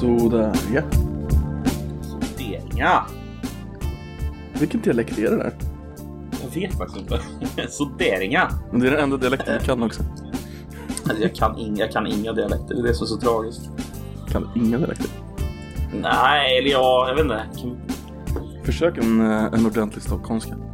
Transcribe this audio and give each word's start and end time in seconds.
Sådär 0.00 0.52
ja. 0.74 0.82
Sonderinga. 2.02 3.02
Vilken 4.60 4.80
dialekt 4.80 5.18
är 5.18 5.22
det 5.22 5.36
där? 5.36 5.52
Jag 6.42 6.60
vet 6.60 6.78
faktiskt 6.78 6.98
inte. 7.00 7.20
Sonderinga. 7.68 8.50
Men 8.70 8.80
det 8.80 8.86
är 8.86 8.90
den 8.90 9.00
enda 9.00 9.16
dialekten 9.16 9.58
du 9.58 9.64
kan 9.64 9.82
också. 9.82 10.02
Alltså, 11.02 11.22
jag, 11.22 11.34
kan 11.34 11.58
inga, 11.58 11.80
jag 11.80 11.92
kan 11.92 12.06
inga 12.06 12.32
dialekter, 12.32 12.74
det 12.74 12.80
är 12.80 12.82
det 12.82 12.94
som 12.94 13.04
är 13.04 13.08
så 13.08 13.16
tragiskt. 13.16 13.70
Kan 14.28 14.50
inga 14.56 14.78
dialekter. 14.78 15.10
Nej, 16.02 16.58
eller 16.58 16.70
ja, 16.70 17.08
jag 17.08 17.14
vet 17.14 17.24
inte. 17.24 17.42
Kan... 17.60 17.76
Försök 18.64 18.98
en, 18.98 19.20
eh, 19.20 19.44
en 19.44 19.66
ordentlig 19.66 20.02
stockholmska. 20.02 20.54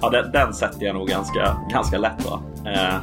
Ja, 0.00 0.10
den, 0.10 0.32
den 0.32 0.54
sätter 0.54 0.86
jag 0.86 0.94
nog 0.94 1.08
ganska, 1.08 1.56
ganska 1.72 1.98
lätt 1.98 2.24
va. 2.24 2.42
Eh, 2.66 2.96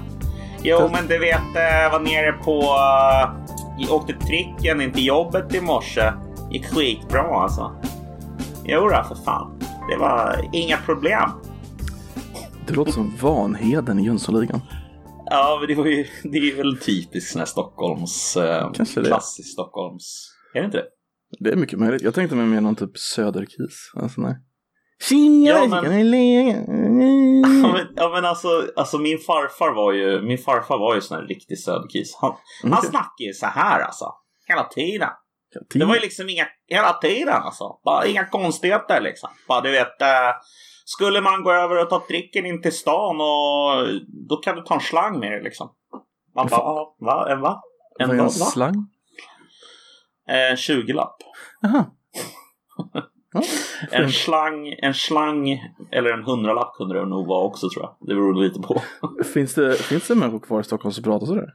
jo, 0.64 0.90
men 0.92 1.08
du 1.08 1.20
vet, 1.20 1.56
eh, 1.56 1.92
var 1.92 2.00
nere 2.00 2.32
på... 2.32 2.60
Eh, 2.62 3.43
åkte 3.90 4.14
tricken 4.14 4.82
in 4.82 4.92
till 4.92 5.06
jobbet 5.06 5.56
i 5.56 5.62
morse. 5.62 6.14
Gick 6.52 6.66
skitbra 6.66 7.22
alltså. 7.22 7.82
Jo 8.66 8.82
då, 8.82 9.04
för 9.08 9.16
fan. 9.26 9.60
Det 9.90 9.98
var 9.98 10.50
inga 10.54 10.78
problem. 10.78 11.30
Det 12.68 12.74
låter 12.74 12.92
som 12.92 13.14
Vanheden 13.22 14.00
i 14.00 14.06
Jönssonligan. 14.06 14.62
Ja, 15.26 15.58
men 15.60 15.68
det, 15.68 15.76
var 15.76 15.86
ju, 15.86 16.06
det 16.24 16.38
är 16.38 16.56
väl 16.56 16.78
typiskt 16.78 17.32
sån 17.32 17.40
här 17.40 17.46
Stockholms... 17.46 18.38
Eh, 18.38 18.72
Kanske 18.74 19.02
det. 19.02 19.08
Klassisk 19.08 19.52
Stockholms... 19.52 20.30
Är 20.54 20.60
det 20.60 20.66
inte 20.66 20.78
det? 20.78 20.86
Det 21.40 21.52
är 21.52 21.56
mycket 21.56 21.80
möjligt. 21.80 22.02
Jag 22.02 22.14
tänkte 22.14 22.36
mig 22.36 22.46
mer 22.46 22.62
någon 22.62 22.76
typ 22.76 22.98
söderkis. 22.98 23.92
Alltså 23.96 24.22
nej. 24.22 24.36
Tjinga, 25.10 25.50
Ja, 25.52 25.68
men-? 25.68 25.84
Ja 27.64 27.72
men, 27.72 27.88
ja, 27.96 28.10
men 28.10 28.26
alltså, 28.26 28.48
alltså 28.76 28.98
min 28.98 29.18
farfar 29.20 29.74
var 29.76 29.92
ju 29.94 30.22
min 30.22 30.38
farfar 30.38 30.78
var 30.78 30.96
ju 30.96 31.02
sån 31.02 31.18
här 31.18 31.26
riktig 31.28 31.60
söderkis. 31.60 32.18
Han, 32.22 32.34
han 32.64 32.74
Okej. 32.74 32.90
snackade 32.90 33.24
ju 33.28 33.34
så 33.34 33.46
här 33.46 33.80
alltså. 33.80 34.06
Hela 34.48 34.64
tiden. 34.64 35.10
Det 35.74 35.86
var 35.86 35.96
ju 35.96 36.02
liksom 36.02 36.30
inga, 36.30 36.48
hela 36.68 36.94
tiden 36.94 37.34
alltså. 37.34 37.80
Bara 37.86 38.06
inga 38.06 38.26
konstigheter 38.26 39.02
liksom. 39.02 39.30
Bara 39.48 39.62
du 39.62 39.72
vet. 39.72 40.02
Eh, 40.02 40.08
skulle 40.86 41.22
man 41.22 41.44
gå 41.44 41.52
över 41.52 41.82
och 41.84 41.90
ta 41.90 42.04
tricken 42.08 42.46
in 42.46 42.62
till 42.62 42.72
stan 42.78 43.22
och 43.22 43.88
då 44.30 44.38
kan 44.38 44.56
du 44.56 44.62
ta 44.62 44.74
en 44.74 44.80
slang 44.82 45.20
med 45.20 45.32
dig 45.32 45.44
liksom. 45.44 45.70
Man 46.36 46.48
bara, 46.48 46.60
"Ja, 46.60 46.96
va? 47.00 47.28
En 47.32 47.42
va? 47.42 47.62
En 48.00 48.08
Vad 48.10 48.20
är 48.20 48.24
en 48.24 48.30
slang? 48.30 48.88
Eh, 50.30 50.56
20-lapp. 50.56 51.16
Jaha. 51.62 51.86
En 53.92 54.12
slang, 54.12 54.76
en 54.78 54.94
slang 54.94 55.62
eller 55.92 56.10
en 56.14 56.24
hundralapp 56.24 56.74
kunde 56.78 57.00
det 57.00 57.06
nog 57.06 57.28
vara 57.28 57.44
också 57.44 57.70
tror 57.70 57.84
jag. 57.84 57.96
Det 58.08 58.16
beror 58.16 58.44
lite 58.44 58.60
på. 58.60 58.82
finns, 59.34 59.54
det, 59.54 59.76
finns 59.82 60.08
det 60.08 60.16
människor 60.16 60.40
kvar 60.40 60.62
i 60.62 60.64
Stockholm 60.64 60.94
som 60.94 61.04
pratar 61.04 61.26
sådär? 61.26 61.48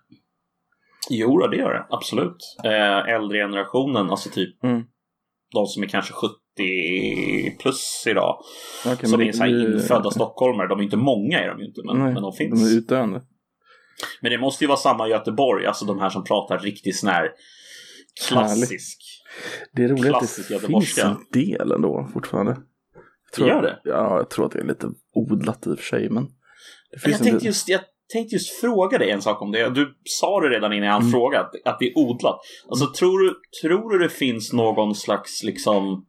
Jo, 1.11 1.47
det 1.47 1.57
gör 1.57 1.73
det. 1.73 1.87
Absolut. 1.91 2.37
Eh, 2.65 3.15
äldre 3.15 3.39
generationen, 3.39 4.11
alltså 4.11 4.31
typ 4.31 4.65
Mm. 4.65 4.83
de 5.55 5.67
som 5.67 5.83
är 5.83 5.87
kanske 5.87 6.13
70 6.13 7.57
plus 7.63 8.05
idag. 8.07 8.39
Okej, 8.87 9.09
som 9.09 9.21
är 9.21 9.33
så 9.33 9.43
här 9.43 9.75
infödda 9.75 10.11
stockholmare. 10.11 10.69
De 10.69 10.79
är 10.79 10.83
inte 10.85 10.97
många 10.97 11.41
är 11.41 11.49
de 11.49 11.63
inte, 11.63 11.81
men, 11.85 11.99
Nej, 11.99 12.13
men 12.13 12.23
de 12.23 12.33
finns. 12.33 12.63
De 12.63 12.69
är 12.69 12.79
utdöende. 12.79 13.23
Men 14.21 14.31
det 14.33 14.39
måste 14.39 14.65
ju 14.65 14.69
vara 14.69 14.79
samma 14.79 15.07
i 15.07 15.11
Göteborg, 15.11 15.67
alltså 15.67 15.85
de 15.85 15.99
här 15.99 16.11
som 16.11 16.25
pratar 16.25 16.59
riktigt 16.59 16.97
sån 16.97 17.09
här 17.09 17.31
klassisk. 18.29 18.99
Det 19.73 19.85
är 19.85 19.89
roligt 19.89 20.15
att 20.15 20.37
det 20.49 20.67
finns 20.67 20.99
en 20.99 21.17
del 21.33 21.73
ändå 21.73 22.09
fortfarande. 22.13 22.53
Jag 23.25 23.33
tror, 23.35 23.49
gör 23.49 23.63
det? 23.63 23.81
Ja, 23.85 24.17
jag 24.17 24.31
tror 24.31 24.47
att 24.47 24.53
det 24.53 24.59
är 24.59 24.65
lite 24.65 24.89
odlat 25.15 25.67
i 25.67 25.71
och 25.71 25.79
för 25.79 25.85
sig, 25.85 26.11
men 26.11 26.25
det 26.91 26.99
finns 26.99 27.17
jag 27.17 27.19
tänkte, 27.19 27.39
del. 27.39 27.47
just, 27.47 27.69
jag 27.69 27.81
tänkte 28.13 28.35
just 28.35 28.61
fråga 28.61 28.99
dig 28.99 29.11
en 29.11 29.23
sak 29.23 29.43
om 29.43 29.53
det. 29.53 29.71
Du 29.71 29.95
sa 30.05 30.41
det 30.41 30.49
redan 30.49 30.73
innan 30.73 30.89
jag 30.89 31.01
Mm. 31.01 31.11
fråga, 31.13 31.41
att, 31.41 31.51
att 31.65 31.79
det 31.79 31.85
är 31.89 31.99
odlat. 31.99 32.41
Alltså, 32.69 32.87
tror, 32.87 33.19
du, 33.19 33.35
tror 33.63 33.91
du 33.91 33.99
det 33.99 34.09
finns 34.09 34.53
någon 34.53 34.95
slags 34.95 35.43
liksom 35.43 36.07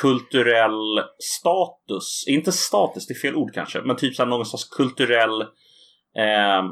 kulturell 0.00 1.00
status? 1.18 2.24
Inte 2.28 2.52
status, 2.52 3.06
det 3.06 3.14
är 3.14 3.18
fel 3.18 3.36
ord 3.36 3.54
kanske, 3.54 3.80
men 3.82 3.96
typ 3.96 4.14
så 4.14 4.22
här, 4.22 4.30
någon 4.30 4.46
slags 4.46 4.64
kulturell 4.64 5.42
ehm, 6.18 6.64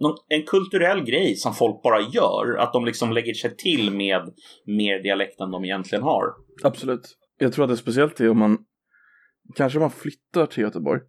någon, 0.00 0.16
en 0.28 0.42
kulturell 0.42 1.04
grej 1.04 1.36
som 1.36 1.54
folk 1.54 1.82
bara 1.82 2.00
gör. 2.00 2.56
Att 2.58 2.72
de 2.72 2.84
liksom 2.84 3.12
lägger 3.12 3.34
sig 3.34 3.56
till 3.56 3.90
med 3.90 4.22
mer 4.66 5.02
dialekt 5.02 5.40
än 5.40 5.50
de 5.50 5.64
egentligen 5.64 6.02
har. 6.04 6.24
Absolut. 6.62 7.16
Jag 7.38 7.52
tror 7.52 7.64
att 7.64 7.68
det 7.68 7.74
är 7.74 7.76
speciellt 7.76 8.16
det 8.16 8.28
om 8.28 8.38
man 8.38 8.58
kanske 9.56 9.78
man 9.78 9.90
flyttar 9.90 10.46
till 10.46 10.62
Göteborg. 10.62 11.00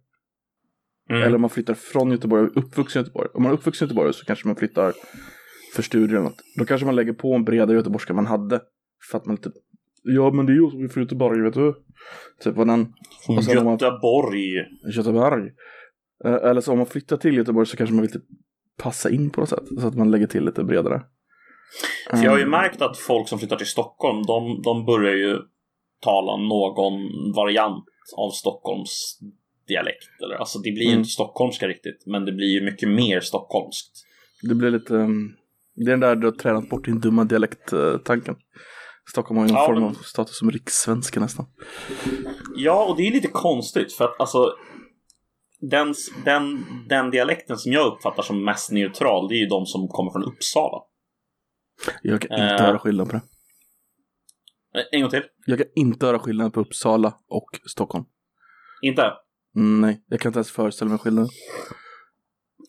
Mm. 1.10 1.22
Eller 1.22 1.34
om 1.34 1.40
man 1.40 1.50
flyttar 1.50 1.74
från 1.74 2.10
Göteborg 2.10 2.42
och 2.42 2.56
är 2.56 2.58
uppvuxen 2.58 3.00
i 3.00 3.04
Göteborg. 3.04 3.28
Om 3.34 3.42
man 3.42 3.52
är 3.52 3.56
uppvuxen 3.56 3.84
i 3.84 3.88
Göteborg 3.88 4.12
så 4.14 4.24
kanske 4.24 4.46
man 4.48 4.56
flyttar 4.56 4.92
för 5.74 5.82
studier 5.82 6.08
eller 6.18 6.28
något. 6.28 6.40
Då 6.58 6.64
kanske 6.64 6.86
man 6.86 6.96
lägger 6.96 7.12
på 7.12 7.34
en 7.34 7.44
bredare 7.44 7.76
göteborgska 7.76 8.14
man 8.14 8.26
hade. 8.26 8.60
För 9.10 9.18
att 9.18 9.26
man 9.26 9.36
typ, 9.36 9.52
ja 10.02 10.30
men 10.30 10.46
det 10.46 10.52
är 10.52 10.54
ju 10.54 10.70
som 10.70 10.84
är 10.84 10.88
från 10.88 11.02
Göteborg 11.02 11.42
vet 11.42 11.54
du. 11.54 11.74
Typ 12.40 12.56
vad 12.56 12.66
den, 12.66 12.80
om 13.28 13.34
man- 13.34 13.44
Göteborg. 13.78 14.52
Göteborg. 14.96 15.50
Eh, 16.24 16.32
Eller 16.34 16.60
så 16.60 16.72
om 16.72 16.78
man 16.78 16.86
flyttar 16.86 17.16
till 17.16 17.36
Göteborg 17.36 17.66
så 17.66 17.76
kanske 17.76 17.94
man 17.94 18.02
vill 18.02 18.12
typ 18.12 18.24
passa 18.76 19.10
in 19.10 19.30
på 19.30 19.40
något 19.40 19.48
sätt. 19.50 19.64
Så 19.80 19.86
att 19.88 19.94
man 19.94 20.10
lägger 20.10 20.26
till 20.26 20.44
lite 20.44 20.64
bredare. 20.64 21.02
För 22.10 22.16
jag 22.24 22.30
har 22.30 22.38
ju 22.38 22.42
Mm. 22.44 22.50
märkt 22.60 22.82
att 22.82 22.98
folk 22.98 23.28
som 23.28 23.38
flyttar 23.38 23.56
till 23.56 23.66
Stockholm, 23.66 24.22
de, 24.26 24.62
de 24.62 24.84
börjar 24.86 25.14
ju 25.14 25.38
tala 26.00 26.36
någon 26.36 26.92
variant 27.36 27.84
av 28.16 28.30
Stockholms 28.30 29.18
dialekt. 29.68 30.22
Eller, 30.24 30.34
alltså 30.36 30.58
det 30.58 30.72
blir 30.72 30.82
ju 30.82 30.88
Mm. 30.88 30.98
inte 30.98 31.10
stockholmska 31.10 31.68
riktigt, 31.68 32.02
men 32.06 32.24
det 32.24 32.32
blir 32.32 32.46
ju 32.46 32.60
mycket 32.64 32.88
mer 32.88 33.20
stockholmskt. 33.20 33.92
Det 34.42 34.54
blir 34.54 34.70
lite, 34.70 34.94
um, 34.94 35.36
det 35.74 35.82
är 35.82 35.90
den 35.90 36.00
där 36.00 36.16
du 36.16 36.26
har 36.26 36.32
tränat 36.32 36.68
bort 36.68 36.84
din 36.84 37.00
dumma 37.00 37.24
dialekt-tanken. 37.24 38.36
Stockholm 39.10 39.38
har 39.38 39.46
ju 39.46 39.52
någon 39.52 39.60
Ja, 39.62 39.66
form 39.66 39.78
men- 39.80 39.88
av 39.88 39.94
status 39.94 40.38
som 40.38 40.50
rikssvenska 40.50 41.20
nästan. 41.20 41.46
Ja, 42.56 42.84
och 42.88 42.96
det 42.96 43.06
är 43.08 43.12
lite 43.12 43.28
konstigt 43.28 43.92
för 43.92 44.04
att 44.04 44.20
alltså 44.20 44.52
den, 45.70 45.94
den, 46.24 46.64
den 46.88 47.10
dialekten 47.10 47.56
som 47.56 47.72
jag 47.72 47.86
uppfattar 47.86 48.22
som 48.22 48.44
mest 48.44 48.70
neutral, 48.72 49.28
det 49.28 49.34
är 49.34 49.38
ju 49.38 49.46
de 49.46 49.66
som 49.66 49.88
kommer 49.88 50.10
från 50.12 50.24
Uppsala. 50.24 50.78
Jag 52.02 52.20
kan 52.20 52.32
inte 52.32 52.44
Eh. 52.54 52.60
höra 52.60 52.78
skillnad 52.78 53.06
på 53.06 53.12
det. 53.12 53.22
Eh, 54.80 54.84
En 54.92 55.00
gång 55.00 55.10
till. 55.10 55.22
Jag 55.46 55.58
kan 55.58 55.66
inte 55.76 56.06
höra 56.06 56.18
skillnad 56.18 56.52
på 56.52 56.60
Uppsala 56.60 57.14
och 57.28 57.48
Stockholm. 57.66 58.04
Inte? 58.82 59.12
Mm, 59.56 59.80
Nej, 59.80 60.04
jag 60.08 60.20
kan 60.20 60.28
inte 60.30 60.38
ens 60.38 60.50
föreställa 60.50 60.88
mig 60.90 60.98
skillnaden. 60.98 61.30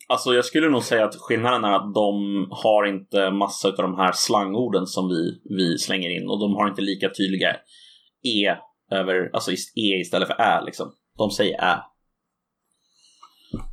Alltså 0.08 0.34
jag 0.34 0.44
skulle 0.44 0.68
nog 0.68 0.82
säga 0.82 1.04
att 1.04 1.14
skillnaden 1.16 1.64
är 1.64 1.72
att 1.72 1.94
de 1.94 2.14
har 2.50 2.86
inte 2.86 3.30
massa 3.30 3.68
av 3.68 3.74
de 3.76 3.94
här 3.96 4.12
slangorden 4.14 4.86
som 4.86 5.08
vi, 5.08 5.40
vi 5.56 5.78
slänger 5.78 6.10
in 6.10 6.28
och 6.28 6.40
de 6.40 6.54
har 6.54 6.68
inte 6.68 6.82
lika 6.82 7.08
tydliga 7.08 7.56
E 8.26 8.56
över, 8.90 9.30
alltså 9.32 9.52
E 9.52 10.00
istället 10.00 10.28
för 10.28 10.34
Ä 10.40 10.62
liksom. 10.64 10.92
De 11.18 11.30
säger 11.30 11.62
Ä. 11.62 11.78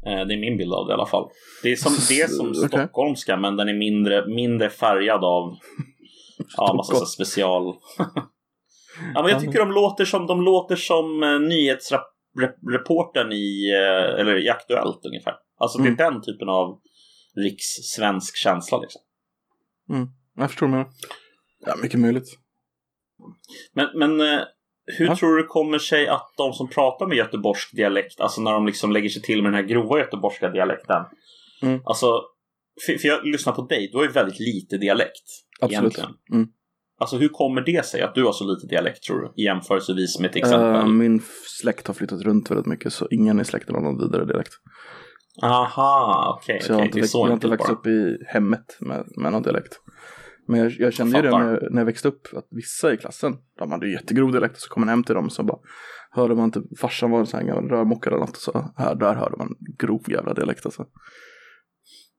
Eh, 0.05 0.25
Det 0.27 0.33
är 0.33 0.39
min 0.39 0.57
bild 0.57 0.73
av 0.73 0.87
det 0.87 0.91
i 0.91 0.93
alla 0.93 1.05
fall. 1.05 1.29
Det 1.63 1.71
är 1.71 1.75
som, 1.75 1.93
det 2.09 2.21
är 2.21 2.27
som 2.27 2.49
Okej. 2.49 2.67
stockholmska 2.67 3.37
men 3.37 3.55
den 3.57 3.69
är 3.69 3.73
mindre, 3.73 4.27
mindre 4.27 4.69
färgad 4.69 5.23
av 5.23 5.57
ja, 6.57 6.73
massa 6.73 6.95
så 6.95 7.05
special... 7.05 7.63
ja, 9.13 9.21
men 9.21 9.31
jag 9.31 9.41
tycker 9.41 9.59
de 9.59 9.71
låter 9.71 10.05
som, 10.05 10.27
de 10.27 10.41
låter 10.41 10.75
som 10.75 11.23
eh, 11.23 11.39
nyhetsreportern 11.39 13.31
i, 13.31 13.71
eh, 13.71 14.19
eller 14.21 14.45
i 14.45 14.49
Aktuellt 14.49 15.05
ungefär. 15.05 15.33
Alltså 15.57 15.79
Mm. 15.79 15.95
det 15.95 16.03
är 16.03 16.11
den 16.11 16.21
typen 16.21 16.49
av 16.49 16.79
rikssvensk 17.43 18.35
känsla 18.37 18.77
liksom. 18.77 19.01
Jag 20.35 20.49
förstår 20.49 20.67
menar. 20.67 20.87
Ja, 21.65 21.75
mycket 21.83 21.99
möjligt. 21.99 22.37
Men, 23.73 23.87
men 23.95 24.21
hur 24.97 25.05
Ja. 25.05 25.15
tror 25.15 25.35
du 25.35 25.41
det 25.41 25.47
kommer 25.47 25.79
sig 25.79 26.07
att 26.07 26.33
de 26.37 26.53
som 26.53 26.69
pratar 26.69 27.07
med 27.07 27.17
göteborgsk 27.17 27.75
dialekt, 27.75 28.21
alltså 28.21 28.41
när 28.41 28.51
de 28.51 28.65
liksom 28.65 28.91
lägger 28.91 29.09
sig 29.09 29.21
till 29.21 29.43
med 29.43 29.51
den 29.51 29.61
här 29.61 29.69
grova 29.69 29.99
göteborgska 29.99 30.49
dialekten. 30.49 31.03
Mm. 31.61 31.81
Alltså, 31.85 32.21
för, 32.85 32.97
för 32.97 33.07
jag 33.07 33.25
lyssnar 33.25 33.53
på 33.53 33.61
dig, 33.61 33.89
du 33.91 33.97
har 33.97 34.05
ju 34.05 34.11
väldigt 34.11 34.39
lite 34.39 34.77
dialekt. 34.77 35.23
Absolut. 35.61 35.97
Mm. 36.33 36.47
Alltså 36.97 37.17
hur 37.17 37.29
kommer 37.29 37.61
det 37.61 37.85
sig 37.85 38.01
att 38.01 38.15
du 38.15 38.23
har 38.23 38.31
så 38.31 38.53
lite 38.53 38.67
dialekt 38.67 39.03
tror 39.03 39.21
du? 39.21 39.43
Jämförelsevis 39.43 40.19
med 40.19 40.31
till 40.31 40.41
exempel. 40.41 40.75
Eh, 40.75 40.87
min 40.87 41.21
släkt 41.61 41.87
har 41.87 41.93
flyttat 41.93 42.21
runt 42.21 42.51
väldigt 42.51 42.65
mycket 42.65 42.93
så 42.93 43.07
ingen 43.11 43.39
i 43.39 43.45
släkten 43.45 43.75
har 43.75 43.81
någon 43.81 43.97
vidare 43.97 44.25
dialekt. 44.25 44.53
Aha, 45.43 46.39
okej. 46.41 46.61
Så 46.61 46.71
jag 46.71 46.75
har 46.75 46.81
okej, 46.81 46.87
inte, 46.87 46.99
växt, 46.99 47.13
jag 47.13 47.21
har 47.21 47.33
inte 47.33 47.47
växt 47.47 47.69
upp 47.69 47.87
i 47.87 48.17
hemmet 48.27 48.77
med, 48.79 49.03
med 49.17 49.31
någon 49.31 49.43
dialekt. 49.43 49.79
Men 50.47 50.59
jag, 50.59 50.71
jag 50.79 50.93
kände 50.93 51.17
ju 51.17 51.21
det 51.23 51.31
Fattar. 51.31 51.45
när, 51.45 51.69
när 51.71 51.81
jag 51.81 51.85
växte 51.85 52.07
upp, 52.07 52.27
att 52.33 52.47
vissa 52.49 52.93
i 52.93 52.97
klassen, 52.97 53.33
de 53.59 53.71
hade 53.71 53.85
ju 53.87 53.93
jättegrov 53.93 54.31
dialekt, 54.31 54.59
så 54.59 54.69
kom 54.69 54.81
man 54.81 54.89
hem 54.89 55.03
till 55.03 55.15
dem 55.15 55.29
så 55.29 55.43
bara 55.43 55.57
hörde 56.11 56.35
man 56.35 56.51
typ, 56.51 56.79
farsan 56.79 57.11
var 57.11 57.19
en 57.19 57.25
sån 57.25 57.39
här 57.39 57.47
gammal 57.47 57.69
rörmokare 57.69 58.13
eller 58.15 58.25
något, 58.25 58.35
och 58.35 58.41
så 58.41 58.71
här, 58.77 58.95
där 58.95 59.15
hörde 59.15 59.37
man 59.37 59.55
grov 59.77 60.03
jävla 60.07 60.33
dialekt 60.33 60.65
alltså. 60.65 60.85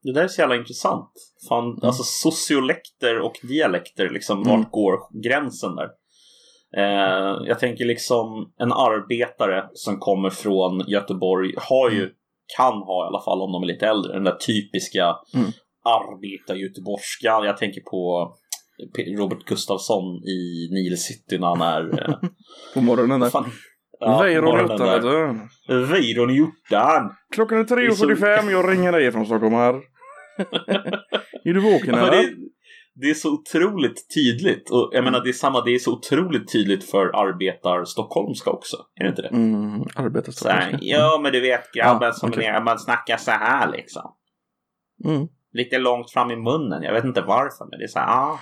Det 0.03 0.13
där 0.13 0.23
är 0.25 0.29
så 0.29 0.41
jävla 0.41 0.57
intressant. 0.57 1.11
Fan, 1.49 1.79
alltså 1.83 2.03
sociolekter 2.03 3.21
och 3.21 3.33
dialekter, 3.43 4.09
liksom, 4.11 4.43
Mm. 4.43 4.49
vart 4.61 4.71
går 4.71 5.23
gränsen 5.23 5.71
där? 5.77 5.89
Eh, 6.77 7.47
jag 7.49 7.59
tänker 7.59 7.85
liksom 7.85 8.53
en 8.59 8.73
arbetare 8.73 9.69
som 9.73 9.99
kommer 9.99 10.31
från 10.31 10.81
Göteborg 10.87 11.55
har 11.57 11.91
ju, 11.91 12.11
kan 12.57 12.73
ha 12.73 13.05
i 13.05 13.07
alla 13.07 13.25
fall 13.25 13.43
om 13.43 13.53
de 13.53 13.63
är 13.63 13.67
lite 13.67 13.87
äldre, 13.87 14.13
den 14.13 14.25
där 14.25 14.37
typiska 14.37 15.17
Mm. 15.35 15.51
Arbetar-göteborgska. 15.87 17.27
Jag 17.45 17.57
tänker 17.57 17.81
på 17.81 18.33
Robert 19.19 19.45
Gustafsson 19.47 20.05
i 20.25 20.69
Nile 20.73 20.97
City 20.97 21.39
när 21.39 21.47
han 21.47 21.61
är... 21.61 22.09
eh, 22.09 22.15
På 22.75 22.81
morgonen 22.81 23.21
där. 23.21 23.31
fan, 23.31 23.51
ja, 24.01 24.23
Weiron 24.23 24.61
i 24.61 24.65
ottan 24.65 24.87
vet 24.87 25.03
du. 25.03 25.35
Weiron 25.87 26.31
i 26.31 26.35
hjortan. 26.37 27.11
Klockan 27.35 27.59
är 27.59 27.63
är 27.81 27.91
så- 27.91 28.05
3.45, 28.07 28.51
jag 28.51 28.71
ringer 28.73 28.93
dig 28.93 29.13
från 29.13 29.27
Stockholm 29.27 29.55
här. 29.55 29.75
är 31.45 31.55
du 31.55 31.61
vaken 31.61 31.95
Ja, 31.95 31.99
eller? 32.09 32.11
det, 32.23 32.29
det 32.95 33.11
är 33.11 33.15
så 33.15 33.33
otroligt 33.33 34.15
tydligt. 34.15 34.71
Och 34.71 34.91
jag 34.93 35.05
menar 35.05 35.21
det 35.25 35.31
är 35.31 35.33
samma, 35.33 35.65
det 35.65 35.75
är 35.75 35.79
så 35.79 35.93
otroligt 35.93 36.53
tydligt 36.53 36.91
för 36.91 37.07
arbetar 37.07 37.85
stockholmska 37.85 38.51
också. 38.51 38.77
Är 39.01 39.05
det 39.05 39.11
inte 39.11 39.23
det? 39.23 39.29
Mm, 39.29 39.83
arbetar 39.97 40.33
Så 40.33 40.49
här, 40.49 40.61
Stockholm. 40.61 40.79
ja 40.83 41.21
men 41.23 41.33
du 41.33 41.41
vet 41.41 41.73
grabben 41.73 42.07
Ja, 42.09 42.13
som 42.13 42.29
okej. 42.31 42.45
är, 42.45 42.61
man 42.65 42.79
snackar 42.79 43.17
så 43.17 43.31
här 43.31 43.73
liksom. 43.73 44.03
Mm. 45.05 45.29
Lite 45.57 45.79
långt 45.79 46.11
fram 46.11 46.31
i 46.31 46.37
munnen. 46.37 46.83
Jag 46.83 46.93
vet 46.93 47.05
inte 47.05 47.21
varför 47.23 47.65
men 47.71 47.79
det 47.79 47.85
är 47.85 47.89
så 47.89 47.99
här, 47.99 48.07
ah. 48.09 48.41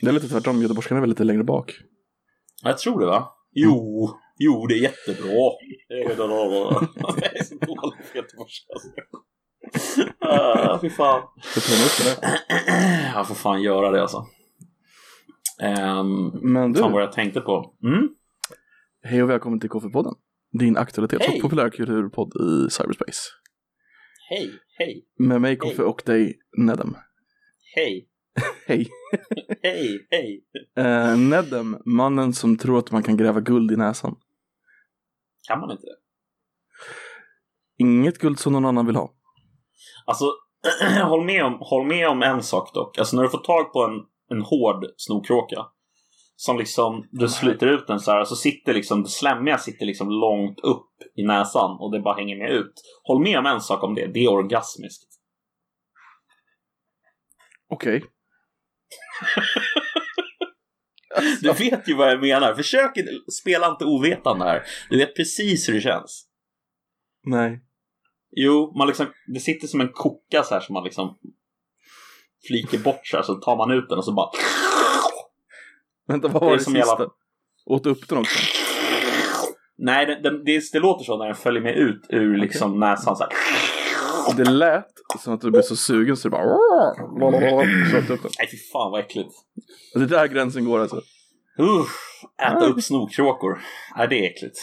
Det 0.00 0.08
är 0.08 0.12
lite 0.12 0.28
tvärtom, 0.28 0.62
göteborgskan 0.62 0.96
är 0.96 1.00
väl 1.00 1.10
lite 1.10 1.24
längre 1.24 1.44
bak. 1.44 1.72
Jag 2.62 2.78
tror 2.78 3.00
det 3.00 3.06
va? 3.06 3.28
Jo, 3.52 4.10
jo 4.38 4.66
det 4.66 4.74
är 4.74 4.78
jättebra. 4.82 5.50
Det 5.88 5.94
är 5.94 6.08
så 7.44 7.54
dålig 7.54 7.98
på 8.12 8.16
göteborgska. 8.16 8.72
Ah, 10.18 10.78
Fy 10.80 10.90
fan. 10.90 11.22
Jag 13.14 13.28
får 13.28 13.34
fan 13.34 13.62
göra 13.62 13.90
det 13.90 14.02
alltså. 14.02 14.26
Um, 15.62 16.30
Men 16.42 16.72
du, 16.72 16.80
fan 16.80 16.92
vad 16.92 17.02
jag 17.02 17.12
tänkte 17.12 17.40
på. 17.40 17.74
Mm? 17.84 18.08
hej 19.02 19.22
och 19.22 19.30
välkommen 19.30 19.60
till 19.60 19.70
Koffepodden. 19.70 20.14
Din 20.58 20.76
aktualitets 20.76 21.26
Hej. 21.26 21.36
och 21.36 21.42
populärkulturpodd 21.42 22.32
i 22.36 22.70
cyberspace. 22.70 23.20
Hej, 24.30 24.50
hej, 24.78 25.04
Med 25.18 25.40
mig 25.40 25.56
Koffe 25.56 25.82
och 25.82 26.02
dig 26.06 26.38
Nedem. 26.56 26.96
hej, 27.74 28.08
Hej. 28.66 28.88
hej, 29.62 30.06
hej. 30.10 30.44
Uh, 30.78 31.18
Nedem, 31.18 31.76
mannen 31.84 32.32
som 32.32 32.58
tror 32.58 32.78
att 32.78 32.90
man 32.90 33.02
kan 33.02 33.16
gräva 33.16 33.40
guld 33.40 33.72
i 33.72 33.76
näsan. 33.76 34.16
Kan 35.48 35.60
man 35.60 35.70
inte 35.70 35.82
det? 35.86 35.96
Inget 37.78 38.18
guld 38.18 38.38
som 38.38 38.52
någon 38.52 38.64
annan 38.64 38.86
vill 38.86 38.96
ha. 38.96 39.14
Alltså, 40.06 40.24
håll 41.04 41.24
med, 41.24 41.44
om, 41.44 41.58
håll 41.60 41.86
med 41.86 42.08
om 42.08 42.22
en 42.22 42.42
sak 42.42 42.74
dock. 42.74 42.98
Alltså 42.98 43.16
när 43.16 43.22
du 43.22 43.28
får 43.28 43.38
tag 43.38 43.72
på 43.72 43.84
en, 43.84 43.92
en 44.38 44.42
hård 44.42 44.86
snorkråka. 44.96 45.66
Som 46.40 46.58
liksom, 46.58 47.08
du 47.10 47.28
sliter 47.28 47.66
ut 47.66 47.86
den 47.86 48.00
så 48.00 48.10
här, 48.10 48.24
så 48.24 48.36
sitter 48.36 48.74
liksom, 48.74 49.02
det 49.02 49.08
slemmiga 49.08 49.58
sitter 49.58 49.86
liksom 49.86 50.10
långt 50.10 50.60
upp 50.60 50.90
i 51.16 51.22
näsan 51.22 51.76
och 51.80 51.92
det 51.92 52.00
bara 52.00 52.14
hänger 52.14 52.36
med 52.36 52.50
ut. 52.50 52.72
Håll 53.02 53.22
med 53.22 53.38
om 53.38 53.46
en 53.46 53.60
sak 53.60 53.84
om 53.84 53.94
det, 53.94 54.06
det 54.06 54.24
är 54.24 54.28
orgasmiskt. 54.28 55.08
Okej. 57.68 58.04
Du 61.40 61.52
vet 61.52 61.88
ju 61.88 61.94
vad 61.94 62.10
jag 62.10 62.20
menar. 62.20 62.54
Försök 62.54 62.96
inte, 62.96 63.10
spela 63.40 63.70
inte 63.70 63.84
ovetande 63.84 64.44
här. 64.44 64.62
Du 64.90 64.98
vet 64.98 65.16
precis 65.16 65.68
hur 65.68 65.74
det 65.74 65.80
känns. 65.80 66.26
Nej. 67.26 67.60
Jo, 68.30 68.72
man 68.78 68.86
liksom, 68.86 69.06
det 69.34 69.40
sitter 69.40 69.66
som 69.66 69.80
en 69.80 69.92
koka 69.92 70.42
så 70.42 70.54
här 70.54 70.60
som 70.60 70.74
man 70.74 70.84
liksom 70.84 71.18
flyker 72.46 72.78
bort 72.78 73.06
så 73.06 73.16
här, 73.16 73.24
så 73.24 73.34
tar 73.34 73.56
man 73.56 73.70
ut 73.70 73.88
den 73.88 73.98
och 73.98 74.04
så 74.04 74.12
bara 74.12 74.30
Vänta, 76.08 76.28
vad 76.28 76.42
Det 76.42 76.46
var 76.46 76.52
är 76.52 76.56
det, 76.58 76.64
som 76.64 76.72
sista? 76.74 76.88
jävla- 76.90 77.10
Åt 77.66 77.86
upp 77.86 78.08
den 78.08 78.18
också? 78.18 78.38
Nej, 79.78 80.06
det, 80.06 80.20
det, 80.22 80.44
det, 80.44 80.62
det 80.72 80.78
låter 80.78 81.04
så 81.04 81.18
när 81.18 81.26
den 81.26 81.34
följer 81.34 81.62
med 81.62 81.76
ut 81.76 82.06
ur 82.08 82.36
liksom 82.36 82.80
näsan 82.80 83.16
så 83.16 83.24
här. 83.24 83.32
Det 84.36 84.50
lät 84.50 84.84
som 85.20 85.34
att 85.34 85.40
du 85.40 85.50
blev 85.50 85.62
så 85.62 85.76
sugen 85.76 86.16
så 86.16 86.28
du 86.28 86.32
bara... 86.32 86.42
Så 86.44 87.98
åt 87.98 88.06
du 88.08 88.14
upp 88.14 88.22
den. 88.22 88.30
Nej, 88.38 88.48
fy 88.50 88.56
fan 88.72 88.90
vad 88.90 89.00
äckligt. 89.00 89.30
Det 89.94 90.00
är 90.00 90.06
där 90.06 90.26
gränsen 90.26 90.64
går 90.64 90.80
alltså. 90.80 90.96
Uff, 91.58 91.88
äta 92.42 92.66
upp 92.66 92.82
snorkråkor. 92.82 93.62
Nej, 93.96 94.08
det 94.08 94.18
är 94.26 94.30
äckligt. 94.30 94.58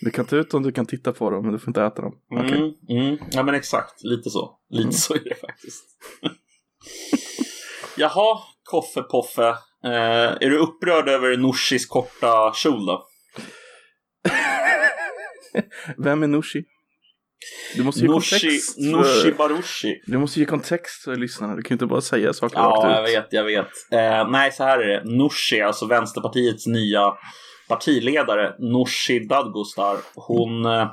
Du 0.00 0.10
kan 0.10 0.24
ta 0.24 0.36
ut 0.36 0.50
dem, 0.50 0.62
du 0.62 0.72
kan 0.72 0.86
titta 0.86 1.12
på 1.12 1.30
dem, 1.30 1.42
men 1.44 1.52
du 1.52 1.58
får 1.58 1.68
inte 1.68 1.82
äta 1.82 2.02
dem. 2.02 2.12
Okej. 2.34 2.58
Mm, 2.88 3.06
mm. 3.06 3.18
Ja, 3.30 3.42
men 3.42 3.54
exakt. 3.54 4.02
Lite 4.04 4.30
så. 4.30 4.58
Lite 4.70 4.82
Mm. 4.82 4.92
så 4.92 5.14
är 5.14 5.24
det 5.24 5.34
faktiskt. 5.40 5.84
Jaha, 7.96 8.38
Koffe 8.64 9.02
Poffe. 9.02 9.54
Eh, 9.84 9.90
är 10.40 10.50
du 10.50 10.58
upprörd 10.58 11.08
över 11.08 11.36
Norsis 11.36 11.86
korta 11.86 12.52
kjol 12.54 12.86
då? 12.86 13.06
Vem 15.98 16.22
är 16.22 16.26
Nooshi? 16.26 16.64
Du 17.76 17.82
måste 17.82 18.00
ge 18.00 18.06
Nooshi, 18.06 18.30
kontext. 18.40 18.74
för- 18.74 18.82
Nooshi 18.90 19.32
Barushi. 19.32 20.00
Du 20.06 20.18
måste 20.18 20.40
ge 20.40 20.46
kontext 20.46 21.04
för 21.04 21.16
lyssnarna. 21.16 21.56
Du 21.56 21.62
kan 21.62 21.68
ju 21.68 21.74
inte 21.74 21.86
bara 21.86 22.00
säga 22.00 22.32
saker 22.32 22.56
Ja, 22.58 22.62
rakt 22.64 22.84
jag 22.84 23.08
ut. 23.10 23.16
vet, 23.16 23.26
jag 23.32 23.44
vet. 23.44 23.66
Eh, 23.92 24.30
nej, 24.30 24.52
så 24.52 24.64
här 24.64 24.78
är 24.78 24.86
det. 24.88 25.04
Nooshi, 25.16 25.60
alltså 25.60 25.86
Vänsterpartiets 25.86 26.66
nya 26.66 27.12
partiledare, 27.68 28.54
Nooshi 28.58 29.18
Dadgostar, 29.26 29.96
hon 30.14 30.64
eh, 30.66 30.88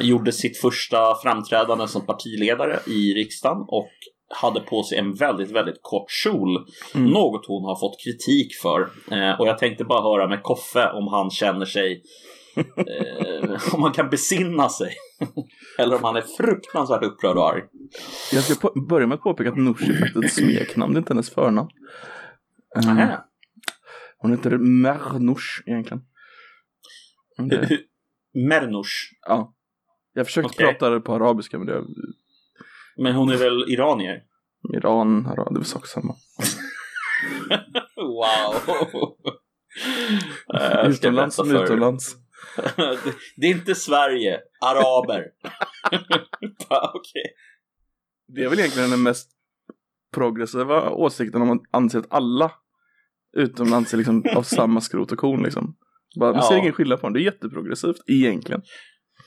gjorde 0.00 0.32
sitt 0.32 0.60
första 0.60 1.14
framträdande 1.22 1.88
som 1.88 2.06
partiledare 2.06 2.78
i 2.86 3.14
riksdagen 3.14 3.58
och 3.68 3.90
hade 4.34 4.60
på 4.60 4.82
sig 4.82 4.98
en 4.98 5.14
väldigt, 5.14 5.50
väldigt 5.50 5.78
kort 5.82 6.10
kjol. 6.10 6.66
Mm. 6.94 7.10
Något 7.10 7.46
hon 7.46 7.64
har 7.64 7.76
fått 7.80 7.96
kritik 8.04 8.54
för. 8.62 8.80
Eh, 9.10 9.40
och 9.40 9.46
jag 9.46 9.58
tänkte 9.58 9.84
bara 9.84 10.02
höra 10.02 10.28
med 10.28 10.42
Koffe 10.42 10.90
om 10.90 11.08
han 11.08 11.30
känner 11.30 11.66
sig 11.66 12.02
eh, 12.56 13.74
om 13.74 13.80
man 13.80 13.92
kan 13.92 14.10
besinna 14.10 14.68
sig. 14.68 14.94
Eller 15.78 15.96
om 15.96 16.04
han 16.04 16.16
är 16.16 16.24
fruktansvärt 16.36 17.02
upprörd 17.02 17.36
och 17.36 17.48
arg. 17.52 17.62
Jag 18.32 18.44
ska 18.44 18.70
börja 18.88 19.06
med 19.06 19.14
att 19.16 19.22
påpeka 19.22 19.50
att 19.50 19.56
Nooshi 19.58 19.92
är 19.92 20.24
ett 20.24 20.32
smeknamn, 20.32 20.92
det 20.92 20.96
är 20.96 21.00
inte 21.00 21.12
hennes 21.12 21.30
förnamn. 21.30 21.68
Nähä. 22.84 23.20
Hon 24.18 24.30
heter 24.30 24.58
Mernouche 24.58 25.62
egentligen. 25.66 26.02
Det- 27.36 27.80
Mernouche. 28.48 29.14
Ja. 29.26 29.54
Jag 30.12 30.26
försökte 30.26 30.50
Okej. 30.54 30.66
prata 30.66 30.90
det 30.90 31.00
på 31.00 31.14
arabiska 31.14 31.58
men 31.58 31.66
det 31.66 31.84
Men 32.96 33.14
hon 33.14 33.30
är 33.30 33.36
väl 33.36 33.64
iranier? 33.68 34.22
Iran, 34.76 35.26
Arab, 35.26 35.46
det 35.50 35.54
är 35.56 35.60
väl 35.60 35.64
sak 35.64 35.86
samma. 35.86 36.14
Wow! 37.96 38.54
Utomlands 40.86 41.36
som 41.36 41.50
utomlands. 41.56 42.16
Det- 42.76 42.98
Det 43.36 43.46
är 43.46 43.50
inte 43.50 43.74
Sverige, 43.74 44.40
araber. 44.60 45.24
Okej. 46.94 47.24
Det 48.34 48.44
är 48.44 48.48
väl 48.48 48.58
egentligen 48.58 48.90
den 48.90 49.02
mest 49.02 49.30
progressiva 50.14 50.90
åsikten 50.90 51.42
om 51.42 51.48
man 51.48 51.60
anser 51.70 51.98
att 51.98 52.12
alla 52.12 52.52
utomlands 53.36 53.92
är 53.94 53.98
liksom 53.98 54.24
av 54.36 54.42
samma 54.42 54.80
skrot 54.80 55.12
och 55.12 55.18
korn 55.18 55.42
liksom. 55.42 55.76
Bara, 56.20 56.32
man 56.32 56.42
ser 56.42 56.54
Ja. 56.54 56.60
ingen 56.60 56.72
skillnad 56.72 57.00
på 57.00 57.06
dem. 57.06 57.12
Det 57.14 57.20
är 57.20 57.24
jätteprogressivt 57.24 57.96
egentligen. 58.06 58.62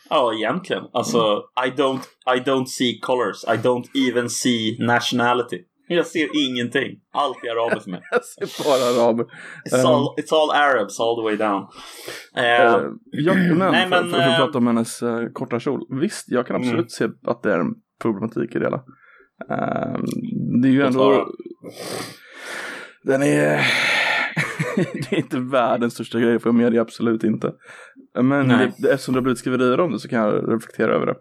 Ja, 0.10 0.34
egentligen. 0.34 0.84
Alltså, 0.94 1.44
I 1.68 1.70
don't, 1.70 2.02
I 2.36 2.40
don't 2.40 2.66
see 2.66 3.00
colors. 3.02 3.44
I 3.44 3.58
don't 3.68 3.86
even 4.10 4.30
see 4.30 4.78
nationality. 4.80 5.58
Jag 5.90 6.06
ser 6.08 6.28
ingenting. 6.50 7.00
Allt 7.14 7.38
är 7.44 7.50
araber 7.52 7.80
för 7.80 7.92
mig. 7.92 8.02
Jag 8.12 8.24
ser 8.50 8.64
bara 8.64 9.04
araber. 9.06 9.26
It's 9.72 9.86
all, 9.88 10.16
it's 10.18 10.34
all 10.34 10.50
Arabs 10.52 11.00
all 11.00 11.16
the 11.16 11.22
way 11.24 11.36
down. 11.36 11.68
Eh, 12.36 12.74
Eh, 12.74 12.82
ja, 13.12 13.34
men, 13.34 13.58
Nej, 13.58 13.88
men, 13.90 14.04
för, 14.04 14.10
för, 14.10 14.18
för 14.24 14.30
att 14.30 14.38
prata 14.38 14.58
om 14.58 14.68
hennes 14.68 15.02
eh, 15.02 15.28
korta 15.34 15.60
kjol. 15.60 15.82
Visst, 16.02 16.26
jag 16.28 16.48
kan 16.48 16.56
absolut 16.56 16.74
Mm. 16.76 16.90
se 16.90 17.08
att 17.28 17.44
det 17.44 17.54
är 17.54 17.60
en 17.60 17.74
problematik 18.02 18.56
i 18.56 18.60
det 18.60 18.66
hela. 18.66 18.84
Eh, 19.52 20.00
det 20.62 20.68
är 20.68 20.72
ju 20.72 20.82
ändå... 20.86 21.28
Den 23.04 23.24
är... 23.24 23.62
det 24.76 25.12
är 25.12 25.18
inte 25.18 25.40
världens 25.40 25.94
största 25.94 26.20
grej 26.20 26.40
för 26.40 26.52
mig, 26.52 26.72
det 26.72 26.78
är 26.78 26.82
absolut 26.82 27.24
inte. 27.24 27.54
Men 28.22 28.48
det, 28.48 28.90
eftersom 28.92 29.14
det 29.14 29.18
har 29.18 29.24
blivit 29.24 29.40
skriverier 29.40 29.80
om 29.80 29.92
det 29.92 30.00
så 30.00 30.08
kan 30.08 30.20
jag 30.20 30.54
reflektera 30.54 30.94
över 30.94 31.06
det. 31.06 31.16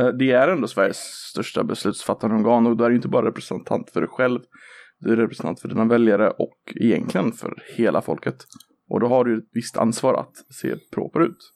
Eh, 0.00 0.08
Det 0.08 0.30
är 0.32 0.48
ändå 0.48 0.68
Sveriges 0.68 0.96
största 1.32 1.64
beslutsfattande 1.64 2.36
organ 2.36 2.66
och 2.66 2.76
du 2.76 2.84
är 2.84 2.90
ju 2.90 2.96
inte 2.96 3.08
bara 3.08 3.26
representant 3.26 3.90
för 3.90 4.00
dig 4.00 4.08
själv. 4.12 4.40
Du 4.98 5.12
är 5.12 5.16
representant 5.16 5.60
för 5.60 5.68
dina 5.68 5.84
väljare 5.84 6.30
och 6.30 6.58
egentligen 6.74 7.32
för 7.32 7.54
hela 7.76 8.02
folket. 8.02 8.36
Och 8.88 9.00
då 9.00 9.06
har 9.08 9.24
du 9.24 9.32
ju 9.32 9.38
ett 9.38 9.48
visst 9.52 9.76
ansvar 9.76 10.14
att 10.14 10.54
se 10.54 10.74
proper 10.94 11.20
ut. 11.20 11.52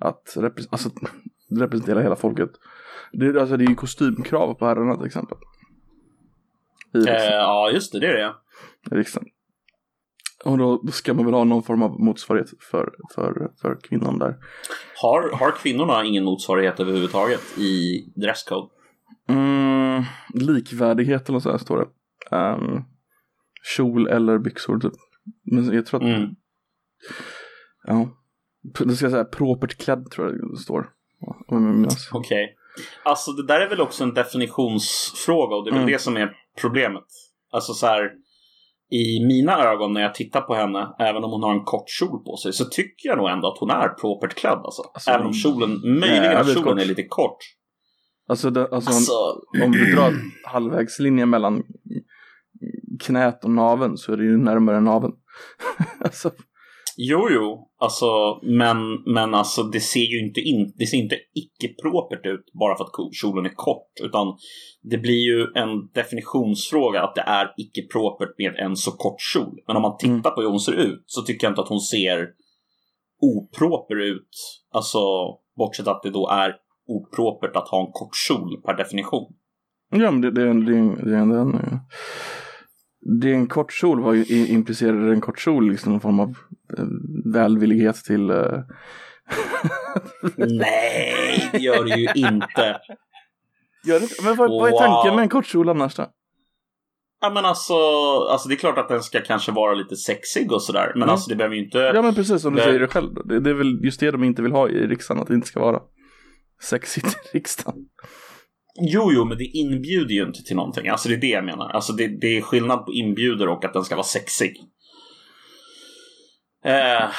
Att 0.00 0.22
repre- 0.36 0.68
alltså, 0.70 0.90
representera 1.60 2.00
hela 2.02 2.16
folket. 2.16 2.50
Det, 3.12 3.40
alltså, 3.40 3.56
det 3.56 3.64
är 3.64 3.68
ju 3.68 3.74
kostymkrav 3.74 4.54
på 4.54 4.66
herrarna 4.66 4.96
till 4.96 5.06
exempel. 5.06 5.38
I 6.94 7.08
eh, 7.08 7.14
ja, 7.24 7.70
just 7.74 7.92
det. 7.92 8.00
Det 8.00 8.06
är 8.06 8.14
det. 8.16 8.34
i 8.90 8.98
riksdagen. 8.98 9.28
Och 10.44 10.58
då, 10.58 10.80
då 10.82 10.92
ska 10.92 11.14
man 11.14 11.24
väl 11.24 11.34
ha 11.34 11.44
någon 11.44 11.62
form 11.62 11.82
av 11.82 12.00
motsvarighet 12.00 12.48
för, 12.70 12.94
för, 13.14 13.50
för 13.60 13.78
kvinnan 13.82 14.18
där. 14.18 14.36
Har, 15.02 15.32
har 15.32 15.50
kvinnorna 15.52 16.04
ingen 16.04 16.24
motsvarighet 16.24 16.80
överhuvudtaget 16.80 17.58
i 17.58 18.04
dresscode? 18.16 18.68
Mm, 19.28 20.02
likvärdighet 20.34 21.28
eller 21.28 21.38
så 21.38 21.50
här 21.50 21.58
står 21.58 21.76
det. 21.78 22.36
Um, 22.36 22.84
kjol 23.76 24.08
eller 24.08 24.38
byxor 24.38 24.78
typ. 24.80 24.92
Men 25.44 25.74
jag 25.74 25.86
tror 25.86 26.00
att, 26.02 26.06
Mm. 26.08 26.30
ja. 27.86 28.08
Då 28.84 28.94
ska 28.94 29.04
jag 29.04 29.12
säga 29.12 29.24
propert 29.24 29.78
klädd 29.78 30.10
tror 30.10 30.26
jag 30.26 30.50
det 30.50 30.56
står. 30.56 30.90
Okej. 32.12 32.54
Alltså 33.04 33.32
det 33.32 33.46
där 33.46 33.60
är 33.60 33.68
väl 33.68 33.80
också 33.80 34.04
en 34.04 34.14
definitionsfråga 34.14 35.56
och 35.56 35.64
det 35.64 35.70
är 35.70 35.72
väl 35.72 35.82
Mm. 35.82 35.92
det 35.92 35.98
som 35.98 36.16
är 36.16 36.36
problemet. 36.60 37.04
Alltså 37.50 37.72
så 37.72 37.86
här, 37.86 38.10
i 38.90 39.26
mina 39.26 39.58
ögon 39.64 39.92
när 39.92 40.00
jag 40.00 40.14
tittar 40.14 40.40
på 40.40 40.54
henne, 40.54 40.94
även 40.98 41.24
om 41.24 41.30
hon 41.30 41.42
har 41.42 41.52
en 41.52 41.64
kort 41.64 41.90
kjol 41.90 42.24
på 42.24 42.36
sig, 42.36 42.52
så 42.52 42.64
tycker 42.64 43.08
jag 43.08 43.18
nog 43.18 43.28
ändå 43.28 43.48
att 43.52 43.58
hon 43.58 43.70
är 43.70 43.88
propert 43.88 44.34
klädd 44.34 44.58
alltså. 44.64 44.82
Alltså, 44.94 45.10
även 45.10 45.26
om 45.26 45.32
kjolen, 45.32 45.70
möjligen 45.70 46.24
att 46.24 46.32
jävligt 46.32 46.54
kjolen 46.54 46.74
kort. 46.74 46.82
är 46.82 46.86
lite 46.86 47.04
kort. 47.04 47.38
Alltså, 48.28 48.50
det, 48.50 48.60
alltså, 48.60 48.90
Alltså, 48.90 49.12
om 49.64 49.72
du 49.72 49.94
drar 49.94 50.14
halvvägslinjen 50.44 51.30
mellan 51.30 51.62
knät 53.00 53.44
och 53.44 53.50
naveln 53.50 53.96
så 53.96 54.12
är 54.12 54.16
det 54.16 54.24
ju 54.24 54.36
närmare 54.36 54.80
naveln. 54.80 55.14
alltså, 56.00 56.30
Jo, 57.00 57.28
jo, 57.30 57.68
alltså, 57.80 58.06
men, 58.42 58.78
men 59.14 59.34
alltså 59.34 59.62
det 59.62 59.80
ser 59.80 60.00
ju 60.14 60.26
inte, 60.26 60.40
in, 60.40 60.72
det 60.76 60.86
ser 60.86 60.96
inte 60.96 61.16
icke-propert 61.34 62.26
ut 62.26 62.44
bara 62.60 62.76
för 62.76 62.84
att 62.84 63.14
kjolen 63.22 63.46
är 63.46 63.54
kort, 63.54 63.92
utan 64.02 64.26
det 64.82 64.98
blir 64.98 65.22
ju 65.30 65.46
en 65.54 65.86
definitionsfråga 65.94 67.02
att 67.02 67.14
det 67.14 67.20
är 67.20 67.46
icke-propert 67.56 68.34
med 68.38 68.54
en 68.66 68.76
så 68.76 68.90
kort 68.90 69.20
kjol. 69.34 69.54
Men 69.66 69.76
om 69.76 69.82
man 69.82 69.96
tittar 69.96 70.10
Mm. 70.12 70.22
på 70.34 70.40
hur 70.40 70.48
hon 70.48 70.60
ser 70.60 70.72
ut 70.72 71.02
så 71.06 71.22
tycker 71.22 71.46
jag 71.46 71.50
inte 71.52 71.60
att 71.60 71.68
hon 71.68 71.80
ser 71.80 72.26
oproper 73.20 74.00
ut, 74.00 74.28
alltså 74.74 74.98
bortsett 75.58 75.88
att 75.88 76.02
det 76.02 76.10
då 76.10 76.28
är 76.28 76.54
opropert 76.88 77.56
att 77.56 77.68
ha 77.68 77.80
en 77.86 77.92
kort 77.92 78.16
kjol 78.28 78.62
per 78.66 78.76
definition. 78.76 79.26
ja 79.90 80.10
men 80.10 80.20
det, 80.20 80.30
det, 80.30 80.44
det, 80.44 80.64
det, 80.64 80.72
är 80.72 80.78
en- 80.78 81.04
det, 81.04 81.16
är 81.36 81.40
en- 81.40 81.80
det 83.00 83.30
är 83.30 83.34
en 83.34 83.46
kort 83.46 83.72
kjol 83.72 84.00
var 84.00 84.12
ju 84.14 84.24
i- 84.24 84.52
implicerade 84.52 85.12
en 85.12 85.20
kort 85.20 85.38
kjol 85.38 85.70
liksom 85.70 85.92
någon 85.92 86.00
form 86.00 86.20
av 86.20 86.28
eh, 86.78 86.84
välvillighet 87.32 87.96
till 87.96 88.30
eh, 88.30 88.58
Nej, 90.36 91.48
det 91.52 91.58
gör 91.58 91.84
det 91.84 91.96
ju 91.96 92.26
inte. 92.28 92.80
Gör 93.86 94.00
det, 94.00 94.08
men 94.24 94.36
vad, 94.36 94.50
vad 94.50 94.68
är 94.68 94.72
Wow. 94.72 94.78
tanken 94.78 95.14
med 95.14 95.22
en 95.22 95.28
kort 95.28 95.46
kjol 95.46 95.68
annars 95.68 95.94
då? 95.94 96.06
Ja 97.20 97.30
men 97.30 97.44
alltså, 97.44 97.74
alltså 98.30 98.48
det 98.48 98.54
är 98.54 98.56
klart 98.56 98.78
att 98.78 98.88
den 98.88 99.02
ska 99.02 99.20
kanske 99.20 99.52
vara 99.52 99.74
lite 99.74 99.96
sexig 99.96 100.52
och 100.52 100.62
sådär. 100.62 100.86
Men 100.94 101.02
Mm. 101.02 101.08
alltså 101.12 101.30
det 101.30 101.36
behöver 101.36 101.56
ju 101.56 101.64
inte... 101.64 101.78
Ja 101.78 102.02
men 102.02 102.14
precis 102.14 102.42
som 102.42 102.52
du 102.54 102.60
Det- 102.60 102.64
säger 102.66 102.80
det 102.80 102.88
själv. 102.88 103.14
Det, 103.24 103.40
det 103.40 103.50
är 103.50 103.54
väl 103.54 103.84
just 103.84 104.00
det 104.00 104.10
de 104.10 104.24
inte 104.24 104.42
vill 104.42 104.52
ha 104.52 104.68
i 104.68 104.86
riksdagen, 104.86 105.22
att 105.22 105.28
det 105.28 105.34
inte 105.34 105.46
ska 105.46 105.60
vara 105.60 105.80
sexigt 106.62 107.06
i 107.06 107.36
riksdagen. 107.36 107.74
Jo, 108.80 109.12
jo, 109.12 109.24
men 109.24 109.38
det 109.38 109.44
inbjuder 109.44 110.14
ju 110.14 110.22
inte 110.22 110.42
till 110.42 110.56
någonting. 110.56 110.88
Alltså 110.88 111.08
det 111.08 111.14
är 111.14 111.20
det 111.20 111.26
jag 111.26 111.44
menar. 111.44 111.68
Alltså 111.70 111.92
det, 111.92 112.06
det 112.20 112.36
är 112.36 112.40
skillnad 112.40 112.86
på 112.86 112.92
inbjuder 112.92 113.48
och 113.48 113.64
att 113.64 113.72
den 113.72 113.84
ska 113.84 113.94
vara 113.94 114.04
sexig. 114.04 114.56
Eh, 116.64 117.10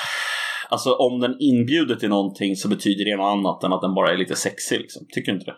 alltså 0.70 0.94
om 0.94 1.20
den 1.20 1.36
inbjuder 1.40 1.96
till 1.96 2.10
någonting 2.10 2.56
så 2.56 2.68
betyder 2.70 3.06
det 3.06 3.18
något 3.18 3.38
annat 3.38 3.64
än 3.64 3.74
att 3.74 3.82
den 3.82 3.94
bara 3.94 4.14
är 4.14 4.18
lite 4.18 4.36
sexig 4.36 4.80
liksom. 4.80 5.06
Tycker 5.10 5.32
du 5.32 5.38
inte 5.38 5.52
det? 5.52 5.58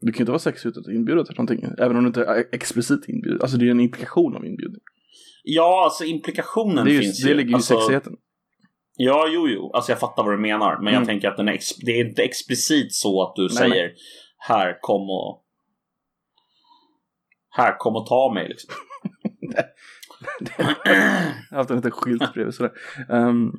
Du 0.00 0.12
kan 0.12 0.18
ju 0.18 0.22
inte 0.22 0.32
vara 0.32 0.38
sexig 0.38 0.68
utan 0.68 0.80
att 0.80 0.94
inbjuda 0.94 1.24
till 1.24 1.34
någonting. 1.34 1.64
Även 1.78 1.96
om 1.96 2.02
du 2.02 2.06
inte 2.08 2.24
är 2.24 2.44
explicit 2.52 3.08
inbjuden. 3.08 3.40
Alltså 3.42 3.56
det 3.56 3.62
är 3.62 3.66
ju 3.66 3.70
en 3.70 3.80
implikation 3.80 4.36
av 4.36 4.46
inbjudning. 4.46 4.80
Ja, 5.42 5.84
alltså 5.84 6.04
implikationen 6.04 6.84
Det, 6.84 6.90
är 6.90 6.94
ju, 6.94 7.00
finns 7.00 7.22
det 7.22 7.28
ju. 7.28 7.34
ligger 7.34 7.48
ju 7.48 7.52
i 7.52 7.54
alltså, 7.54 7.74
sexigheten. 7.74 8.16
Ja, 9.00 9.26
jo, 9.28 9.48
jo. 9.48 9.72
Alltså 9.74 9.92
jag 9.92 10.00
fattar 10.00 10.22
vad 10.22 10.32
du 10.32 10.38
menar. 10.38 10.76
Men 10.76 10.88
Mm. 10.88 10.94
jag 10.94 11.04
tänker 11.06 11.28
att 11.28 11.36
den 11.36 11.48
är 11.48 11.58
det 11.86 11.92
är 11.92 12.04
inte 12.08 12.22
explicit 12.22 12.94
så 12.94 13.22
att 13.22 13.36
du 13.36 13.42
Nej, 13.42 13.50
säger 13.56 13.92
här 14.38 14.78
kom 14.80 15.10
och 15.10 15.44
här 17.50 17.76
kom 17.78 17.96
och 17.96 18.06
ta 18.06 18.32
mig 18.34 18.48
liksom. 18.48 18.74
Jag 20.56 20.64
har 21.50 21.56
haft 21.56 21.70
en 21.70 21.76
liten 21.76 21.90
skylt 21.90 22.32
bredvid 22.34 22.54
sådär. 22.54 22.72
Um, 23.08 23.56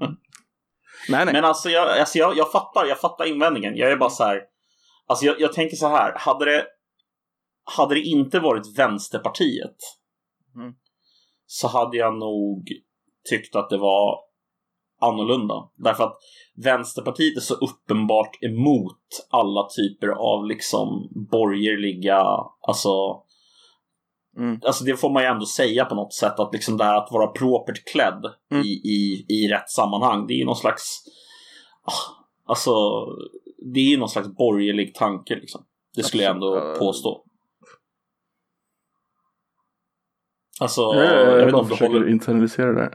nej 1.10 1.26
nej. 1.26 1.34
Men 1.34 1.46
alltså, 1.46 1.70
jag, 1.70 2.00
alltså 2.00 2.18
jag, 2.18 2.38
jag 2.38 2.52
fattar, 2.52 2.86
jag 2.86 3.00
fattar 3.00 3.26
invändningen. 3.26 3.76
Jag 3.78 3.92
är 3.92 3.98
bara 3.98 4.10
så 4.10 4.24
här. 4.24 4.42
Alltså 5.08 5.26
jag, 5.26 5.42
jag 5.42 5.54
tänker 5.54 5.76
så 5.78 5.88
här. 5.88 6.14
Hade 6.18 6.46
det, 6.46 6.66
hade 7.78 7.96
det 7.96 8.02
inte 8.02 8.40
varit 8.40 8.78
Vänsterpartiet 8.80 9.76
Mm. 10.56 10.74
så 11.46 11.68
hade 11.68 11.98
jag 11.98 12.18
nog 12.20 12.68
tyckt 13.30 13.56
att 13.56 13.70
det 13.70 13.78
var 13.78 14.20
annorlunda. 15.00 15.70
Därför 15.76 16.04
att 16.04 16.18
Vänsterpartiet 16.56 17.38
är 17.38 17.42
så 17.42 17.54
uppenbart 17.54 18.44
emot 18.44 19.28
alla 19.30 19.68
typer 19.78 20.08
av 20.08 20.46
liksom 20.46 21.10
borgerliga, 21.32 22.24
alltså 22.68 23.24
Mm. 24.38 24.60
Alltså 24.66 24.84
det 24.84 24.98
får 24.98 25.10
man 25.10 25.24
ju 25.24 25.30
ändå 25.30 25.46
säga 25.46 25.86
på 25.86 25.96
något 25.96 26.14
sätt 26.14 26.40
att 26.40 26.54
liksom 26.54 26.78
det 26.78 26.84
här 26.84 26.98
att 26.98 27.12
vara 27.12 27.28
propert 27.28 27.86
klädd 27.92 28.26
Mm. 28.52 28.66
i, 28.66 28.70
i, 28.70 29.26
i 29.30 29.48
rätt 29.48 29.70
sammanhang. 29.70 30.28
Det 30.28 30.34
är 30.34 30.38
ju 30.38 30.46
någon 30.46 30.56
slags 30.56 31.04
ah, 31.84 32.26
Alltså 32.46 32.72
Det 33.74 33.80
är 33.80 33.90
ju 33.90 33.98
någon 33.98 34.10
slags 34.10 34.28
borgerlig 34.28 34.96
tanke 34.96 35.36
liksom. 35.36 35.62
Det 35.96 36.04
skulle 36.04 36.24
jag 36.24 36.34
ändå 36.36 36.76
påstå. 36.80 37.24
Alltså, 40.60 40.82
jag, 40.82 41.06
jag, 41.06 41.28
jag, 41.28 41.36
vet 41.36 41.44
inte 41.44 41.56
om 41.56 41.64
du 41.66 41.70
försöker 41.70 41.94
håller... 41.94 42.10
internalisera 42.10 42.72
det. 42.74 42.92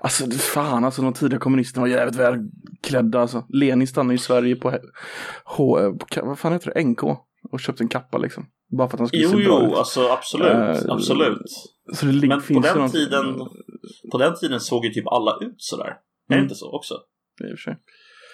Alltså 0.00 0.30
fan 0.30 0.84
alltså 0.84 1.02
de 1.02 1.12
tidiga 1.12 1.38
kommunisterna 1.38 1.80
var 1.82 1.88
jävligt 1.88 2.16
väl 2.16 2.34
klädda 2.82 3.20
alltså. 3.20 3.44
Lenin 3.48 3.86
stannade 3.86 4.14
i 4.14 4.18
Sverige 4.18 4.56
på, 4.56 4.70
H, 4.70 4.78
H, 5.44 5.94
vad 6.22 6.38
fan 6.38 6.52
heter 6.52 6.72
det, 6.74 6.82
NK. 6.84 7.02
Och 7.52 7.60
köpte 7.60 7.84
en 7.84 7.88
kappa 7.88 8.18
liksom. 8.18 8.46
Bara 8.78 8.88
för 8.88 8.96
att 8.96 8.98
han 8.98 9.08
skulle 9.08 9.22
Jo, 9.22 9.28
se 9.30 9.36
bra 9.36 9.60
jo, 9.62 9.68
ut. 9.72 9.74
alltså 9.78 10.08
absolut, 10.08 10.46
Eh, 10.52 10.76
absolut. 10.88 11.38
Så 11.94 12.06
det 12.06 12.28
Men 12.28 12.40
på 12.42 12.60
den 12.60 12.78
något- 12.78 12.92
tiden, 12.92 13.38
på 14.12 14.18
den 14.18 14.34
tiden 14.34 14.60
såg 14.60 14.84
ju 14.84 14.90
typ 14.90 15.06
alla 15.06 15.38
ut 15.40 15.54
sådär. 15.56 15.84
Är 15.86 15.94
det 16.28 16.34
Mm. 16.34 16.42
inte 16.44 16.54
så 16.54 16.76
också? 16.76 16.94
I 17.40 17.54
och 17.54 17.58
för 17.58 17.62
sig. 17.62 17.72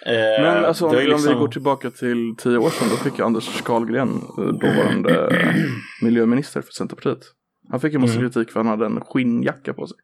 Eh, 0.07 0.43
Men 0.43 0.65
alltså 0.65 0.87
om, 0.87 0.93
ju 0.93 0.99
om 0.99 1.05
vi 1.05 1.11
liksom- 1.13 1.39
går 1.39 1.49
tillbaka 1.49 1.91
till 1.91 2.35
tio 2.39 2.59
år 2.59 2.71
sedan, 2.71 2.89
då 2.91 2.97
fick 2.97 3.19
ju 3.19 3.25
Anders 3.25 3.63
Carlgren, 3.63 4.09
eh, 4.09 4.45
dåvarande 4.45 5.29
miljöminister 6.03 6.63
för 6.63 6.73
Centerpartiet. 6.73 7.19
Han 7.71 7.81
fick 7.81 7.93
ju 7.93 7.99
massa 7.99 8.15
Mm. 8.19 8.31
kritik 8.31 8.53
för 8.53 8.61
att 8.61 8.67
han 8.67 8.79
hade 8.81 8.87
en 8.87 9.01
skinnjacka 9.05 9.75
på 9.75 9.87
sig. 9.87 9.97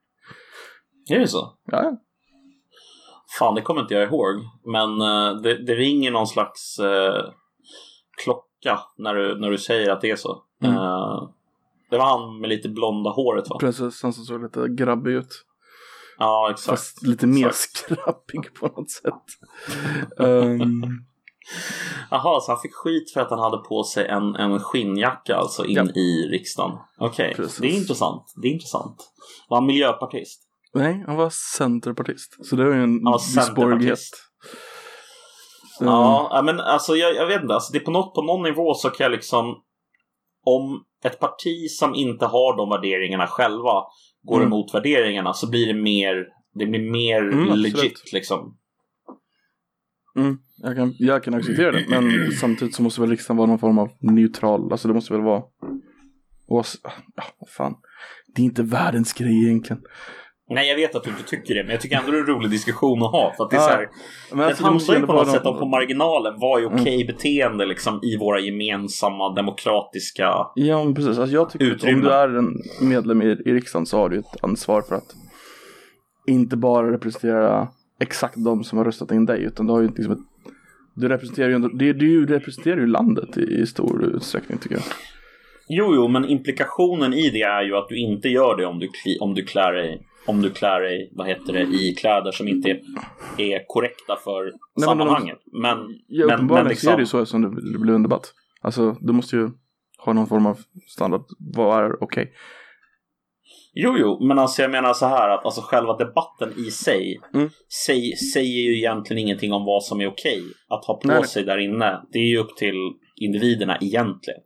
Är 1.11 1.19
det 1.19 1.29
så? 1.29 1.59
Ja. 1.65 1.97
Fan, 3.39 3.55
det 3.55 3.63
kommer 3.63 3.81
inte 3.81 3.95
jag 3.95 4.03
ihåg. 4.09 4.35
Men 4.65 5.01
eh, 5.01 5.41
det, 5.43 5.65
det 5.67 5.75
ringer 5.75 6.11
någon 6.11 6.27
slags 6.27 6.79
eh, 6.79 7.25
klocka 8.25 8.81
när 8.99 9.15
du, 9.15 9.39
när 9.41 9.51
du 9.51 9.59
säger 9.59 9.91
att 9.91 10.01
det 10.01 10.11
är 10.11 10.17
så. 10.17 10.43
Mm. 10.63 10.77
Eh, 10.77 11.29
det 11.91 11.99
var 11.99 12.05
han 12.05 12.41
med 12.41 12.49
lite 12.49 12.69
blonda 12.69 13.11
håret 13.11 13.51
va? 13.51 13.57
precis. 13.61 14.03
Han 14.03 14.13
som 14.13 14.25
såg 14.25 14.43
lite 14.43 14.69
grabbig 14.69 15.13
ut. 15.13 15.45
Ja, 16.19 16.49
exakt. 16.51 16.71
Fast 16.71 17.03
lite 17.03 17.27
mer 17.27 17.47
Exakt. 17.47 17.77
skrappig 17.77 18.55
på 18.55 18.67
något 18.67 18.91
sätt. 18.91 19.23
um, 20.17 21.05
Jaha, 22.11 22.41
så 22.41 22.53
han 22.53 22.61
fick 22.61 22.75
skit 22.75 23.13
för 23.13 23.21
att 23.21 23.31
han 23.31 23.39
hade 23.39 23.59
på 23.59 23.83
sig 23.85 24.07
en, 24.09 24.35
en 24.35 24.61
skinnjacka 24.61 25.37
alltså 25.37 25.65
in 25.67 25.77
Ja. 25.77 26.01
i 26.01 26.29
riksdagen. 26.33 26.79
Okej, 26.99 27.35
Precis. 27.37 27.59
det 27.59 27.67
är 27.67 27.77
intressant. 27.77 28.25
Det 28.43 28.49
är 28.49 28.53
intressant. 28.53 28.97
Var 29.49 29.57
han 29.57 29.67
miljöpartist? 29.67 30.47
nej, 30.75 31.05
han 31.07 31.17
var 31.17 31.31
centerpartist. 31.59 32.47
Så 32.47 32.57
det 32.57 32.65
var 32.65 32.75
ju 32.75 32.83
en. 32.83 33.01
Så- 35.79 35.85
Ja, 35.85 36.43
men 36.45 36.61
alltså 36.61 36.97
jag, 36.97 37.15
jag 37.15 37.27
vet 37.27 37.43
inte. 37.43 37.55
Alltså, 37.55 37.73
det 37.73 37.79
är 37.79 37.85
på, 37.85 37.91
något, 37.91 38.15
på 38.15 38.23
någon 38.23 38.43
nivå 38.43 38.75
så 38.75 38.91
kan 38.91 39.05
jag 39.05 39.13
liksom... 39.13 39.55
Om 40.47 40.85
ett 41.05 41.21
parti 41.21 41.71
som 41.71 41.95
inte 41.95 42.27
har 42.27 42.57
de 42.57 42.69
värderingarna 42.71 43.27
själva 43.27 43.83
går 44.23 44.37
Mm. 44.37 44.47
emot 44.47 44.75
värderingarna 44.75 45.33
så 45.33 45.51
blir 45.51 45.67
det 45.67 45.75
mer, 45.81 46.17
det 46.55 46.67
blir 46.67 46.91
mer 46.91 47.23
Mm, 47.33 47.59
legit 47.59 48.13
liksom. 48.13 48.57
Mm, 50.17 50.39
jag, 50.63 50.77
kan, 50.77 50.95
jag 50.99 51.25
kan 51.25 51.35
acceptera 51.35 51.73
det, 51.73 51.85
men 51.89 52.33
samtidigt 52.33 52.75
så 52.75 52.83
måste 52.83 53.01
väl 53.01 53.11
riksdagen 53.11 53.37
vara 53.37 53.47
någon 53.47 53.59
form 53.59 53.79
av 53.79 53.91
neutral. 54.01 54.73
Alltså 54.73 54.89
det 54.89 54.95
måste 54.95 55.13
väl 55.13 55.23
vara... 55.23 55.43
Ås... 56.49 56.77
Ja, 57.17 57.23
vad 57.39 57.49
fan. 57.51 57.75
Det 58.35 58.43
är 58.43 58.45
inte 58.45 58.63
världens 58.63 59.13
grej 59.13 59.45
egentligen. 59.47 59.83
Nej, 60.53 60.69
jag 60.69 60.77
vet 60.77 60.95
att 60.95 61.05
du 61.05 61.11
inte 61.11 61.23
tycker 61.23 61.55
det, 61.55 61.63
men 61.63 61.71
jag 61.73 61.81
tycker 61.81 61.97
ändå 61.97 62.11
det 62.11 62.19
är 62.19 62.21
en 62.21 62.27
rolig 62.27 62.51
diskussion 62.51 63.03
att 63.03 63.11
ha. 63.11 63.33
För 63.37 63.45
att 63.45 63.51
det 63.51 63.57
är 63.57 63.61
Ja, 63.61 63.67
så 63.67 63.71
här, 63.73 63.89
Men 64.33 64.41
alltså, 64.47 64.65
handlar 64.65 64.95
ju 64.97 65.07
på 65.07 65.13
något 65.13 65.31
sätt 65.31 65.47
om 65.47 65.59
på 65.59 65.67
marginalen 65.67 66.35
vad 66.41 66.63
är 66.63 66.67
Mm. 66.67 66.81
okej 66.81 67.05
beteende 67.07 67.67
liksom 67.67 68.01
i 68.03 68.17
våra 68.17 68.41
gemensamma 68.41 69.35
demokratiska... 69.35 70.25
Ja, 70.55 70.85
men 70.85 70.95
precis. 70.95 71.19
Alltså 71.19 71.35
jag 71.35 71.51
tycker 71.51 71.67
att 71.67 71.71
om 71.71 71.77
Utrymme. 71.77 72.03
du 72.03 72.11
är 72.13 72.29
en 72.39 72.55
medlem 72.89 73.23
i, 73.23 73.27
i 73.27 73.53
riksdagen 73.55 73.87
så 73.87 73.99
har 73.99 74.09
du 74.09 74.19
ett 74.19 74.45
ansvar 74.45 74.83
för 74.83 74.95
att 74.95 75.15
inte 76.27 76.57
bara 76.57 76.93
representera 76.93 77.69
exakt 78.01 78.45
de 78.45 78.65
som 78.65 78.79
har 78.79 78.85
röstat 78.85 79.13
in 79.13 79.27
dig, 79.27 79.43
utan 79.43 79.67
du 79.67 79.73
har 79.73 79.81
ju 79.81 79.89
liksom 79.89 80.13
ett 80.13 80.19
du 80.95 81.09
representerar 81.09 81.49
ju, 81.49 81.55
ändå, 81.55 81.69
det, 81.69 81.93
du 81.93 82.27
representerar 82.27 82.77
ju 82.77 82.87
landet 82.87 83.39
i, 83.39 83.43
i 83.43 83.67
stor 83.67 84.05
utsträckning 84.05 84.59
tycker 84.59 84.75
jag. 84.77 84.85
Jo, 85.69 85.95
jo, 85.95 86.09
men 86.09 86.25
implikationen 86.25 87.15
i 87.15 87.31
det 87.31 87.43
är 87.43 87.63
ju 87.63 87.77
att 87.77 87.89
du 87.89 87.97
inte 87.97 88.29
gör 88.29 88.57
det 88.57 88.67
om 88.67 88.79
du, 88.79 88.89
om 89.21 89.35
du 89.35 89.43
klär 89.45 89.73
dig 89.73 90.07
om 90.27 90.43
du 90.43 90.51
klär 90.51 90.81
dig, 90.81 91.11
vad 91.13 91.27
heter 91.27 91.53
det, 91.53 91.63
i 91.63 91.95
kläder 91.95 92.33
som 92.33 92.49
inte 92.49 92.71
är, 92.71 92.81
är 93.39 93.65
korrekta 93.67 94.17
för 94.25 94.53
de- 94.75 94.83
sammanhanget. 94.83 95.39
Men, 95.53 95.79
Ja, 96.07 96.27
men, 96.27 96.35
uppenbarligen 96.35 96.67
men 96.67 96.77
så 96.77 96.91
är 96.91 96.93
det 96.93 96.97
ju 96.97 97.03
liksom, 97.03 97.21
så 97.21 97.27
som 97.27 97.43
det, 97.43 97.73
det 97.73 97.79
blir 97.79 97.95
en 97.95 98.03
debatt. 98.03 98.33
Alltså, 98.61 98.97
du 99.01 99.13
måste 99.13 99.37
ju 99.37 99.51
ha 99.99 100.13
någon 100.13 100.27
form 100.27 100.47
av 100.47 100.59
standard. 100.89 101.23
Vad 101.39 101.85
är 101.85 102.03
okej? 102.05 102.33
Jo, 103.73 103.97
jo, 103.99 104.27
men 104.27 104.39
alltså 104.39 104.63
jag 104.63 104.71
menar 104.71 104.93
så 104.93 105.07
här 105.07 105.29
att 105.29 105.45
alltså 105.45 105.61
själva 105.61 105.97
debatten 105.97 106.53
i 106.67 106.71
sig 106.71 107.21
Mm. 107.35 107.51
säg, 107.87 108.17
säger 108.17 108.61
ju 108.63 108.77
egentligen 108.79 109.23
ingenting 109.23 109.53
om 109.53 109.65
vad 109.65 109.85
som 109.85 110.01
är 110.01 110.07
okej 110.09 110.43
att 110.69 110.85
ha 110.85 110.95
på 111.01 111.09
Nej. 111.09 111.25
sig 111.27 111.45
där 111.45 111.59
inne. 111.59 112.03
Det 112.13 112.19
är 112.19 112.27
ju 112.29 112.39
upp 112.39 112.57
till 112.57 112.75
individerna 113.17 113.79
egentligen. 113.81 114.41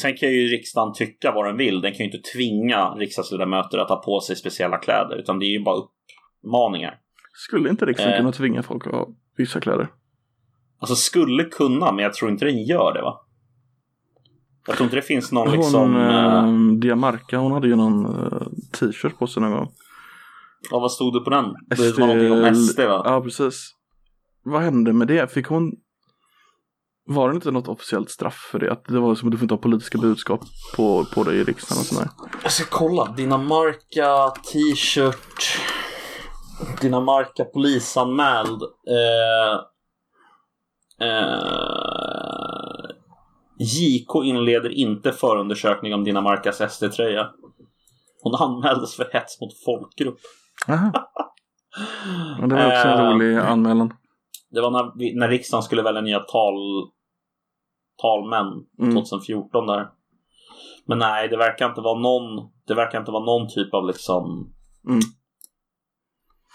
Sen 0.00 0.16
kan 0.16 0.28
ju 0.32 0.46
riksdagen 0.46 0.92
tycka 0.94 1.32
vad 1.32 1.46
den 1.46 1.56
vill. 1.56 1.80
Den 1.80 1.92
kan 1.92 1.98
ju 1.98 2.12
inte 2.12 2.30
tvinga 2.34 2.88
riksdagsledamöter 2.90 3.78
att 3.78 3.88
ha 3.88 3.96
på 3.96 4.20
sig 4.20 4.36
speciella 4.36 4.78
kläder, 4.78 5.16
utan 5.16 5.38
det 5.38 5.46
är 5.46 5.50
ju 5.58 5.62
bara 5.62 5.76
uppmaningar. 5.76 6.98
Skulle 7.34 7.68
inte 7.70 7.86
riksdagen 7.86 8.12
Eh. 8.12 8.18
kunna 8.18 8.32
tvinga 8.32 8.62
folk 8.62 8.86
att 8.86 8.92
ha 8.92 9.08
vissa 9.36 9.60
kläder? 9.60 9.88
Alltså 10.80 10.94
skulle 10.94 11.44
kunna, 11.44 11.92
men 11.92 12.02
jag 12.02 12.14
tror 12.14 12.30
inte 12.30 12.44
den 12.44 12.62
gör 12.64 12.94
det 12.94 13.02
va? 13.02 13.21
Jag 14.66 14.76
tror 14.76 14.84
inte 14.84 14.96
det 14.96 15.02
finns 15.02 15.32
någon 15.32 15.52
liksom... 15.52 15.94
Hon, 15.94 15.96
eh, 15.96 16.44
eh, 16.44 16.78
Diamarca, 16.78 17.38
hon 17.38 17.52
hade 17.52 17.68
ju 17.68 17.76
någon 17.76 18.04
eh, 18.04 18.42
t-shirt 18.78 19.18
på 19.18 19.26
sig 19.26 19.42
någon 19.42 19.52
gång. 19.52 19.70
ja, 20.70 20.78
vad 20.78 20.92
stod 20.92 21.14
det 21.14 21.20
på 21.20 21.30
den? 21.30 21.44
Det 21.68 21.98
var 21.98 22.06
någonting 22.06 22.32
om 22.32 22.54
SD 22.54 22.80
va? 22.80 23.02
Ja, 23.04 23.20
precis. 23.20 23.70
Vad 24.44 24.62
hände 24.62 24.92
med 24.92 25.08
det? 25.08 25.32
Fick 25.32 25.46
hon... 25.46 25.72
Var 27.04 27.28
det 27.28 27.34
inte 27.34 27.50
något 27.50 27.68
officiellt 27.68 28.10
straff 28.10 28.48
för 28.52 28.58
det? 28.58 28.72
Att 28.72 28.84
det 28.84 29.00
var 29.00 29.14
som 29.14 29.28
att 29.28 29.32
du 29.32 29.38
får 29.38 29.44
inte 29.44 29.54
ha 29.54 29.60
politiska 29.60 29.98
budskap 29.98 30.40
på, 30.76 31.04
på 31.14 31.24
dig 31.24 31.36
i 31.36 31.44
riksdagen 31.44 31.80
och 31.80 31.86
sådär. 31.86 32.08
Jag 32.42 32.52
ska 32.52 32.64
kolla. 32.70 33.14
Dinamarca, 33.16 34.30
t-shirt. 34.52 35.58
Dinamarca 36.80 37.44
polisanmäld. 37.44 38.62
Eh, 38.62 39.54
eh, 41.08 41.91
JK 43.62 44.24
inleder 44.24 44.70
inte 44.70 45.12
förundersökning 45.12 45.94
om 45.94 46.04
Dinamarcas 46.04 46.72
SD-tröja. 46.74 47.26
Hon 48.22 48.34
anmäldes 48.34 48.94
för 48.96 49.08
hets 49.12 49.40
mot 49.40 49.64
folkgrupp. 49.64 50.18
Aha. 50.68 50.92
Det 52.48 52.54
var 52.54 52.66
också 52.66 52.88
en 52.88 52.98
Eh, 52.98 53.10
rolig 53.12 53.36
anmälan. 53.36 53.94
Det 54.50 54.60
var 54.60 54.70
när, 54.70 55.18
när 55.18 55.28
riksdagen 55.28 55.62
skulle 55.62 55.82
välja 55.82 56.00
nya 56.00 56.18
tal, 56.20 56.54
talmän 58.02 58.46
Mm. 58.80 58.94
2014 58.94 59.66
där. 59.66 59.88
Men 60.86 60.98
nej, 60.98 61.28
det 61.28 61.36
verkar 61.36 61.68
inte 61.68 61.80
vara 61.80 61.98
någon, 62.00 62.50
det 62.66 62.74
verkar 62.74 62.98
inte 62.98 63.10
vara 63.12 63.24
någon 63.24 63.48
typ 63.48 63.74
av 63.74 63.86
liksom 63.86 64.52
Mm. 64.88 65.00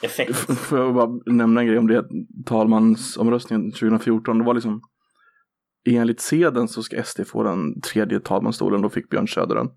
effekt. 0.03 0.35
Får 0.59 0.79
jag 0.79 0.93
bara 0.95 1.09
nämna 1.25 1.61
en 1.61 1.67
grej 1.67 1.77
om 1.77 1.87
det? 1.87 2.05
Talmansomröstningen 2.45 3.71
2014, 3.71 4.37
det 4.37 4.43
var 4.43 4.53
liksom 4.53 4.81
enligt 5.95 6.21
seden 6.21 6.67
så 6.67 6.83
ska 6.83 7.03
SD 7.03 7.27
få 7.27 7.43
den 7.43 7.81
tredje 7.81 8.19
talmansstolen, 8.19 8.81
då 8.81 8.89
fick 8.89 9.09
Björn 9.09 9.27
Söder 9.27 9.55
den. 9.55 9.69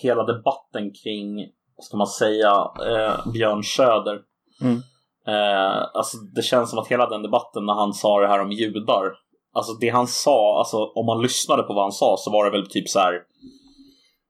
hela 0.02 0.25
debatten 0.25 0.92
kring, 1.02 1.47
ska 1.82 1.97
man 1.97 2.06
säga, 2.06 2.70
eh, 2.87 3.32
Björn 3.32 3.62
Söder. 3.64 4.20
Mm. 4.61 4.82
Eh, 5.26 5.82
alltså 5.94 6.16
det 6.35 6.42
känns 6.42 6.70
som 6.70 6.78
att 6.78 6.88
hela 6.88 7.08
den 7.08 7.23
debatten 7.23 7.66
när 7.66 7.75
han 7.75 7.92
sa 7.92 8.20
det 8.20 8.28
här 8.28 8.40
om 8.40 8.52
judar. 8.52 9.12
Alltså 9.52 9.73
det 9.73 9.88
han 9.88 10.06
sa, 10.06 10.58
alltså 10.58 10.76
om 10.76 11.06
man 11.06 11.23
lyssnade 11.23 11.62
på 11.62 11.75
vad 11.75 11.85
han 11.85 11.92
sa 11.92 12.16
så 12.18 12.30
var 12.30 12.44
det 12.44 12.50
väl 12.50 12.70
typ 12.70 12.88
så 12.88 12.99
här. 12.99 13.23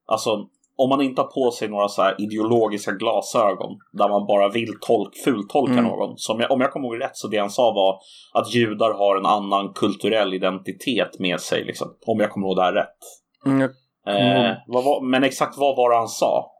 Alltså 0.06 0.48
om 0.78 0.88
man 0.88 1.02
inte 1.02 1.20
har 1.22 1.28
på 1.28 1.50
sig 1.50 1.68
några 1.68 1.88
så 1.88 2.02
här 2.02 2.14
ideologiska 2.18 2.92
glasögon 2.92 3.78
där 3.92 4.08
man 4.08 4.26
bara 4.26 4.48
vill 4.48 4.68
tolk, 4.80 5.16
fultolka 5.24 5.72
Mm. 5.72 5.84
någon. 5.84 6.14
Så 6.18 6.32
om 6.34 6.40
jag, 6.40 6.50
om 6.50 6.60
jag 6.60 6.72
kommer 6.72 6.86
ihåg 6.88 7.00
rätt 7.02 7.16
så 7.16 7.28
det 7.28 7.38
han 7.38 7.50
sa 7.50 7.72
var 7.72 7.98
att 8.40 8.54
judar 8.54 8.92
har 8.94 9.16
en 9.16 9.26
annan 9.26 9.72
kulturell 9.72 10.34
identitet 10.34 11.18
med 11.18 11.40
sig. 11.40 11.64
Liksom, 11.64 11.88
om 12.06 12.20
jag 12.20 12.30
kommer 12.30 12.46
ihåg 12.46 12.56
det 12.56 12.62
här 12.62 12.72
rätt. 12.72 12.98
Mm, 13.46 13.70
Eh, 14.08 14.56
vad 14.66 14.84
var, 14.84 15.00
men 15.00 15.24
exakt 15.24 15.58
vad 15.58 15.76
var 15.76 15.90
det 15.90 15.96
han 15.96 16.08
sa? 16.08 16.50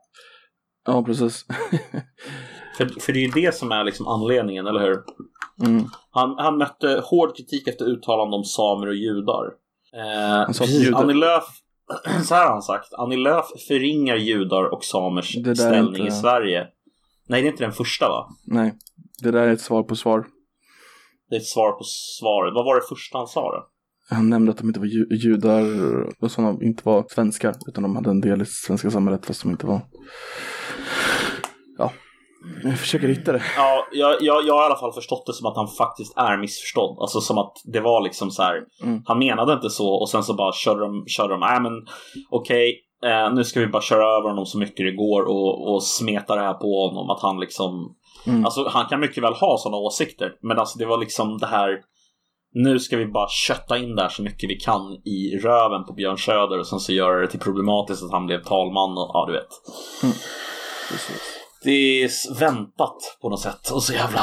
ja, 0.87 1.03
precis. 1.03 1.45
För, 2.77 2.85
för 3.01 3.13
det 3.13 3.19
är 3.19 3.21
ju 3.23 3.31
det 3.41 3.55
som 3.55 3.71
är 3.71 3.83
liksom 3.83 4.07
anledningen, 4.07 4.67
eller 4.67 4.79
hur? 4.79 4.97
Mm. 5.65 5.83
Han, 6.11 6.35
han 6.37 6.57
mötte 6.57 7.03
hård 7.05 7.37
kritik 7.37 7.67
efter 7.67 7.85
uttalande 7.85 8.35
om 8.37 8.43
samer 8.43 8.87
och 8.87 8.95
judar. 8.95 9.45
Eh, 9.95 10.37
Han 10.45 10.53
sa 10.53 10.63
precis, 10.63 10.87
judar- 10.87 10.99
Annie 11.01 11.13
Lööf, 11.13 11.43
så 12.25 12.35
här 12.35 12.45
har 12.45 12.51
han 12.51 12.61
sagt. 12.61 12.93
Annie 12.93 13.17
Lööf 13.17 13.45
förringar 13.67 14.15
judar 14.15 14.73
och 14.73 14.83
samers 14.83 15.29
ställning 15.57 16.01
inte- 16.01 16.07
i 16.07 16.11
Sverige. 16.11 16.67
Nej, 17.27 17.41
det 17.41 17.47
är 17.47 17.51
inte 17.51 17.63
den 17.63 17.73
första 17.73 18.09
va? 18.09 18.29
Nej, 18.45 18.73
det 19.21 19.31
där 19.31 19.39
är 19.47 19.53
ett 19.53 19.61
svar 19.61 19.83
på 19.83 19.95
svar. 19.95 20.25
Det 21.29 21.35
är 21.35 21.39
ett 21.39 21.45
svar 21.45 21.71
på 21.71 21.83
svaret. 22.19 22.53
Vad 22.53 22.65
var 22.65 22.75
det 22.75 22.81
första 22.89 23.17
han 23.17 23.27
sa 23.27 23.41
då? 23.41 23.67
Han 24.15 24.29
nämnde 24.29 24.51
att 24.51 24.57
de 24.57 24.67
inte 24.67 24.79
var 24.79 24.87
ju- 24.87 25.07
judar 25.11 25.63
och 26.23 26.31
sådana 26.31 26.57
inte 26.63 26.81
var 26.85 27.05
svenskar 27.09 27.55
utan 27.67 27.83
de 27.83 27.95
hade 27.95 28.09
en 28.09 28.21
del 28.21 28.41
i 28.41 28.45
svenska 28.45 28.91
samhället 28.91 29.25
fast 29.25 29.41
de 29.41 29.51
inte 29.51 29.65
var. 29.65 29.81
Ja, 31.77 31.91
jag 32.63 32.79
försöker 32.79 33.07
hitta 33.07 33.31
det. 33.31 33.41
Ja, 33.57 33.87
jag, 33.91 34.21
jag, 34.21 34.47
jag 34.47 34.53
har 34.53 34.63
i 34.63 34.65
alla 34.65 34.75
fall 34.75 34.93
förstått 34.93 35.25
det 35.25 35.33
som 35.33 35.45
att 35.45 35.55
han 35.55 35.67
faktiskt 35.67 36.17
är 36.17 36.37
missförstådd. 36.37 36.97
Alltså 36.99 37.21
som 37.21 37.37
att 37.37 37.53
det 37.63 37.79
var 37.79 38.03
liksom 38.03 38.31
så 38.31 38.43
här. 38.43 38.61
Mm. 38.83 39.01
Han 39.05 39.19
menade 39.19 39.53
inte 39.53 39.69
så 39.69 39.89
och 39.89 40.09
sen 40.09 40.23
så 40.23 40.33
bara 40.33 40.53
körde 40.53 40.79
de, 40.79 41.03
körde 41.07 41.33
de, 41.33 41.39
nej 41.39 41.61
men 41.61 41.73
okej, 42.29 42.79
eh, 43.05 43.33
nu 43.33 43.43
ska 43.43 43.59
vi 43.59 43.67
bara 43.67 43.81
köra 43.81 44.17
över 44.17 44.29
honom 44.29 44.45
så 44.45 44.57
mycket 44.57 44.85
det 44.85 44.95
går 44.95 45.21
och, 45.21 45.73
och 45.73 45.83
smeta 45.83 46.35
det 46.35 46.41
här 46.41 46.53
på 46.53 46.87
honom. 46.87 47.09
Att 47.09 47.21
han 47.21 47.39
liksom, 47.39 47.95
Mm. 48.27 48.45
alltså 48.45 48.67
han 48.67 48.85
kan 48.85 48.99
mycket 48.99 49.23
väl 49.23 49.33
ha 49.33 49.57
sådana 49.57 49.77
åsikter. 49.77 50.31
Men 50.41 50.59
alltså 50.59 50.79
det 50.79 50.85
var 50.85 50.97
liksom 50.97 51.37
det 51.37 51.47
här, 51.47 51.77
nu 52.53 52.79
ska 52.79 52.97
vi 52.97 53.05
bara 53.05 53.29
kötta 53.29 53.77
in 53.77 53.95
där 53.95 54.09
så 54.09 54.21
mycket 54.21 54.49
vi 54.49 54.55
kan 54.55 54.81
i 55.05 55.39
röven 55.43 55.85
på 55.85 55.93
Björn 55.93 56.17
Söder 56.17 56.59
och 56.59 56.67
sen 56.67 56.79
så 56.79 56.93
göra 56.93 57.21
det 57.21 57.27
till 57.27 57.39
problematiskt 57.39 58.03
att 58.03 58.11
han 58.11 58.25
blev 58.25 58.43
talman 58.43 58.91
och 58.97 59.11
ja, 59.13 59.25
du 59.27 59.33
vet. 59.33 59.49
Det 61.63 62.03
är 62.03 62.39
väntat 62.39 63.17
på 63.21 63.29
något 63.29 63.41
sätt 63.41 63.69
och 63.69 63.83
så 63.83 63.93
jävla... 63.93 64.19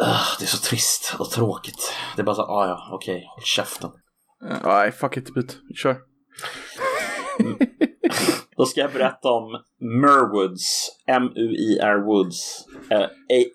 Uh, 0.00 0.22
det 0.38 0.44
är 0.44 0.46
så 0.46 0.58
trist 0.58 1.16
och 1.18 1.30
tråkigt. 1.30 1.92
Det 2.16 2.22
är 2.22 2.24
bara 2.24 2.36
så, 2.36 2.42
ah, 2.42 2.66
ja, 2.66 2.90
okej, 2.92 3.24
håll 3.34 3.44
käften. 3.44 3.90
Nej, 4.64 4.92
fuck 4.92 5.16
it, 5.16 5.34
byt. 5.34 5.58
Kör. 5.82 5.96
Då 8.56 8.66
ska 8.66 8.80
jag 8.80 8.92
berätta 8.92 9.30
om 9.30 9.62
Merwoods, 9.80 10.90
M-U-I-R 11.06 12.06
Woods, 12.06 12.66
eh, 12.90 13.06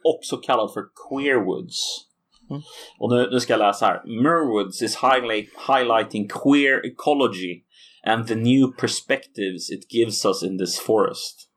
också 0.04 0.38
kallad 0.38 0.74
för 0.74 0.84
Queerwoods. 1.10 2.08
Mm. 2.50 2.62
Och 3.00 3.10
nu, 3.10 3.30
nu 3.32 3.40
ska 3.40 3.54
jag 3.54 3.60
läsa 3.60 3.86
här. 3.86 4.04
Merwoods 4.24 4.82
is 4.82 4.96
highlight, 4.96 5.50
highlighting 5.68 6.28
queer 6.28 6.86
ecology 6.86 7.64
and 8.04 8.28
the 8.28 8.36
new 8.36 8.68
perspectives 8.78 9.72
it 9.72 9.94
gives 9.94 10.26
us 10.26 10.44
in 10.44 10.58
this 10.58 10.80
forest. 10.80 11.50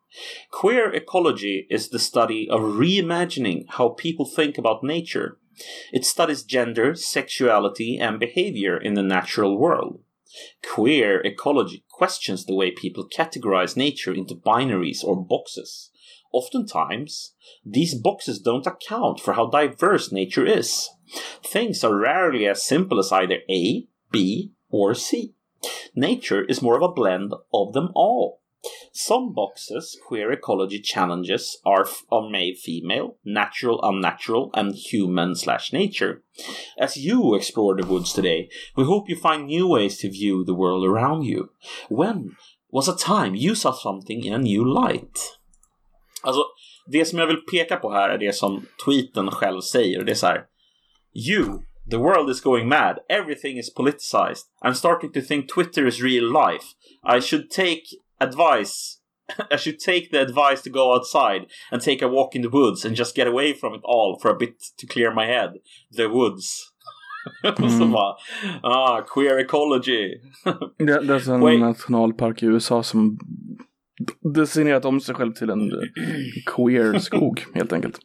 Queer 0.50 0.92
ecology 0.92 1.66
is 1.70 1.88
the 1.88 1.98
study 1.98 2.48
of 2.48 2.60
reimagining 2.60 3.64
how 3.68 3.90
people 3.90 4.26
think 4.26 4.58
about 4.58 4.82
nature. 4.82 5.38
It 5.92 6.04
studies 6.04 6.42
gender, 6.42 6.94
sexuality, 6.94 7.98
and 7.98 8.20
behavior 8.20 8.76
in 8.76 8.94
the 8.94 9.02
natural 9.02 9.58
world. 9.58 10.00
Queer 10.62 11.20
ecology 11.20 11.84
questions 11.88 12.44
the 12.44 12.54
way 12.54 12.70
people 12.70 13.08
categorize 13.08 13.76
nature 13.76 14.12
into 14.12 14.34
binaries 14.34 15.02
or 15.02 15.16
boxes. 15.16 15.90
Oftentimes, 16.32 17.34
these 17.64 17.94
boxes 17.94 18.38
don't 18.38 18.66
account 18.66 19.20
for 19.20 19.34
how 19.34 19.46
diverse 19.46 20.12
nature 20.12 20.44
is. 20.44 20.90
Things 21.42 21.82
are 21.82 21.96
rarely 21.96 22.46
as 22.46 22.62
simple 22.62 22.98
as 22.98 23.12
either 23.12 23.38
A, 23.48 23.86
B, 24.10 24.52
or 24.68 24.94
C. 24.94 25.34
Nature 25.94 26.44
is 26.44 26.60
more 26.60 26.76
of 26.76 26.82
a 26.82 26.92
blend 26.92 27.32
of 27.54 27.72
them 27.72 27.90
all. 27.94 28.42
Some 28.98 29.34
boxes 29.34 29.94
queer 30.08 30.32
ecology 30.32 30.80
challenges 30.80 31.58
are, 31.66 31.86
are 32.10 32.30
male 32.30 32.54
female, 32.54 33.18
natural 33.26 33.78
unnatural, 33.82 34.50
and 34.54 34.74
human 34.74 35.34
slash 35.34 35.70
nature. 35.70 36.22
As 36.78 36.96
you 36.96 37.34
explore 37.34 37.76
the 37.76 37.86
woods 37.86 38.14
today, 38.14 38.48
we 38.74 38.84
hope 38.84 39.10
you 39.10 39.16
find 39.16 39.44
new 39.44 39.68
ways 39.68 39.98
to 39.98 40.08
view 40.08 40.46
the 40.46 40.54
world 40.54 40.82
around 40.86 41.24
you. 41.24 41.50
When 41.90 42.36
was 42.70 42.88
a 42.88 42.96
time 42.96 43.34
you 43.34 43.54
saw 43.54 43.72
something 43.72 44.24
in 44.24 44.32
a 44.32 44.38
new 44.38 44.64
light? 44.64 45.38
Alltså, 46.22 46.44
det 46.86 47.04
som 47.04 47.18
jag 47.18 47.26
vill 47.26 47.44
peka 47.50 47.76
på 47.76 47.90
här 47.90 48.08
är 48.08 48.18
det 48.18 48.32
som 48.32 48.66
tweeten 48.84 49.30
själv 49.30 49.60
säger. 49.60 50.04
Det 50.04 50.12
är 50.12 50.14
så 50.14 50.26
här. 50.26 50.44
You 51.14 51.62
The 51.90 51.98
world 51.98 52.30
is 52.30 52.40
going 52.40 52.68
mad. 52.68 52.98
Everything 53.08 53.58
is 53.58 53.74
politicized. 53.74 54.46
I'm 54.64 54.74
starting 54.74 55.12
to 55.12 55.20
think 55.20 55.48
Twitter 55.48 55.86
is 55.86 56.02
real 56.02 56.24
life. 56.24 56.74
I 57.04 57.20
should 57.20 57.50
take 57.50 57.82
advice. 58.20 59.00
I 59.50 59.56
should 59.56 59.78
take 59.78 60.10
the 60.10 60.20
advice 60.20 60.62
to 60.62 60.70
go 60.70 60.94
outside 60.94 61.46
and 61.72 61.82
take 61.82 62.02
a 62.02 62.08
walk 62.08 62.36
in 62.36 62.42
the 62.42 62.48
woods 62.48 62.84
and 62.84 62.96
just 62.96 63.16
get 63.16 63.26
away 63.26 63.52
from 63.52 63.74
it 63.74 63.80
all 63.84 64.18
for 64.22 64.30
a 64.30 64.36
bit 64.36 64.54
to 64.78 64.86
clear 64.86 65.14
my 65.14 65.26
head. 65.26 65.50
The 65.90 66.08
woods. 66.08 66.72
Mm. 67.58 67.78
Så 67.78 67.86
bara, 67.86 68.14
ah, 68.62 69.00
queer 69.00 69.38
ecology. 69.38 70.08
det, 70.78 71.00
det 71.00 71.14
är 71.14 71.30
en 71.30 71.40
Wait. 71.40 71.60
nationalpark 71.60 72.42
i 72.42 72.46
USA 72.46 72.82
som 72.82 73.18
designerat 74.34 74.84
om 74.84 75.00
sig 75.00 75.14
själv 75.14 75.32
till 75.32 75.50
en 75.50 75.70
queer 76.56 76.98
skog 76.98 77.44
helt 77.54 77.72
enkelt. 77.72 77.98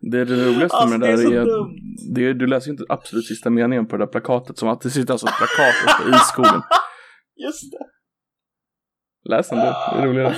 Det, 0.00 0.24
det 0.24 0.46
roligaste 0.46 0.76
alltså, 0.76 0.98
med 0.98 1.08
det 1.08 1.16
där 1.16 1.32
är, 1.32 1.40
är, 1.40 1.66
det 2.14 2.26
är 2.26 2.34
du 2.34 2.46
läser 2.46 2.70
inte 2.70 2.84
absolut 2.88 3.26
sista 3.26 3.50
meningen 3.50 3.86
på 3.86 3.96
det 3.96 4.04
där 4.04 4.12
plakatet 4.12 4.58
som 4.58 4.68
att 4.68 4.80
det 4.80 4.90
sitter 4.90 5.12
alltså 5.12 5.26
ett 5.26 5.34
plakat 5.36 6.14
i 6.14 6.18
skogen. 6.18 6.62
Just 7.38 7.72
det. 7.72 7.86
Läs 9.28 9.48
den 9.48 9.58
du, 9.58 9.64
det 9.64 10.02
är 10.02 10.06
roligare. 10.06 10.34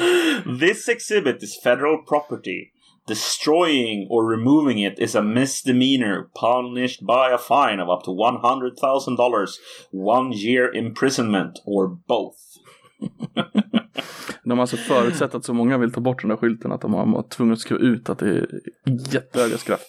This 0.60 0.88
exhibit 0.88 1.42
is 1.42 1.62
federal 1.62 1.98
property. 2.08 2.60
Destroying 3.08 4.06
or 4.10 4.30
removing 4.30 4.86
it 4.86 4.98
is 4.98 5.14
a 5.14 5.22
misdemeanor 5.22 6.28
punished 6.40 7.00
by 7.06 7.34
a 7.34 7.38
fine 7.38 7.82
of 7.82 7.88
up 7.88 8.04
to 8.04 8.10
$100,000, 8.10 9.46
one 9.92 10.32
year 10.32 10.76
imprisonment, 10.76 11.58
or 11.66 11.88
both. 11.88 12.36
de 14.44 14.50
har 14.50 14.60
alltså 14.60 14.76
förutsett 14.76 15.34
att 15.34 15.44
så 15.44 15.54
många 15.54 15.78
vill 15.78 15.92
ta 15.92 16.00
bort 16.00 16.22
den 16.22 16.28
där 16.28 16.36
skylten 16.36 16.72
att 16.72 16.80
de 16.80 16.94
har 16.94 17.28
tvungna 17.28 17.52
att 17.52 17.60
skriva 17.60 17.80
ut 17.80 18.10
att 18.10 18.18
det 18.18 18.28
är 18.28 18.46
jättehöga 19.14 19.58
straff. 19.58 19.84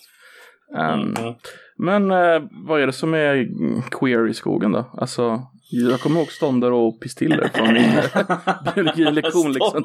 Um, 0.74 1.16
mm. 1.18 1.34
Men 1.78 2.12
uh, 2.12 2.50
vad 2.68 2.82
är 2.82 2.86
det 2.88 2.94
som 2.94 3.14
är 3.14 3.48
queer 3.92 4.28
i 4.28 4.34
skogen 4.34 4.72
då? 4.72 4.92
Alltså, 4.94 5.42
jag 5.72 6.00
kommer 6.00 6.20
ihåg 6.20 6.32
ståndare 6.32 6.74
och 6.74 7.02
pistiller 7.02 7.50
från 7.54 7.74
min 7.74 7.92
biologilektion. 8.76 9.54
liksom. 9.54 9.84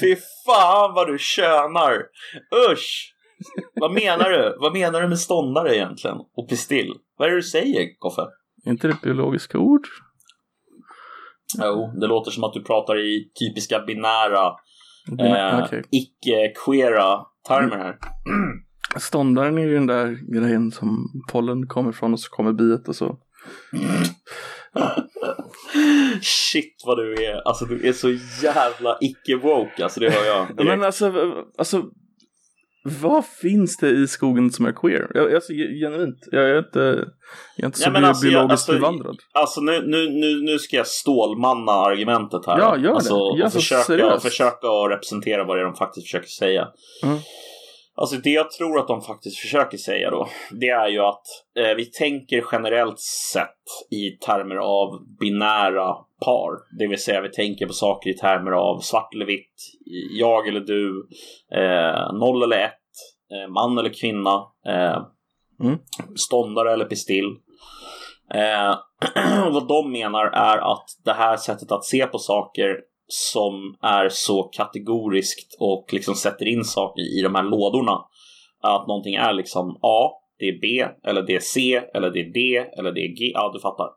Fy 0.00 0.16
fan 0.46 0.94
vad 0.94 1.06
du 1.06 1.18
könar! 1.18 2.02
Usch! 2.72 3.12
vad 3.80 3.92
menar 3.92 4.30
du? 4.30 4.56
Vad 4.60 4.72
menar 4.72 5.02
du 5.02 5.08
med 5.08 5.18
ståndare 5.18 5.76
egentligen? 5.76 6.16
Och 6.36 6.48
pistill? 6.48 6.94
Vad 7.18 7.28
är 7.28 7.32
det 7.32 7.38
du 7.38 7.42
säger, 7.42 7.98
Koffe? 7.98 8.22
Är 8.64 8.70
inte 8.70 8.88
det 8.88 8.96
biologiska 9.02 9.58
ord? 9.58 9.86
Jo, 11.58 11.92
det 12.00 12.06
låter 12.06 12.30
som 12.30 12.44
att 12.44 12.52
du 12.52 12.62
pratar 12.62 12.98
i 12.98 13.30
typiska 13.40 13.80
binära, 13.80 14.46
eh, 15.20 15.64
okay. 15.64 15.82
icke-queera 15.90 17.18
termer 17.48 17.76
här. 17.76 17.98
Ståndaren 18.98 19.58
är 19.58 19.62
ju 19.62 19.74
den 19.74 19.86
där 19.86 20.18
grejen 20.40 20.70
som 20.70 21.06
pollen 21.32 21.66
kommer 21.66 21.90
ifrån 21.90 22.12
och 22.12 22.20
så 22.20 22.30
kommer 22.30 22.52
biet 22.52 22.88
och 22.88 22.96
så. 22.96 23.18
Shit 26.22 26.82
vad 26.86 26.98
du 26.98 27.24
är, 27.24 27.48
alltså 27.48 27.64
du 27.64 27.88
är 27.88 27.92
så 27.92 28.10
jävla 28.42 28.98
icke-woke, 29.00 29.82
alltså 29.82 30.00
det 30.00 30.10
hör 30.10 30.24
jag. 30.24 30.46
Direkt. 30.46 30.64
Men 30.64 30.82
alltså, 30.82 31.12
alltså 31.58 31.82
vad 33.02 33.24
finns 33.26 33.76
det 33.76 33.90
i 33.90 34.06
skogen 34.06 34.50
som 34.50 34.66
är 34.66 34.72
queer? 34.72 35.10
Jag, 35.14 35.34
alltså, 35.34 35.52
genuint, 35.52 36.18
jag 36.30 36.50
är 36.50 36.58
inte, 36.58 36.78
jag 37.56 37.62
är 37.62 37.66
inte 37.66 37.78
så 37.78 37.90
ja, 37.94 38.06
alltså, 38.06 38.26
biologiskt 38.26 38.50
alltså, 38.50 38.72
bevandrad. 38.72 39.16
Alltså 39.32 39.60
nu, 39.60 39.82
nu, 39.86 40.08
nu, 40.10 40.42
nu 40.42 40.58
ska 40.58 40.76
jag 40.76 40.86
stålmanna 40.86 41.72
argumentet 41.72 42.46
här. 42.46 42.58
Ja, 42.58 42.76
gör 42.76 42.94
alltså, 42.94 43.14
det. 43.14 43.38
Ja, 43.38 43.50
försöka, 43.50 44.20
försöka 44.20 44.66
representera 44.66 45.44
vad 45.44 45.56
det 45.56 45.60
är 45.60 45.64
de 45.64 45.74
faktiskt 45.74 46.06
försöker 46.06 46.28
säga. 46.28 46.68
Mm. 47.02 47.18
Alltså 47.98 48.16
det 48.16 48.30
jag 48.30 48.50
tror 48.50 48.78
att 48.78 48.88
de 48.88 49.02
faktiskt 49.02 49.38
försöker 49.38 49.78
säga 49.78 50.10
då, 50.10 50.28
det 50.50 50.68
är 50.68 50.88
ju 50.88 51.00
att 51.00 51.26
eh, 51.58 51.74
vi 51.76 51.84
tänker 51.84 52.44
generellt 52.52 53.00
sett 53.32 53.90
i 53.90 54.10
termer 54.10 54.56
av 54.56 54.88
binära 55.20 55.94
par. 56.24 56.78
Det 56.78 56.86
vill 56.86 57.02
säga 57.02 57.20
vi 57.20 57.30
tänker 57.30 57.66
på 57.66 57.72
saker 57.72 58.10
i 58.10 58.14
termer 58.14 58.50
av 58.50 58.80
svart 58.80 59.14
eller 59.14 59.26
vitt, 59.26 59.54
jag 60.18 60.48
eller 60.48 60.60
du, 60.60 61.08
eh, 61.54 62.12
noll 62.12 62.42
eller 62.42 62.64
ett, 62.64 62.72
eh, 63.32 63.52
man 63.52 63.78
eller 63.78 64.00
kvinna, 64.00 64.44
eh, 64.66 65.06
mm. 65.64 65.78
ståndare 66.16 66.72
eller 66.72 66.84
pistill. 66.84 67.36
Eh, 68.34 68.76
vad 69.52 69.68
de 69.68 69.92
menar 69.92 70.26
är 70.26 70.72
att 70.72 70.86
det 71.04 71.12
här 71.12 71.36
sättet 71.36 71.72
att 71.72 71.84
se 71.84 72.06
på 72.06 72.18
saker 72.18 72.76
som 73.08 73.76
är 73.82 74.08
så 74.08 74.42
kategoriskt 74.42 75.56
och 75.60 75.86
liksom 75.92 76.14
sätter 76.14 76.48
in 76.48 76.64
saker 76.64 77.18
i 77.18 77.22
de 77.22 77.34
här 77.34 77.42
lådorna. 77.42 78.00
Att 78.62 78.86
någonting 78.88 79.14
är 79.14 79.32
liksom 79.32 79.78
A, 79.82 80.10
det 80.38 80.44
är 80.44 80.60
B, 80.60 80.92
eller 81.08 81.22
det 81.22 81.34
är 81.34 81.40
C, 81.40 81.82
eller 81.94 82.10
det 82.10 82.20
är 82.20 82.32
D, 82.32 82.70
eller 82.78 82.92
det 82.92 83.00
är 83.00 83.08
G. 83.08 83.30
Ja, 83.34 83.50
du 83.54 83.60
fattar. 83.60 83.88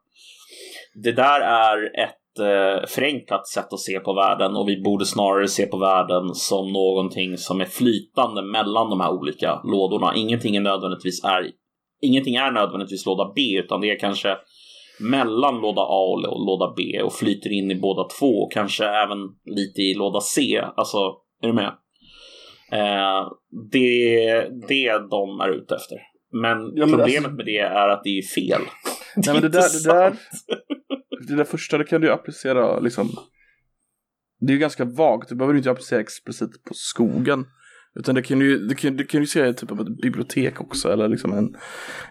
Det 1.04 1.12
där 1.12 1.42
är 1.42 2.00
ett 2.04 2.40
eh, 2.40 2.88
förenklat 2.88 3.48
sätt 3.48 3.74
att 3.74 3.80
se 3.80 4.00
på 4.00 4.14
världen 4.14 4.56
och 4.56 4.70
vi 4.70 4.82
borde 4.82 5.06
snarare 5.06 5.48
se 5.48 5.66
på 5.66 5.78
världen 5.78 6.36
som 6.36 6.72
någonting 6.74 7.38
som 7.38 7.62
är 7.62 7.66
flytande 7.66 8.42
mellan 8.42 8.90
de 8.90 9.00
här 9.00 9.12
olika 9.12 9.62
lådorna. 9.64 10.16
Ingenting 10.16 10.56
är 10.56 10.62
nödvändigtvis 10.62 11.24
är 11.24 11.52
Ingenting 12.02 12.36
är 12.36 12.52
nödvändigtvis 12.52 13.06
låda 13.06 13.32
B 13.36 13.42
utan 13.42 13.82
det 13.82 13.92
är 13.92 14.00
kanske 14.00 14.38
mellan 15.00 15.62
låda 15.62 15.82
A 15.82 16.28
och 16.28 16.46
låda 16.46 16.74
B 16.78 17.02
och 17.02 17.14
flyter 17.14 17.52
in 17.52 17.72
i 17.72 17.76
båda 17.76 18.08
två 18.20 18.44
och 18.44 18.52
kanske 18.52 18.86
även 18.86 19.18
lite 19.46 19.82
i 19.82 19.94
låda 19.94 20.22
C. 20.22 20.62
Alltså, 20.76 20.98
är 21.42 21.48
du 21.48 21.54
med? 21.54 21.74
Eh, 22.72 23.32
det 23.72 24.28
är 24.28 24.68
det 24.68 25.10
de 25.10 25.40
är 25.40 25.50
ute 25.50 25.76
efter. 25.76 25.98
Men, 26.32 26.58
ja, 26.76 26.86
men 26.86 26.90
problemet 26.90 27.18
alltså... 27.18 27.32
med 27.32 27.46
det 27.46 27.58
är 27.58 27.90
att 27.90 28.04
det 28.04 28.18
är 28.18 28.22
fel. 28.22 28.62
Nej, 29.16 29.34
men 29.34 29.42
det, 29.42 29.50
där, 29.50 29.84
det, 29.84 29.94
där, 29.94 30.18
det 31.28 31.36
där 31.36 31.44
första 31.44 31.78
det 31.78 31.84
kan 31.84 32.02
du 32.02 32.12
applicera 32.12 32.80
liksom. 32.80 33.10
Det 34.40 34.52
är 34.52 34.54
ju 34.54 34.60
ganska 34.60 34.86
vagt, 34.86 35.30
du 35.30 35.36
behöver 35.36 35.58
inte 35.58 35.72
applicera 35.72 36.00
explicit 36.00 36.64
på 36.64 36.74
skogen. 36.74 37.46
Utan 37.96 38.16
det 38.16 38.22
kan 38.22 38.40
du, 38.40 38.68
det 38.68 38.76
kan, 38.76 38.98
det 38.98 39.04
kan 39.04 39.22
du 39.22 39.28
se 39.28 39.54
typ 39.54 39.72
av 39.72 39.80
ett 39.80 40.02
bibliotek 40.02 40.62
också 40.62 40.92
eller 40.92 41.08
liksom 41.08 41.34
en, 41.34 41.56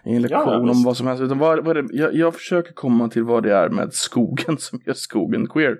en 0.03 0.21
lektion 0.21 0.65
ja, 0.65 0.71
om 0.71 0.83
vad 0.83 0.97
som 0.97 1.07
helst. 1.07 1.23
Utan 1.23 1.39
vad, 1.39 1.65
vad 1.65 1.75
det, 1.75 1.87
jag, 1.91 2.15
jag 2.15 2.35
försöker 2.35 2.73
komma 2.73 3.09
till 3.09 3.23
vad 3.23 3.43
det 3.43 3.53
är 3.53 3.69
med 3.69 3.93
skogen 3.93 4.57
som 4.59 4.79
gör 4.85 4.93
skogen 4.93 5.47
queer. 5.47 5.77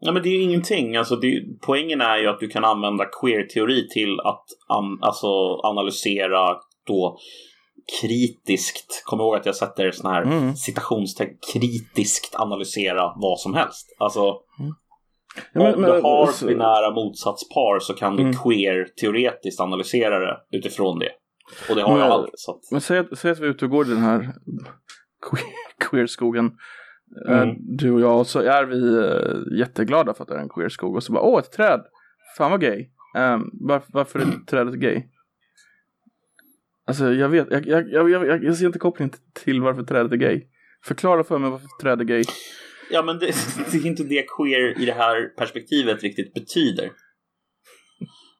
Ja 0.00 0.12
men 0.12 0.22
det 0.22 0.28
är 0.28 0.36
ju 0.38 0.42
ingenting. 0.42 0.96
Alltså, 0.96 1.16
det, 1.16 1.42
poängen 1.66 2.00
är 2.00 2.16
ju 2.16 2.26
att 2.26 2.40
du 2.40 2.48
kan 2.48 2.64
använda 2.64 3.04
queer-teori 3.04 3.88
till 3.88 4.20
att 4.20 4.44
um, 4.78 4.98
alltså, 5.02 5.26
analysera 5.62 6.56
då 6.86 7.18
kritiskt, 8.00 9.02
kom 9.04 9.20
ihåg 9.20 9.36
att 9.36 9.46
jag 9.46 9.56
sätter 9.56 9.90
sån 9.90 10.10
här 10.10 10.22
mm. 10.22 10.54
citationstecken, 10.54 11.36
kritiskt 11.52 12.34
analysera 12.34 13.12
vad 13.16 13.40
som 13.40 13.54
helst. 13.54 13.96
Alltså, 13.98 14.20
mm. 14.60 14.74
Ja, 15.52 15.62
men, 15.62 15.74
Om 15.74 15.82
du 15.82 16.00
har 16.00 16.26
så... 16.26 16.46
binära 16.46 16.90
motsatspar 16.90 17.78
så 17.78 17.94
kan 17.94 18.16
du 18.16 18.22
mm. 18.22 18.34
queer-teoretiskt 18.34 19.60
analysera 19.60 20.18
det 20.18 20.36
utifrån 20.50 20.98
det. 20.98 21.10
Och 21.70 21.76
det 21.76 21.82
har 21.82 21.90
men, 21.90 22.00
jag 22.00 22.10
alltid. 22.10 22.34
Så 22.34 22.50
att... 22.52 22.60
Men 22.70 22.80
säg, 22.80 23.04
säg 23.16 23.30
att 23.30 23.40
vi 23.40 23.46
är 23.46 23.50
ute 23.50 23.64
och 23.64 23.70
går 23.70 23.86
i 23.86 23.88
den 23.88 23.98
här 23.98 24.32
queer-skogen. 25.90 26.50
Eh, 27.28 27.42
mm. 27.42 27.56
Du 27.58 27.92
och 27.92 28.00
jag, 28.00 28.18
och 28.18 28.26
så 28.26 28.40
är 28.40 28.64
vi 28.64 28.76
uh, 28.76 29.58
jätteglada 29.58 30.14
för 30.14 30.22
att 30.22 30.28
det 30.28 30.34
är 30.34 30.38
en 30.38 30.48
queer-skog. 30.48 30.96
Och 30.96 31.02
så 31.02 31.12
bara, 31.12 31.22
åh, 31.22 31.38
ett 31.38 31.52
träd! 31.52 31.80
Fan 32.36 32.50
vad 32.50 32.60
gay. 32.60 32.88
Um, 33.18 33.50
varför, 33.52 33.92
varför 33.92 34.18
är 34.18 34.24
trädet 34.46 34.74
gay? 34.74 35.02
Alltså 36.86 37.12
jag 37.12 37.28
vet, 37.28 37.50
jag, 37.50 37.66
jag, 37.66 37.90
jag, 37.90 38.10
jag, 38.10 38.44
jag 38.44 38.56
ser 38.56 38.66
inte 38.66 38.78
kopplingen 38.78 39.12
till 39.32 39.62
varför 39.62 39.82
trädet 39.82 40.12
är 40.12 40.16
gay. 40.16 40.42
Förklara 40.84 41.24
för 41.24 41.38
mig 41.38 41.50
varför 41.50 41.68
trädet 41.82 42.00
är 42.00 42.04
gay. 42.04 42.24
Ja, 42.90 43.02
men 43.02 43.18
det, 43.18 43.26
det 43.72 43.78
är 43.78 43.86
inte 43.86 44.02
det 44.02 44.26
queer 44.36 44.82
i 44.82 44.86
det 44.86 44.92
här 44.92 45.28
perspektivet 45.36 46.02
riktigt 46.02 46.34
betyder. 46.34 46.90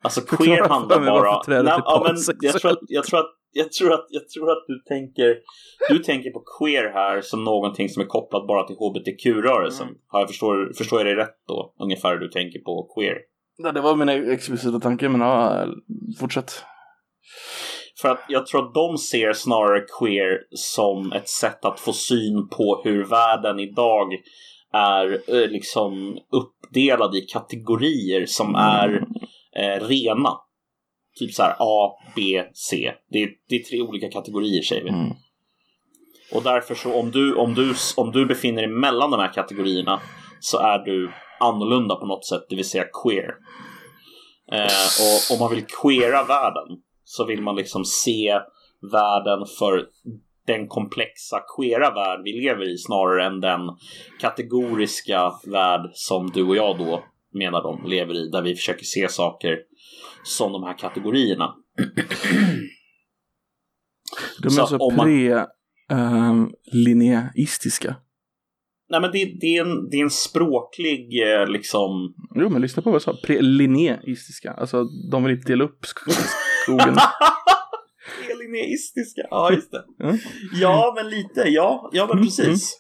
Alltså 0.03 0.21
queer 0.21 0.69
handlar 0.69 1.07
bara... 1.07 1.43
Nej, 1.47 1.73
ja, 1.85 2.03
men 2.07 2.17
jag, 2.41 2.61
tror 2.61 2.71
att, 2.71 2.79
jag, 2.89 3.05
tror 3.05 3.21
att, 3.21 3.31
jag, 3.53 3.73
tror 3.73 3.93
att, 3.93 4.07
jag 4.11 4.29
tror 4.29 4.51
att 4.51 4.65
du 4.67 4.83
tänker 4.89 5.37
Du 5.89 5.99
tänker 5.99 6.31
på 6.31 6.45
queer 6.59 6.93
här 6.93 7.21
som 7.21 7.45
någonting 7.45 7.89
som 7.89 8.03
är 8.03 8.07
kopplat 8.07 8.47
bara 8.47 8.67
till 8.67 8.77
hbtq-rörelsen. 8.77 9.87
Mm. 9.87 9.99
jag 10.13 10.29
förstår, 10.29 10.73
förstår 10.77 10.99
jag 10.99 11.07
dig 11.07 11.15
rätt 11.15 11.37
då? 11.49 11.75
Ungefär 11.81 12.11
hur 12.13 12.19
du 12.19 12.29
tänker 12.29 12.59
på 12.59 12.91
queer. 12.95 13.17
Ja, 13.57 13.73
det 13.73 13.81
var 13.81 13.97
min 13.97 14.09
explicita 14.09 14.81
tanke, 14.81 15.09
men 15.09 15.21
ja, 15.21 15.67
fortsätt. 16.21 16.63
För 18.01 18.09
att 18.09 18.25
jag 18.29 18.47
tror 18.47 18.67
att 18.67 18.75
de 18.75 18.99
ser 18.99 19.33
snarare 19.33 19.85
queer 19.99 20.39
som 20.51 21.13
ett 21.13 21.29
sätt 21.29 21.65
att 21.65 21.81
få 21.81 21.93
syn 21.93 22.49
på 22.49 22.81
hur 22.85 23.05
världen 23.05 23.61
idag 23.61 24.13
är 24.73 25.35
eh, 25.35 25.49
liksom 25.49 26.19
uppdelad 26.33 27.15
i 27.15 27.21
kategorier 27.21 28.27
som 28.27 28.55
är 28.55 29.07
eh, 29.57 29.87
rena. 29.87 30.39
Typ 31.19 31.35
så 31.35 31.43
här 31.43 31.57
A, 31.59 31.93
B, 32.17 32.43
C. 32.55 32.93
Det 33.11 33.23
är, 33.23 33.29
det 33.49 33.57
är 33.57 33.63
tre 33.63 33.81
olika 33.81 34.11
kategorier 34.11 34.63
säger 34.63 34.85
vi. 34.85 34.91
Mm. 34.91 35.11
Och 36.33 36.43
därför 36.43 36.75
så 36.75 36.95
om 36.95 37.11
du, 37.11 37.35
om, 37.35 37.55
du, 37.55 37.75
om 37.97 38.13
du 38.13 38.27
befinner 38.27 38.63
dig 38.63 38.71
mellan 38.71 39.11
de 39.11 39.21
här 39.21 39.33
kategorierna 39.33 40.01
så 40.41 40.59
är 40.59 40.79
du 40.79 41.13
annorlunda 41.41 41.95
på 41.95 42.07
något 42.07 42.27
sätt, 42.27 42.43
det 42.49 42.57
vill 42.57 42.69
säga 42.69 42.85
queer. 43.03 43.35
Eh, 44.53 44.87
och 45.01 45.35
om 45.35 45.41
man 45.41 45.51
vill 45.51 45.65
queera 45.67 46.25
världen 46.25 46.79
så 47.09 47.25
vill 47.25 47.43
man 47.43 47.57
liksom 47.57 47.85
se 47.85 48.41
världen 48.93 49.47
för 49.59 49.87
den 50.47 50.69
komplexa 50.69 51.41
queera 51.57 51.95
värld 51.95 52.21
vi 52.25 52.33
lever 52.33 52.75
i 52.75 52.79
snarare 52.79 53.27
än 53.27 53.41
den 53.41 53.61
kategoriska 54.21 55.33
värld 55.47 55.91
som 55.93 56.31
du 56.31 56.43
och 56.43 56.57
jag 56.57 56.79
då 56.79 57.05
menar 57.35 57.63
de 57.63 57.91
lever 57.91 58.15
i 58.15 58.29
där 58.29 58.43
vi 58.43 58.55
försöker 58.55 58.85
se 58.85 59.09
saker 59.09 59.59
som 60.25 60.53
de 60.53 60.63
här 60.63 60.79
kategorierna. 60.79 61.55
De 64.43 64.47
är 64.47 64.51
så, 64.51 64.67
så 64.67 64.91
pre-linjeistiska. 64.91 67.89
Ehm, 67.89 67.97
Nej 68.89 69.01
men 69.01 69.11
det, 69.13 69.25
det, 69.41 69.57
är 69.57 69.61
en, 69.61 69.91
det 69.91 69.97
är 69.97 70.03
en 70.03 70.11
språklig 70.11 71.23
eh, 71.23 71.47
liksom... 71.47 72.15
Jo 72.35 72.49
men 72.49 72.63
lyssna 72.63 72.83
på 72.83 72.91
vad 72.91 72.95
jag 72.95 73.03
sa, 73.03 73.19
pre-linjeistiska. 73.27 74.53
Alltså 74.53 74.85
de 75.11 75.25
vill 75.25 75.33
inte 75.33 75.53
dela 75.53 75.65
upp 75.65 75.87
skogen. 76.63 76.97
Linjeistiska, 78.39 79.23
ja 79.31 79.53
just 79.53 79.71
det. 79.71 80.05
Mm. 80.05 80.19
Ja 80.61 80.93
men 80.97 81.11
lite, 81.11 81.41
ja, 81.41 81.91
ja 81.93 82.07
men 82.13 82.25
precis. 82.25 82.79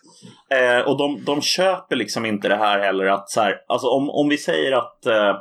Mm. 0.51 0.79
Eh, 0.79 0.89
och 0.89 0.99
de, 0.99 1.25
de 1.25 1.43
köper 1.43 1.97
liksom 1.97 2.27
inte 2.27 2.49
det 2.49 2.57
här 2.57 2.79
heller 2.79 3.05
att 3.05 3.31
så 3.31 3.41
här, 3.41 3.55
alltså 3.69 3.87
om, 3.87 4.11
om 4.11 4.29
vi 4.29 4.39
säger 4.39 4.73
att 4.73 5.07
eh, 5.07 5.37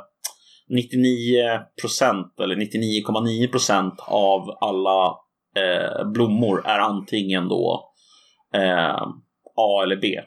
99% 0.70 2.42
eller 2.42 2.56
99,9% 2.56 3.92
av 4.06 4.50
alla 4.60 5.06
eh, 5.56 6.10
blommor 6.12 6.66
är 6.66 6.78
antingen 6.78 7.48
då 7.48 7.92
eh, 8.54 9.02
A 9.56 9.82
eller 9.82 9.96
B. 9.96 10.20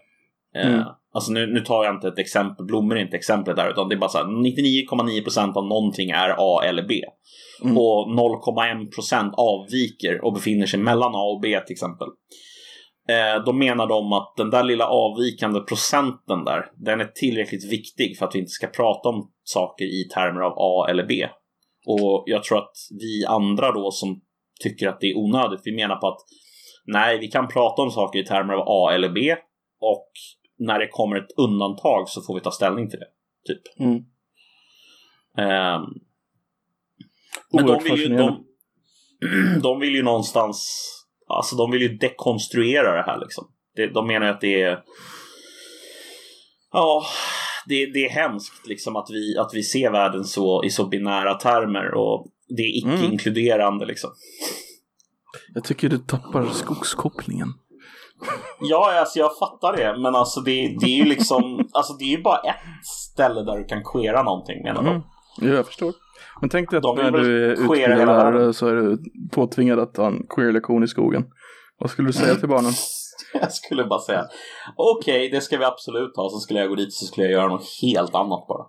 Eh, 0.56 0.74
mm. 0.74 0.84
Alltså 1.14 1.32
nu, 1.32 1.48
nu 1.48 1.60
tar 1.60 1.84
jag 1.84 1.96
inte 1.96 2.08
ett 2.08 2.20
exempel, 2.20 2.66
blommor 2.66 2.98
är 2.98 3.02
inte 3.02 3.18
exemplet 3.18 3.56
där 3.56 3.70
utan 3.70 3.90
det 3.90 3.96
är 3.96 4.00
bara 4.00 4.10
så 4.10 4.18
här 4.18 4.26
99,9% 4.26 5.58
av 5.58 5.66
någonting 5.66 6.10
är 6.10 6.36
A 6.38 6.64
eller 6.64 6.88
B. 6.88 7.02
Mm. 7.64 7.78
Och 7.78 8.08
0,1% 8.08 9.34
avviker 9.34 10.26
och 10.26 10.34
befinner 10.34 10.66
sig 10.66 10.80
mellan 10.80 11.16
A 11.16 11.22
och 11.22 11.40
B 11.42 11.60
till 11.60 11.74
exempel. 11.74 12.08
Eh, 13.10 13.44
då 13.46 13.54
menar 13.54 13.88
de 13.88 14.14
att 14.14 14.34
den 14.38 14.50
där 14.50 14.64
lilla 14.64 14.88
avvikande 14.88 15.60
procenten 15.60 16.46
där, 16.46 16.66
den 16.86 17.02
är 17.02 17.06
tillräckligt 17.06 17.72
viktig 17.72 18.18
för 18.18 18.26
att 18.26 18.36
vi 18.36 18.40
inte 18.40 18.50
ska 18.50 18.68
prata 18.68 19.10
om 19.10 19.32
saker 19.44 19.86
i 19.86 20.08
termer 20.14 20.42
av 20.42 20.54
A 20.58 20.88
eller 20.90 21.06
B. 21.06 21.28
Och 21.88 22.24
jag 22.26 22.44
tror 22.44 22.58
att 22.58 22.76
vi 23.00 23.26
andra 23.26 23.72
då 23.72 23.92
som 23.92 24.22
tycker 24.64 24.88
att 24.88 25.00
det 25.00 25.08
är 25.12 25.18
onödigt, 25.18 25.62
vi 25.64 25.76
menar 25.76 25.96
på 25.96 26.08
att 26.08 26.20
nej, 26.86 27.20
vi 27.20 27.28
kan 27.28 27.48
prata 27.48 27.82
om 27.82 27.92
saker 27.92 28.20
i 28.20 28.26
termer 28.26 28.54
av 28.54 28.64
A 28.68 28.92
eller 28.94 29.10
B 29.10 29.36
och 29.82 30.12
när 30.60 30.80
det 30.80 30.88
kommer 30.88 31.16
ett 31.16 31.32
undantag 31.38 32.10
så 32.10 32.22
får 32.22 32.36
vi 32.36 32.42
ta 32.42 32.52
ställning 32.52 32.90
till 32.90 33.00
det. 33.00 33.08
Typ. 33.48 33.80
Mm. 33.80 33.96
Um, 35.38 36.00
men 37.54 37.66
de 37.66 37.84
vill, 37.84 38.00
ju, 38.00 38.18
de, 38.18 38.46
de 39.62 39.80
vill 39.80 39.96
ju 39.96 40.04
någonstans, 40.04 40.86
alltså 41.28 41.56
de 41.56 41.72
vill 41.72 41.82
ju 41.82 41.98
dekonstruera 41.98 42.96
det 42.96 43.04
här 43.12 43.20
liksom. 43.20 43.52
De 43.94 44.08
menar 44.08 44.28
att 44.28 44.42
det 44.42 44.62
är, 44.62 44.84
ja, 46.72 47.06
det, 47.68 47.86
det 47.86 48.06
är 48.06 48.10
hemskt 48.10 48.68
liksom 48.68 48.96
att 48.96 49.10
vi, 49.10 49.38
att 49.38 49.54
vi 49.54 49.64
ser 49.64 49.92
världen 49.92 50.24
så 50.24 50.64
i 50.64 50.70
så 50.70 50.88
binära 50.88 51.34
termer 51.34 51.94
och 51.94 52.28
det 52.48 52.62
är 52.62 52.78
icke-inkluderande 52.78 53.84
mm. 53.84 53.88
liksom. 53.88 54.10
Jag 55.54 55.64
tycker 55.64 55.90
du 55.90 55.98
tappar 55.98 56.46
skogskopplingen. 56.46 57.54
Ja, 58.62 59.00
alltså 59.00 59.20
jag 59.20 59.38
fattar 59.38 59.76
det. 59.78 59.98
Men 60.02 60.16
alltså 60.16 60.40
det, 60.40 60.76
det 60.80 60.86
är 60.86 60.98
ju 60.98 61.06
liksom, 61.06 61.68
alltså 61.74 61.94
det 61.94 62.04
är 62.04 62.18
ju 62.18 62.22
bara 62.22 62.38
ett 62.38 62.86
ställe 62.86 63.42
där 63.44 63.58
du 63.58 63.66
kan 63.66 63.84
queera 63.84 64.24
någonting 64.24 64.64
menar 64.64 64.84
de. 64.84 64.90
Mm. 64.90 65.02
Ja, 65.38 65.48
jag 65.48 65.66
förstår. 65.66 65.94
Men 66.42 66.50
tänk 66.50 66.70
dig 66.70 66.78
att 66.78 66.96
när 66.96 67.12
du 67.12 67.46
är 67.46 67.52
utbildad 67.52 68.56
så 68.56 68.68
är 68.68 68.74
du 68.74 68.98
påtvingad 69.32 69.80
att 69.80 69.94
ta 69.94 70.08
en 70.08 70.28
queer-lektion 70.30 70.84
i 70.84 70.88
skogen. 70.88 71.26
Vad 71.80 71.90
skulle 71.90 72.08
du 72.08 72.14
säga 72.14 72.36
till 72.36 72.50
barnen? 72.50 72.72
jag 73.34 73.52
skulle 73.52 73.86
bara 73.86 74.00
säga 74.00 74.26
okej, 74.76 75.28
okay, 75.28 75.30
det 75.30 75.42
ska 75.42 75.58
vi 75.58 75.66
absolut 75.66 76.18
ha. 76.18 76.30
Så 76.30 76.40
skulle 76.40 76.60
jag 76.60 76.70
gå 76.70 76.76
dit 76.76 76.94
så 76.94 77.06
skulle 77.06 77.28
jag 77.28 77.34
göra 77.34 77.48
något 77.48 77.66
helt 77.82 78.16
annat 78.16 78.48
bara. 78.48 78.66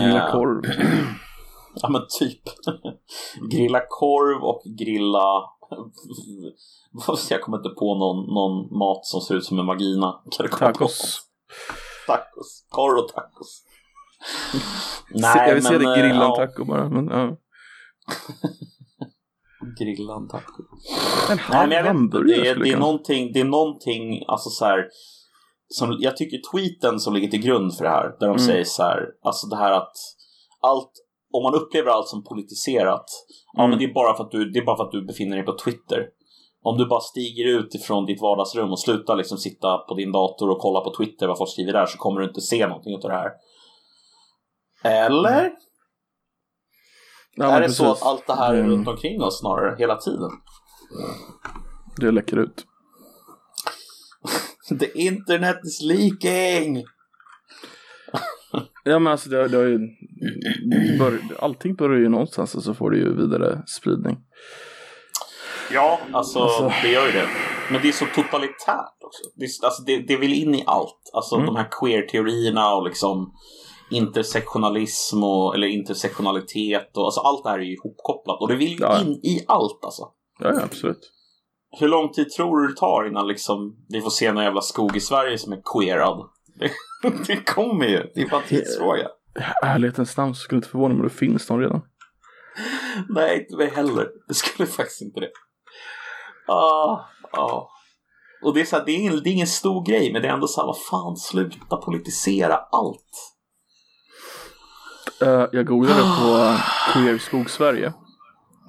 Grilla 0.00 0.26
uh, 0.26 0.32
korv. 0.32 0.62
ja 1.82 1.88
men 1.88 2.02
typ. 2.20 2.42
grilla 3.50 3.80
korv 3.88 4.44
och 4.44 4.62
grilla 4.78 5.42
jag 7.30 7.42
kommer 7.42 7.56
inte 7.58 7.68
på 7.68 7.94
någon, 7.94 8.34
någon 8.34 8.78
mat 8.78 9.06
som 9.06 9.20
ser 9.20 9.34
ut 9.34 9.44
som 9.44 9.58
en 9.58 9.66
vagina. 9.66 10.12
Tacos. 10.58 11.20
Tacos. 12.06 12.66
Korv 12.68 12.98
och 13.04 13.08
tacos. 13.08 13.64
Nej, 15.10 15.48
jag 15.48 15.54
vill 15.54 15.62
men, 15.62 15.72
se 15.72 15.78
det 15.78 16.00
grillan 16.00 16.20
ja. 16.20 16.36
taco 16.36 16.64
bara. 16.64 16.88
Men, 16.88 17.06
ja. 17.06 17.36
grillan 19.78 20.28
taco. 20.28 20.62
En 21.30 21.38
halv 21.38 21.68
Nej, 21.68 21.82
hamburgare 21.82 22.42
det, 22.42 22.48
är, 22.48 22.56
det, 22.56 22.70
är 22.70 22.76
någonting, 22.76 23.32
det 23.32 23.40
är 23.40 23.44
någonting, 23.44 24.24
alltså 24.28 24.50
så 24.50 24.64
här, 24.64 24.88
som, 25.68 25.96
jag 26.00 26.16
tycker 26.16 26.38
tweeten 26.52 27.00
som 27.00 27.14
ligger 27.14 27.28
till 27.28 27.42
grund 27.42 27.76
för 27.76 27.84
det 27.84 27.90
här, 27.90 28.08
där 28.20 28.26
de 28.26 28.36
mm. 28.36 28.38
säger 28.38 28.64
så 28.64 28.82
här, 28.82 29.06
alltså 29.22 29.46
det 29.46 29.56
här 29.56 29.72
att 29.72 29.96
allt, 30.60 30.92
om 31.32 31.42
man 31.42 31.54
upplever 31.54 31.90
allt 31.90 32.08
som 32.08 32.24
politiserat, 32.24 33.06
mm. 33.54 33.62
ja 33.62 33.66
men 33.66 33.78
det 33.78 33.84
är, 33.84 33.94
bara 33.94 34.16
för 34.16 34.24
att 34.24 34.30
du, 34.30 34.50
det 34.50 34.58
är 34.58 34.64
bara 34.64 34.76
för 34.76 34.84
att 34.84 34.92
du 34.92 35.06
befinner 35.06 35.36
dig 35.36 35.44
på 35.44 35.58
Twitter. 35.64 36.06
Om 36.62 36.78
du 36.78 36.86
bara 36.86 37.00
stiger 37.00 37.44
ut 37.58 37.74
ifrån 37.74 38.06
ditt 38.06 38.20
vardagsrum 38.20 38.70
och 38.70 38.80
slutar 38.80 39.16
liksom 39.16 39.38
sitta 39.38 39.78
på 39.78 39.94
din 39.94 40.12
dator 40.12 40.50
och 40.50 40.58
kolla 40.58 40.80
på 40.80 40.94
Twitter 40.96 41.28
vad 41.28 41.38
folk 41.38 41.50
skriver 41.50 41.72
där 41.72 41.86
så 41.86 41.98
kommer 41.98 42.20
du 42.20 42.28
inte 42.28 42.40
se 42.40 42.66
någonting 42.66 42.94
av 42.94 43.00
det 43.00 43.12
här. 43.12 43.30
Eller? 44.84 45.52
Ja, 47.36 47.46
är 47.46 47.60
det 47.60 47.70
så 47.70 47.90
att 47.92 48.02
allt 48.02 48.26
det 48.26 48.34
här 48.34 48.54
är 48.54 48.58
mm. 48.58 48.70
runt 48.70 48.88
omkring 48.88 49.22
oss 49.22 49.40
snarare 49.40 49.76
hela 49.78 49.96
tiden? 49.96 50.30
Det 51.96 52.10
läcker 52.10 52.36
ut. 52.36 52.66
The 54.80 55.00
internet 55.00 55.58
is 55.64 55.82
leaking! 55.82 56.84
Ja 58.88 58.98
men 58.98 59.12
alltså 59.12 59.28
det, 59.28 59.48
det 59.48 59.56
har 59.56 59.64
ju 59.64 59.78
bör, 60.98 61.18
Allting 61.38 61.74
börjar 61.74 61.98
ju 61.98 62.08
någonstans 62.08 62.54
och 62.54 62.62
så 62.62 62.74
får 62.74 62.90
det 62.90 62.96
ju 62.96 63.16
vidare 63.16 63.62
spridning. 63.66 64.16
Ja, 65.72 66.00
alltså, 66.12 66.38
alltså, 66.38 66.72
det 66.82 66.92
gör 66.92 67.06
ju 67.06 67.12
det. 67.12 67.28
Men 67.72 67.82
det 67.82 67.88
är 67.88 67.92
så 67.92 68.06
totalitärt 68.14 68.98
också. 69.04 69.22
Det, 69.36 69.46
alltså, 69.62 69.82
det, 69.82 69.98
det 69.98 70.16
vill 70.16 70.34
in 70.34 70.54
i 70.54 70.64
allt. 70.66 71.10
Alltså 71.12 71.34
mm. 71.34 71.46
de 71.46 71.56
här 71.56 71.68
queer-teorierna 71.70 72.74
och 72.74 72.84
liksom 72.84 73.32
intersektionalism 73.90 75.24
och, 75.24 75.54
eller 75.54 75.66
intersektionalitet 75.66 76.96
och 76.96 77.04
alltså 77.04 77.20
allt 77.20 77.44
det 77.44 77.50
här 77.50 77.58
är 77.58 77.62
ju 77.62 77.74
ihopkopplat 77.74 78.40
och 78.40 78.48
det 78.48 78.56
vill 78.56 78.68
ju 78.68 78.78
ja. 78.80 79.00
in 79.00 79.12
i 79.12 79.44
allt 79.48 79.84
alltså. 79.84 80.02
Ja, 80.40 80.52
ja, 80.54 80.62
absolut. 80.62 81.12
Hur 81.80 81.88
lång 81.88 82.12
tid 82.12 82.30
tror 82.30 82.60
du 82.60 82.68
det 82.68 82.76
tar 82.76 83.08
innan 83.08 83.28
liksom 83.28 83.76
vi 83.88 84.00
får 84.00 84.10
se 84.10 84.32
någon 84.32 84.44
jävla 84.44 84.60
skog 84.60 84.96
i 84.96 85.00
Sverige 85.00 85.38
som 85.38 85.52
är 85.52 85.62
queerad? 85.74 86.28
Det, 87.02 87.26
det 87.26 87.36
kommer 87.36 87.86
ju, 87.86 88.10
det 88.14 88.20
är 88.20 88.28
bara 88.28 88.40
en 88.42 88.48
tidsfråga. 88.48 89.08
Ärlighetens 89.62 90.16
namn 90.16 90.34
så 90.34 90.40
skulle 90.40 90.56
inte 90.56 90.68
förvåna 90.68 90.94
mig 90.94 91.00
om 91.00 91.08
det 91.08 91.14
finns 91.14 91.46
de 91.46 91.60
redan. 91.60 91.80
Nej, 93.08 93.40
inte 93.40 93.56
mig 93.56 93.70
heller. 93.70 94.08
Det 94.28 94.34
skulle 94.34 94.66
faktiskt 94.76 95.02
inte 95.02 95.20
det. 95.20 95.30
Ah, 96.46 97.04
ah. 97.32 97.70
Och 98.42 98.54
det 98.54 98.60
är, 98.60 98.64
så 98.64 98.76
här, 98.76 98.84
det, 98.84 98.92
är 98.92 98.96
ingen, 98.96 99.22
det 99.22 99.30
är 99.30 99.32
ingen 99.32 99.46
stor 99.46 99.86
grej, 99.86 100.12
men 100.12 100.22
det 100.22 100.28
är 100.28 100.32
ändå 100.32 100.46
så 100.46 100.60
här, 100.60 100.66
vad 100.66 100.82
fan, 100.90 101.16
sluta 101.16 101.76
politisera 101.76 102.56
allt. 102.56 103.34
Uh, 105.22 105.46
jag 105.52 105.66
googlade 105.66 106.00
på 106.00 106.56
Queer 106.92 107.18
Skog-Sverige. 107.18 107.92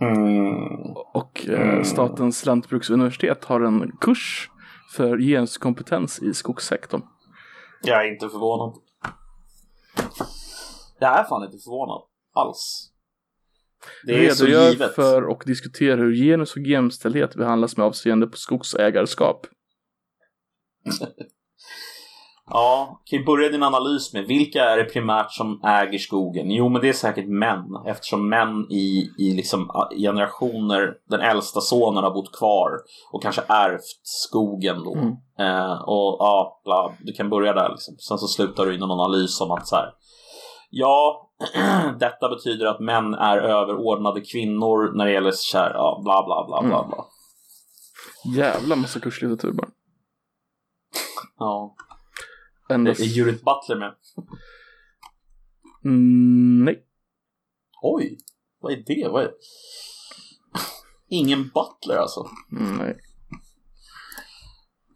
Mm. 0.02 0.92
Och 1.13 1.46
uh, 1.50 1.84
Statens 1.84 2.46
lantbruksuniversitet 2.46 3.46
har 3.46 3.62
en 3.62 3.92
kurs 4.02 4.50
för 4.96 5.18
genuskompetens 5.18 6.20
i 6.20 6.34
skogssektorn. 6.34 7.02
Jag 7.82 8.06
är 8.06 8.12
inte 8.12 8.30
förvånad. 8.30 8.76
Jag 11.00 11.20
är 11.20 11.24
fan 11.24 11.44
inte 11.44 11.58
förvånad 11.58 12.02
alls. 12.34 12.92
Det 14.06 14.13
är 14.13 14.18
Redogör 14.18 14.36
så 14.36 14.72
givet. 14.72 14.96
för 14.96 15.24
och 15.24 15.44
diskuterar 15.46 15.98
hur 15.98 16.15
genus 16.15 16.56
och 16.56 16.62
jämställdhet 16.62 17.36
behandlas 17.36 17.78
med 17.78 17.86
avseende 17.86 18.28
på 18.28 18.38
skogsägarskap. 18.38 19.48
Ja, 22.50 23.02
kan 23.06 23.20
ju 23.20 23.26
börja 23.26 23.50
din 23.50 23.64
analys 23.64 24.14
med 24.14 24.26
vilka 24.26 24.64
är 24.66 24.78
det 24.78 24.84
primärt 24.84 25.32
som 25.32 25.62
äger 25.64 25.98
skogen? 25.98 26.52
Jo, 26.52 26.70
men 26.70 26.82
det 26.82 26.90
är 26.90 26.94
säkert 26.94 27.28
män 27.28 27.66
eftersom 27.86 28.30
män 28.30 28.72
i, 28.72 29.10
i 29.18 29.34
liksom 29.36 29.72
generationer, 29.98 30.94
den 31.10 31.22
äldsta 31.22 31.62
sonen 31.62 32.04
har 32.04 32.12
bott 32.12 32.38
kvar 32.38 32.70
och 33.12 33.24
kanske 33.24 33.42
ärvt 33.48 34.00
skogen 34.04 34.84
då. 34.84 34.96
Mm. 34.96 35.12
Eh, 35.40 35.82
och 35.82 36.18
ja, 36.20 36.62
bla, 36.64 36.92
du 37.00 37.14
kan 37.14 37.30
börja 37.30 37.54
där 37.54 37.70
liksom. 37.70 37.96
Sen 37.98 38.18
så 38.18 38.28
slutar 38.28 38.66
du 38.66 38.76
i 38.76 38.78
någon 38.78 39.00
analys 39.00 39.42
om 39.42 39.52
att 39.52 39.68
så 39.68 39.76
här, 39.76 39.94
ja, 40.70 41.30
detta 42.00 42.30
betyder 42.30 42.66
att 42.66 42.80
män 42.80 43.14
är 43.14 43.38
överordnade 43.38 44.22
kvinnor 44.22 44.98
när 44.98 45.06
det 45.06 45.12
gäller 45.12 45.32
kär, 45.32 45.72
ja, 45.74 46.02
bla 46.04 46.26
bla 46.26 46.46
bla 46.48 46.62
bla 46.62 46.88
bla. 46.88 47.06
Mm. 48.26 48.38
Jävla 48.38 48.76
massa 48.76 49.00
kurslitteratur 49.00 49.52
bara. 49.52 49.68
ja. 51.40 51.76
Endast... 52.69 52.99
Är 52.99 53.05
Judith 53.05 53.43
Butler 53.43 53.75
med? 53.75 53.95
Mm, 55.86 56.65
nej. 56.65 56.86
Oj, 57.82 58.17
vad 58.62 58.71
är 58.71 58.84
det? 58.86 59.08
Vad 59.12 59.23
är... 59.23 59.32
Ingen 61.10 61.43
Butler 61.43 61.97
alltså. 61.97 62.27
Mm, 62.51 62.77
nej. 62.77 62.99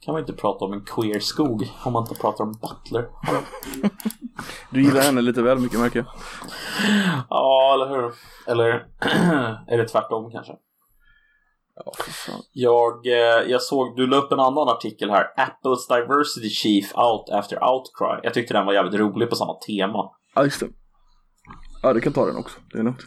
Kan 0.01 0.13
man 0.13 0.21
inte 0.21 0.33
prata 0.33 0.65
om 0.65 0.73
en 0.73 0.85
queer 0.85 1.19
skog 1.19 1.71
om 1.85 1.93
man 1.93 2.03
inte 2.03 2.21
pratar 2.21 2.43
om 2.43 2.51
Butler. 2.51 3.09
Du 4.69 4.83
gillar 4.83 5.01
henne 5.01 5.21
lite 5.21 5.41
väl 5.41 5.59
mycket 5.59 5.79
märker 5.79 5.99
jag. 5.99 6.07
Ja, 7.29 7.73
eller 7.73 7.89
hur? 7.89 8.13
Eller 8.47 8.87
är 9.67 9.77
det 9.77 9.87
tvärtom 9.87 10.31
kanske? 10.31 10.53
Ja. 11.75 11.91
Jag, 12.51 13.07
eh, 13.07 13.51
jag 13.51 13.61
såg, 13.61 13.95
du 13.95 14.07
la 14.07 14.17
upp 14.17 14.31
en 14.31 14.39
annan 14.39 14.69
artikel 14.69 15.09
här. 15.09 15.25
Apples 15.37 15.87
diversity 15.87 16.49
chief 16.49 16.95
out 16.95 17.29
after 17.29 17.63
outcry. 17.63 18.19
Jag 18.23 18.33
tyckte 18.33 18.53
den 18.53 18.65
var 18.65 18.73
jävligt 18.73 18.99
rolig 18.99 19.29
på 19.29 19.35
samma 19.35 19.53
tema. 19.53 20.11
Ja, 20.35 20.43
just 20.43 20.59
det. 20.59 20.69
Ja, 21.83 21.93
du 21.93 22.01
kan 22.01 22.13
ta 22.13 22.25
den 22.25 22.37
också. 22.37 22.59
Det 22.73 22.79
är 22.79 22.83
lugnt. 22.83 23.01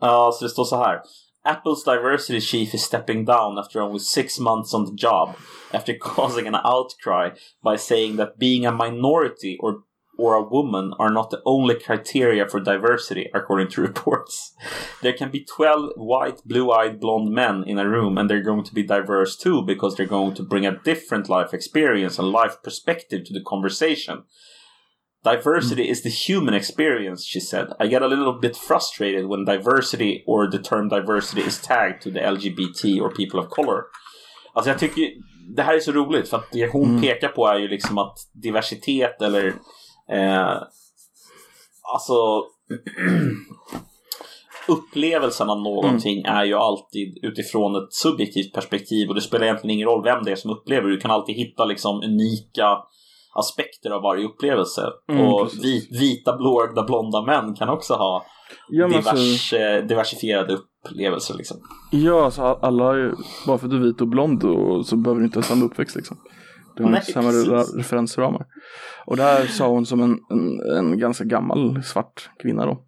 Ja, 0.00 0.32
så 0.32 0.44
det 0.44 0.50
står 0.50 0.64
så 0.64 0.76
här. 0.76 1.00
Apples 1.44 1.84
diversity 1.84 2.40
chief 2.40 2.74
is 2.74 2.82
stepping 2.82 3.24
down 3.24 3.58
after 3.58 3.82
only 3.82 3.98
six 3.98 4.38
months 4.38 4.74
on 4.74 4.86
the 4.86 5.06
job 5.06 5.28
after 5.72 5.98
causing 6.00 6.46
an 6.46 6.54
outcry 6.54 7.30
by 7.64 7.78
saying 7.78 8.16
that 8.16 8.38
being 8.38 8.66
a 8.66 8.72
minority 8.72 9.58
or 9.60 9.74
or 10.18 10.34
a 10.34 10.42
woman 10.42 10.92
are 10.98 11.10
not 11.10 11.30
the 11.30 11.42
only 11.44 11.74
criteria 11.78 12.48
for 12.48 12.60
diversity, 12.60 13.30
according 13.34 13.68
to 13.68 13.80
reports. 13.88 14.54
There 15.02 15.12
can 15.12 15.30
be 15.30 15.44
12 15.44 15.92
white, 15.96 16.42
blue 16.44 16.70
eyed, 16.70 17.00
blonde 17.00 17.30
men 17.30 17.64
in 17.66 17.78
a 17.78 17.88
room, 17.88 18.18
and 18.18 18.28
they're 18.28 18.42
going 18.42 18.64
to 18.64 18.74
be 18.74 18.82
diverse 18.82 19.36
too 19.36 19.62
because 19.62 19.96
they're 19.96 20.06
going 20.06 20.34
to 20.34 20.42
bring 20.42 20.66
a 20.66 20.78
different 20.84 21.28
life 21.28 21.52
experience 21.52 22.18
and 22.18 22.28
life 22.28 22.56
perspective 22.62 23.24
to 23.24 23.32
the 23.32 23.42
conversation. 23.44 24.24
Diversity 25.24 25.88
is 25.88 26.02
the 26.02 26.10
human 26.10 26.52
experience, 26.52 27.24
she 27.24 27.40
said. 27.40 27.68
I 27.80 27.86
get 27.86 28.02
a 28.02 28.06
little 28.06 28.38
bit 28.38 28.56
frustrated 28.56 29.26
when 29.26 29.46
diversity 29.46 30.22
or 30.26 30.50
the 30.50 30.58
term 30.58 30.90
diversity 30.90 31.40
is 31.40 31.58
tagged 31.58 32.02
to 32.02 32.10
the 32.10 32.20
LGBT 32.20 33.00
or 33.00 33.10
people 33.10 33.40
of 33.40 33.48
color. 33.48 33.86
Alltså 34.52 34.70
jag 34.70 34.78
tycker 34.78 35.10
det 35.56 35.62
här 35.62 35.74
är 35.74 35.80
så 35.80 35.92
roligt 35.92 36.28
för 36.28 36.36
att 36.36 36.52
det 36.52 36.72
hon 36.72 37.02
pekar 37.02 37.28
på 37.28 37.46
är 37.46 37.58
ju 37.58 37.68
liksom 37.68 37.98
att 37.98 38.18
diversitet 38.32 39.22
eller 39.22 39.54
eh, 40.10 40.62
alltså 41.94 42.44
upplevelsen 44.68 45.50
av 45.50 45.62
någonting 45.62 46.22
är 46.24 46.44
ju 46.44 46.54
alltid 46.54 47.18
utifrån 47.22 47.76
ett 47.76 47.92
subjektivt 47.92 48.52
perspektiv 48.52 49.08
och 49.08 49.14
det 49.14 49.20
spelar 49.20 49.44
egentligen 49.44 49.74
ingen 49.74 49.88
roll 49.88 50.04
vem 50.04 50.24
det 50.24 50.32
är 50.32 50.36
som 50.36 50.50
upplever 50.50 50.88
Du 50.88 50.96
kan 50.96 51.10
alltid 51.10 51.34
hitta 51.34 51.64
liksom 51.64 52.02
unika 52.02 52.78
aspekter 53.34 53.90
av 53.90 54.02
varje 54.02 54.24
upplevelse. 54.24 54.82
Mm, 55.08 55.26
och 55.26 55.42
precis. 55.42 55.64
vit, 55.64 56.00
vita, 56.00 56.36
blåögda, 56.36 56.82
blonda 56.82 57.22
män 57.22 57.54
kan 57.54 57.68
också 57.68 57.94
ha 57.94 58.26
Ja, 58.68 58.88
divers, 58.88 59.06
alltså, 59.06 59.56
eh, 59.56 59.84
diversifierade 59.84 60.54
upplevelser. 60.54 61.34
Liksom. 61.34 61.56
ja, 61.90 62.24
alltså 62.24 62.42
alla 62.42 62.90
är 62.90 62.96
ju, 62.96 63.12
bara 63.46 63.58
för 63.58 63.66
att 63.66 63.70
du 63.70 63.76
är 63.76 63.80
vit 63.80 64.00
och 64.00 64.08
blond 64.08 64.44
och, 64.44 64.86
så 64.86 64.96
behöver 64.96 65.20
du 65.20 65.26
inte 65.26 65.38
ha 65.38 65.42
samma 65.42 65.64
uppväxt 65.64 65.96
liksom. 65.96 66.16
Du 66.76 66.82
har 66.82 66.90
Nej, 66.90 67.00
inte 67.00 67.12
samma 67.12 67.28
precis. 67.28 67.48
re- 67.48 67.76
referensramar. 67.78 68.46
Och 69.06 69.16
det 69.16 69.22
här 69.22 69.46
sa 69.46 69.68
hon 69.68 69.86
som 69.86 70.02
en, 70.02 70.18
en, 70.30 70.76
en 70.76 70.98
ganska 70.98 71.24
gammal 71.24 71.82
svart 71.82 72.30
kvinna 72.42 72.66
då. 72.66 72.84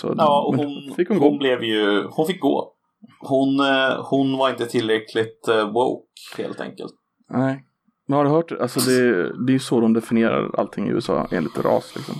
Så, 0.00 0.14
Ja, 0.18 0.46
och 0.48 0.56
hon, 0.56 0.94
fick 0.96 1.08
hon 1.08 1.18
hon, 1.18 1.38
blev 1.38 1.62
ju, 1.62 2.04
hon 2.10 2.26
fick 2.26 2.40
gå. 2.40 2.72
Hon, 3.20 3.60
eh, 3.60 4.04
hon 4.10 4.38
var 4.38 4.50
inte 4.50 4.66
tillräckligt 4.66 5.48
eh, 5.48 5.72
woke 5.72 6.06
helt 6.38 6.60
enkelt. 6.60 6.92
Nej. 7.30 7.64
Men 8.06 8.16
har 8.16 8.24
du 8.24 8.30
hört, 8.30 8.52
alltså 8.52 8.80
det, 8.80 9.12
det 9.46 9.50
är 9.50 9.54
ju 9.54 9.58
så 9.58 9.80
de 9.80 9.92
definierar 9.92 10.60
allting 10.60 10.86
i 10.86 10.90
USA 10.90 11.28
enligt 11.30 11.58
ras 11.58 11.96
liksom. 11.96 12.14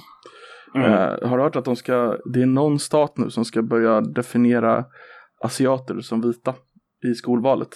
Mm. 0.75 0.93
Eh, 0.93 1.29
har 1.29 1.37
du 1.39 1.43
hört 1.43 1.57
att 1.57 1.65
de 1.65 1.77
ska, 1.77 2.17
det 2.25 2.43
är 2.43 2.47
någon 2.47 2.79
stat 2.79 3.17
nu 3.17 3.31
som 3.31 3.45
ska 3.45 3.63
börja 3.63 4.01
definiera 4.01 4.85
asiater 5.41 6.01
som 6.01 6.21
vita 6.21 6.55
i 7.11 7.15
skolvalet. 7.15 7.69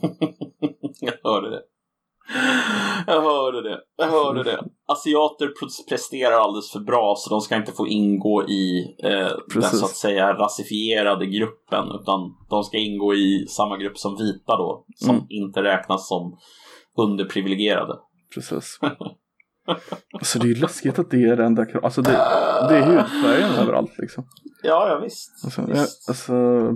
Jag 1.00 1.12
hörde 1.30 1.50
det. 1.50 1.62
Jag 3.06 3.22
hörde 3.22 3.62
det. 3.62 3.78
Jag 3.96 4.06
hörde 4.06 4.42
det. 4.42 4.64
Asiater 4.86 5.50
presterar 5.88 6.32
alldeles 6.40 6.72
för 6.72 6.80
bra 6.80 7.14
så 7.18 7.30
de 7.30 7.40
ska 7.40 7.56
inte 7.56 7.72
få 7.72 7.88
ingå 7.88 8.42
i 8.48 8.94
eh, 9.04 9.28
den 9.54 9.62
så 9.62 9.84
att 9.84 9.96
säga 9.96 10.32
rasifierade 10.34 11.26
gruppen 11.26 11.84
utan 12.00 12.20
de 12.50 12.62
ska 12.64 12.76
ingå 12.78 13.14
i 13.14 13.46
samma 13.48 13.76
grupp 13.76 13.98
som 13.98 14.16
vita 14.16 14.56
då 14.56 14.84
som 14.96 15.10
Mm. 15.14 15.24
inte 15.28 15.62
räknas 15.62 16.08
som 16.08 16.36
underprivilegierade. 16.98 17.94
Precis. 18.34 18.78
Alltså 20.12 20.38
det 20.38 20.46
är 20.46 20.48
ju 20.48 20.60
läskigt 20.60 20.98
att 20.98 21.10
det 21.10 21.22
är 21.24 21.36
det 21.36 21.44
enda 21.44 21.64
krav- 21.64 21.84
Alltså 21.84 22.02
det, 22.02 22.10
det 22.68 22.76
är 22.76 22.86
hudfärgen 22.86 23.50
överallt 23.60 23.98
liksom. 23.98 24.24
Ja, 24.62 24.88
ja 24.88 24.98
visst. 25.02 25.44
Alltså, 25.44 25.62
visst. 25.68 26.08
alltså 26.08 26.32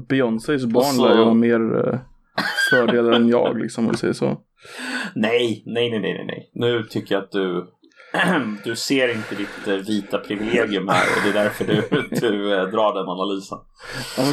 Beyoncés 0.08 0.64
barn 0.66 0.84
så- 0.84 1.08
lär 1.08 1.16
ju 1.18 1.24
ha 1.24 1.34
mer 1.34 1.88
eh, 1.88 1.98
fördelar 2.70 3.12
än 3.12 3.28
jag 3.28 3.58
liksom 3.58 3.84
om 3.84 3.90
vi 3.90 3.96
säger 3.96 4.14
så. 4.14 4.40
Nej, 5.14 5.62
nej, 5.66 5.90
nej, 5.90 6.00
nej, 6.00 6.24
nej. 6.26 6.50
Nu 6.54 6.82
tycker 6.82 7.14
jag 7.14 7.24
att 7.24 7.30
du 7.32 7.66
du 8.64 8.76
ser 8.76 9.14
inte 9.14 9.34
ditt 9.34 9.68
eh, 9.68 9.74
vita 9.74 10.18
privilegium 10.18 10.88
här 10.88 11.02
och 11.16 11.22
det 11.32 11.38
är 11.38 11.44
därför 11.44 11.64
du, 11.64 12.08
du 12.20 12.54
eh, 12.54 12.62
drar 12.68 12.94
den 12.94 13.08
analysen. 13.08 13.58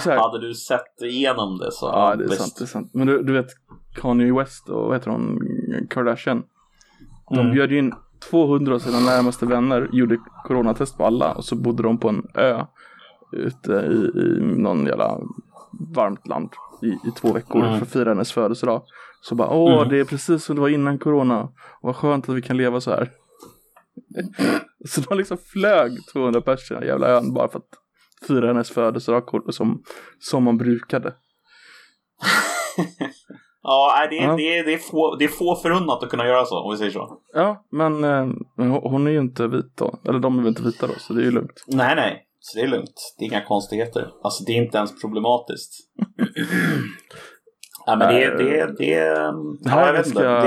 Ja, 0.05 0.21
Hade 0.21 0.47
du 0.47 0.53
sett 0.53 1.01
igenom 1.01 1.57
det 1.57 1.71
så... 1.71 1.85
ja 1.85 2.15
det 2.15 2.23
är 2.23 2.29
sant, 2.29 2.55
det 2.57 2.63
är 2.63 2.67
sant. 2.67 2.89
Men 2.93 3.07
du, 3.07 3.23
du 3.23 3.33
vet 3.33 3.47
Kanye 3.95 4.33
West 4.33 4.69
och 4.69 4.83
vad 4.87 4.93
heter 4.93 5.11
hon, 5.11 5.39
Kardashian. 5.89 6.43
De 7.29 7.39
Mm. 7.39 7.51
bjöd 7.51 7.71
in 7.71 7.93
200 8.31 8.75
av 8.75 8.79
sina 8.79 8.99
närmaste 8.99 9.45
vänner, 9.45 9.89
gjorde 9.91 10.17
coronatest 10.43 10.97
på 10.97 11.05
alla 11.05 11.33
och 11.33 11.45
så 11.45 11.55
bodde 11.55 11.83
de 11.83 11.97
på 11.97 12.09
en 12.09 12.27
ö 12.35 12.65
ute 13.31 13.71
i, 13.71 14.19
i 14.19 14.39
någon 14.41 14.85
jävla 14.85 15.19
varmt 15.95 16.27
land 16.27 16.49
i, 16.85 17.07
i 17.07 17.11
två 17.17 17.33
veckor 17.33 17.59
Mm. 17.65 17.77
för 17.79 17.85
att 17.85 17.91
fira 17.91 18.09
hennes 18.09 18.31
födelsedag. 18.31 18.81
Så 19.21 19.35
bara, 19.35 19.49
åh 19.49 19.73
Mm. 19.77 19.89
det 19.89 19.99
är 19.99 20.05
precis 20.05 20.43
som 20.43 20.55
det 20.55 20.61
var 20.61 20.69
innan 20.69 20.99
corona. 20.99 21.41
Och 21.43 21.53
vad 21.81 21.95
skönt 21.95 22.29
att 22.29 22.35
vi 22.35 22.41
kan 22.41 22.57
leva 22.57 22.81
så 22.81 22.91
här. 22.91 23.09
så 24.89 25.01
de 25.01 25.17
liksom 25.17 25.37
flög 25.37 25.91
200 26.13 26.41
personer 26.41 26.81
jävla 26.81 27.07
ön 27.07 27.33
bara 27.33 27.49
för 27.49 27.59
att 27.59 27.69
fira 28.27 28.47
hennes 28.47 28.71
födelsedag 28.71 29.23
som, 29.53 29.83
som 30.19 30.43
man 30.43 30.57
brukade. 30.57 31.13
Ja, 33.65 34.07
det, 34.09 34.17
är, 34.19 34.23
Ja. 34.27 34.35
Det, 34.35 34.57
är, 34.57 34.65
det, 34.65 34.73
är 34.73 34.77
få, 34.77 35.15
det 35.15 35.25
är 35.25 35.29
få 35.29 35.55
förunnat 35.55 36.03
att 36.03 36.09
kunna 36.09 36.27
göra 36.27 36.45
så, 36.45 36.59
om 36.59 36.71
vi 36.71 36.77
säger 36.77 36.91
så. 36.91 37.17
Ja, 37.33 37.65
men 37.71 38.03
eh, 38.03 38.27
hon 38.81 39.07
är 39.07 39.11
ju 39.11 39.19
inte 39.19 39.47
vit 39.47 39.77
då. 39.77 39.99
Eller 40.05 40.19
de 40.19 40.33
är 40.37 40.41
väl 40.41 40.49
inte 40.49 40.63
vita 40.63 40.87
då, 40.87 40.93
så 40.97 41.13
det 41.13 41.21
är 41.21 41.25
ju 41.25 41.31
lugnt. 41.31 41.63
Nej, 41.67 41.95
nej. 41.95 42.23
Så 42.45 42.57
det 42.57 42.63
är 42.63 42.67
lugnt. 42.67 43.15
Det 43.17 43.25
är 43.25 43.29
inga 43.29 43.45
konstigheter. 43.45 44.11
Alltså, 44.23 44.43
det 44.43 44.51
är 44.51 44.55
inte 44.63 44.77
ens 44.77 45.01
problematiskt. 45.01 45.73
ja, 47.85 47.95
men 47.95 48.07
det, 48.15 48.23
Äh, 48.25 48.37
det, 48.37 48.43
det, 48.67 48.77
det 48.77 49.69
ja, 49.69 49.85
jag 49.87 49.93
vet 49.93 50.07
inte. 50.07 50.19
ska- 50.19 50.43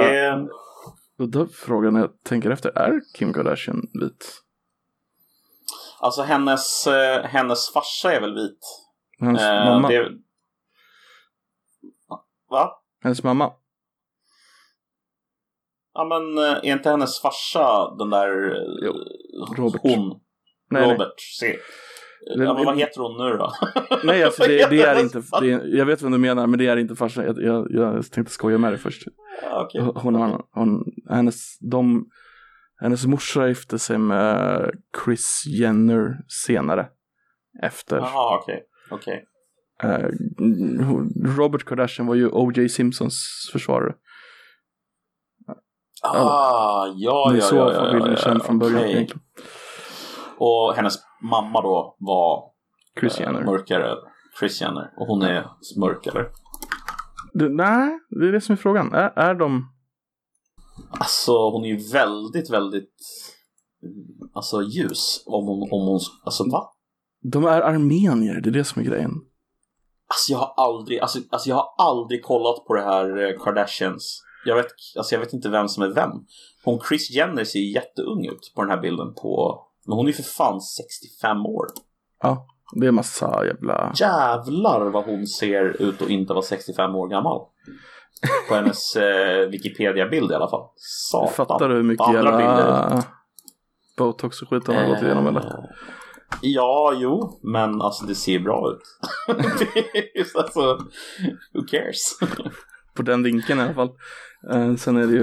Det, 1.26 1.38
är 1.40 1.46
frågan 1.46 1.94
när 1.94 2.00
jag 2.00 2.22
tänker 2.22 2.50
efter, 2.50 2.78
är 2.78 3.00
Kim 3.14 3.32
Kardashian 3.32 3.80
vit? 4.00 4.42
alltså, 6.00 6.22
hennes, 6.22 6.86
eh, 6.86 7.22
hennes 7.24 7.72
farsa 7.72 8.12
är 8.12 8.20
väl 8.20 8.34
vit. 8.34 8.58
Hennes 9.20 9.42
Eh, 9.42 9.64
mamma? 9.64 9.88
det, 9.88 10.08
va? 12.50 12.70
Hennes 13.02 13.22
mamma? 13.22 13.52
Ja, 15.94 16.04
men 16.04 16.38
eh, 16.38 16.52
är 16.52 16.72
inte 16.72 16.90
hennes 16.90 17.20
farsa 17.20 17.94
den 17.98 18.10
där... 18.10 18.54
eh, 18.56 18.62
Jo, 18.82 18.92
Robert. 19.56 19.80
Hon. 19.82 20.20
Nej, 20.70 20.92
Robert. 20.92 21.14
Det- 21.40 21.56
Ja, 22.28 22.54
men 22.54 22.64
vad 22.64 22.78
heter 22.78 23.00
hon 23.00 23.26
nu 23.30 23.36
då? 23.36 23.52
nej 24.04 24.22
alltså 24.24 24.42
det, 24.42 24.70
det 24.70 24.82
är 24.82 25.00
inte, 25.00 25.22
det 25.40 25.52
är, 25.52 25.76
jag 25.76 25.86
vet 25.86 26.02
vad 26.02 26.12
du 26.12 26.18
menar 26.18 26.46
men 26.46 26.58
det 26.58 26.66
är 26.66 26.76
inte 26.76 26.96
farsan. 26.96 27.24
Jag, 27.24 27.42
jag, 27.42 27.66
jag 27.70 28.10
tänkte 28.10 28.32
skoja 28.32 28.58
med 28.58 28.72
dig 28.72 28.78
först. 28.78 29.02
Ja, 29.42 29.64
okej. 29.64 29.80
Hon, 29.94 30.14
hon, 30.14 30.42
hon, 30.52 30.84
hennes, 31.10 31.58
de, 31.60 32.06
hennes 32.80 33.06
morsa 33.06 33.48
gifte 33.48 33.78
sig 33.78 33.98
med 33.98 34.70
Chris 35.04 35.42
Jenner 35.46 36.16
senare. 36.28 36.88
Efter. 37.62 37.96
Jaha, 37.96 38.38
okej. 38.42 38.62
Okej. 38.90 39.24
Eh, 39.82 40.08
Robert 41.36 41.64
Kardashian 41.64 42.06
var 42.06 42.14
ju 42.14 42.28
O.J. 42.28 42.68
Simpsons 42.68 43.48
försvarare. 43.52 43.94
Ah, 46.02 46.86
ja, 46.96 47.28
det 47.30 47.36
är 47.36 47.40
ja, 47.40 47.44
så 47.46 47.56
ja, 47.56 47.72
ja, 47.72 47.80
familjen 47.80 48.10
ja, 48.10 48.16
känd 48.16 48.42
från 48.42 48.58
början 48.58 48.84
egentligen. 48.84 49.22
Och 50.38 50.74
hennes 50.76 50.94
mamma 51.22 51.62
då 51.62 51.96
var 51.98 52.44
Chris 53.00 53.20
eh, 53.20 53.26
Jenner. 53.26 53.44
mörkare. 53.44 53.94
Chris 54.38 54.60
Jenner. 54.60 54.90
Och 54.96 55.06
hon 55.06 55.22
är 55.22 55.50
mörk 55.80 56.06
eller? 56.06 56.28
Det, 57.32 57.48
nej, 57.48 57.98
det 58.10 58.28
är 58.28 58.32
det 58.32 58.40
som 58.40 58.52
är 58.52 58.56
frågan. 58.56 58.94
Är, 58.94 59.18
är 59.18 59.34
de... 59.34 59.72
Alltså 60.90 61.50
hon 61.50 61.64
är 61.64 61.68
ju 61.68 61.92
väldigt, 61.92 62.50
väldigt 62.50 62.94
Alltså 64.34 64.62
ljus. 64.62 65.22
Om 65.26 65.46
hon, 65.46 65.62
om 65.62 65.88
hon, 65.88 66.00
alltså 66.24 66.44
va? 66.50 66.72
De 67.22 67.44
är 67.44 67.60
armenier, 67.60 68.40
det 68.40 68.48
är 68.48 68.52
det 68.52 68.64
som 68.64 68.82
är 68.82 68.86
grejen. 68.86 69.12
Alltså 70.08 70.32
jag 70.32 70.38
har 70.38 70.54
aldrig, 70.56 70.98
alltså, 70.98 71.18
alltså 71.30 71.48
jag 71.48 71.56
har 71.56 71.74
aldrig 71.78 72.24
kollat 72.24 72.64
på 72.66 72.74
det 72.74 72.82
här 72.82 73.24
eh, 73.24 73.44
Kardashians. 73.44 74.22
Jag 74.44 74.56
vet, 74.56 74.66
alltså 74.96 75.14
jag 75.14 75.20
vet 75.20 75.32
inte 75.32 75.48
vem 75.48 75.68
som 75.68 75.82
är 75.82 75.94
vem. 75.94 76.10
Hon 76.64 76.80
Chris 76.88 77.10
Jenner 77.10 77.44
ser 77.44 77.58
jätteung 77.58 78.26
ut 78.26 78.52
på 78.54 78.62
den 78.62 78.70
här 78.70 78.80
bilden 78.80 79.14
på, 79.14 79.65
men 79.86 79.96
hon 79.96 80.06
är 80.06 80.10
ju 80.10 80.16
för 80.16 80.22
fan 80.22 80.60
65 80.60 81.46
år. 81.46 81.66
Ja. 82.22 82.46
Det 82.72 82.86
är 82.86 82.90
massa 82.92 83.46
jävla... 83.46 83.92
Jävlar 83.96 84.80
vad 84.80 85.04
hon 85.04 85.26
ser 85.26 85.82
ut 85.82 86.02
att 86.02 86.08
inte 86.08 86.32
vara 86.32 86.42
65 86.42 86.94
år 86.94 87.08
gammal. 87.08 87.40
På 88.48 88.54
hennes 88.54 88.96
eh, 88.96 89.48
Wikipedia-bild 89.48 90.30
i 90.30 90.34
alla 90.34 90.50
fall. 90.50 90.68
Satan. 90.76 91.32
Fattar 91.32 91.68
du 91.68 91.74
hur 91.74 91.82
mycket 91.82 92.14
jävla 92.14 92.36
bilder. 92.36 93.02
botox 93.98 94.42
och 94.42 94.48
skit 94.48 94.66
hon 94.66 94.76
har 94.76 94.88
gått 94.88 95.02
igenom 95.02 95.26
eller? 95.26 95.40
Eh, 95.40 95.64
Ja, 96.40 96.92
jo, 96.96 97.38
men 97.42 97.82
alltså 97.82 98.06
det 98.06 98.14
ser 98.14 98.38
bra 98.38 98.70
ut. 98.70 98.82
Alltså, 100.36 100.60
who 101.54 101.62
cares? 101.70 102.18
På 102.94 103.02
den 103.02 103.22
vinkeln 103.22 103.60
i 103.60 103.62
alla 103.62 103.74
fall. 103.74 103.90
Eh, 104.52 104.74
sen 104.74 104.96
är 104.96 105.06
det 105.06 105.12
ju... 105.12 105.22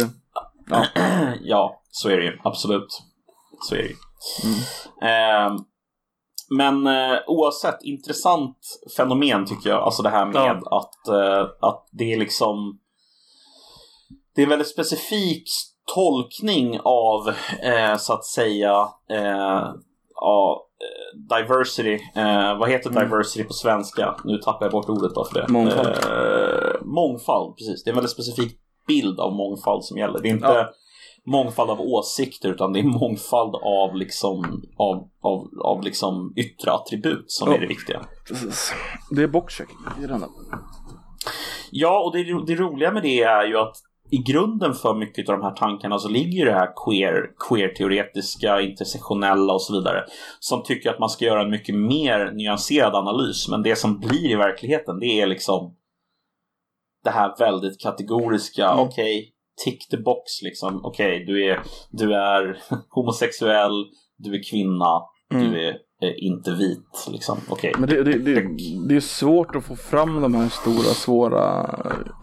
Ja, 0.70 0.86
ja, 1.42 1.82
så 1.92 2.10
är 2.10 2.18
det 2.18 2.24
ju. 2.24 2.38
Absolut. 2.44 3.02
Så 3.62 3.76
är 3.76 3.80
det 3.80 3.88
ju. 3.88 3.96
Eh, 5.02 5.56
men 6.50 6.88
eh, 6.88 7.18
oavsett, 7.28 7.84
intressant 7.84 8.58
fenomen 8.98 9.46
tycker 9.46 9.70
jag. 9.70 9.84
Alltså 9.84 10.04
det 10.04 10.10
här 10.10 10.26
med 10.26 10.36
Ja. 10.36 10.78
att, 10.80 11.08
eh, 11.08 11.50
att 11.60 11.88
det 11.92 12.14
är 12.14 12.18
liksom... 12.18 12.80
Det 14.36 14.42
är 14.42 14.44
en 14.44 14.50
väldigt 14.50 14.68
specifik 14.72 15.44
tolkning 15.96 16.80
av, 16.84 17.30
eh, 17.64 17.98
så 17.98 18.14
att 18.14 18.26
säga, 18.26 18.88
eh, 19.10 19.68
ja, 20.16 20.68
eh, 20.82 21.38
diversity. 21.38 21.94
Eh, 22.16 22.58
vad 22.58 22.70
heter 22.70 22.90
Mm. 22.90 23.04
diversity 23.04 23.44
på 23.44 23.54
svenska? 23.54 24.16
Nu 24.24 24.38
tappar 24.38 24.66
jag 24.66 24.72
bort 24.72 24.90
ordet 24.90 25.16
då 25.16 25.26
för 25.26 25.34
det. 25.42 25.48
Mångfald. 25.50 25.88
Eh, 25.88 26.82
mångfald, 26.82 27.56
precis. 27.58 27.84
Det 27.84 27.90
är 27.90 27.92
en 27.92 27.96
väldigt 27.96 28.12
specifik 28.12 28.58
bild 28.88 29.20
av 29.20 29.34
mångfald 29.36 29.84
som 29.84 29.98
gäller. 29.98 30.20
Det 30.20 30.28
är 30.28 30.34
inte 30.34 30.48
Ja. 30.48 30.70
Mångfald 31.28 31.70
av 31.70 31.82
åsikter 31.82 32.50
utan 32.50 32.74
det 32.74 32.80
är 32.80 32.84
mångfald 32.84 33.56
av 33.56 33.96
liksom, 33.96 34.62
av, 34.78 35.10
av, 35.22 35.48
av 35.64 35.84
liksom 35.84 36.34
yttre 36.36 36.72
attribut 36.72 37.26
som 37.32 37.50
Ja. 37.50 37.56
är 37.56 37.60
det 37.62 37.68
viktiga. 37.68 38.06
precis. 38.28 38.74
Det 39.12 39.24
är 39.24 39.28
boxcheck 39.28 39.68
i 40.04 40.08
den. 40.08 40.24
Ja, 41.72 42.04
och 42.06 42.12
det, 42.18 42.46
det 42.48 42.56
roliga 42.56 42.92
med 42.92 43.04
det 43.04 43.22
är 43.24 43.46
ju 43.48 43.58
att 43.58 43.76
i 44.12 44.18
grunden 44.18 44.74
för 44.74 44.94
mycket 44.96 45.30
av 45.30 45.38
de 45.38 45.44
här 45.44 45.56
tankarna 45.56 46.00
så 46.00 46.10
ligger 46.10 46.40
ju 46.40 46.46
det 46.46 46.52
här 46.54 46.70
queer, 46.86 47.32
queer-teoretiska, 47.50 48.62
intersektionella 48.62 49.54
och 49.54 49.62
så 49.62 49.74
vidare. 49.74 50.04
Som 50.40 50.64
tycker 50.64 50.90
att 50.90 51.00
man 51.00 51.10
ska 51.10 51.26
göra 51.26 51.42
en 51.42 51.50
mycket 51.52 51.76
mer 51.76 52.32
nyanserad 52.36 52.96
analys. 52.96 53.48
Men 53.50 53.64
det 53.64 53.76
som 53.76 54.00
blir 54.00 54.32
i 54.32 54.36
verkligheten 54.36 55.00
det 55.00 55.06
är 55.22 55.28
liksom 55.28 55.76
det 57.04 57.10
här 57.10 57.36
väldigt 57.40 57.82
kategoriska, 57.82 58.70
Mm. 58.70 58.80
okej, 58.88 59.33
tick 59.66 59.90
the 59.90 59.98
box 59.98 60.42
liksom. 60.44 60.86
Okej, 60.86 61.26
du, 61.28 61.46
är, 61.46 61.60
du 61.92 62.14
är 62.14 62.58
homosexuell, 62.90 63.86
du 64.18 64.36
är 64.36 64.44
kvinna, 64.52 65.02
Mm. 65.34 65.52
du 65.52 65.62
är 65.68 65.70
eh, 66.02 66.14
inte 66.18 66.52
vit 66.52 67.08
liksom. 67.12 67.38
Okej. 67.50 67.74
Men 67.80 67.90
det, 67.90 68.04
det, 68.04 68.18
det, 68.18 68.48
det 68.90 68.96
är 68.96 69.00
svårt 69.00 69.56
att 69.56 69.64
få 69.66 69.76
fram 69.76 70.22
de 70.22 70.36
här 70.36 70.50
stora, 70.50 70.94
svåra, 70.94 71.62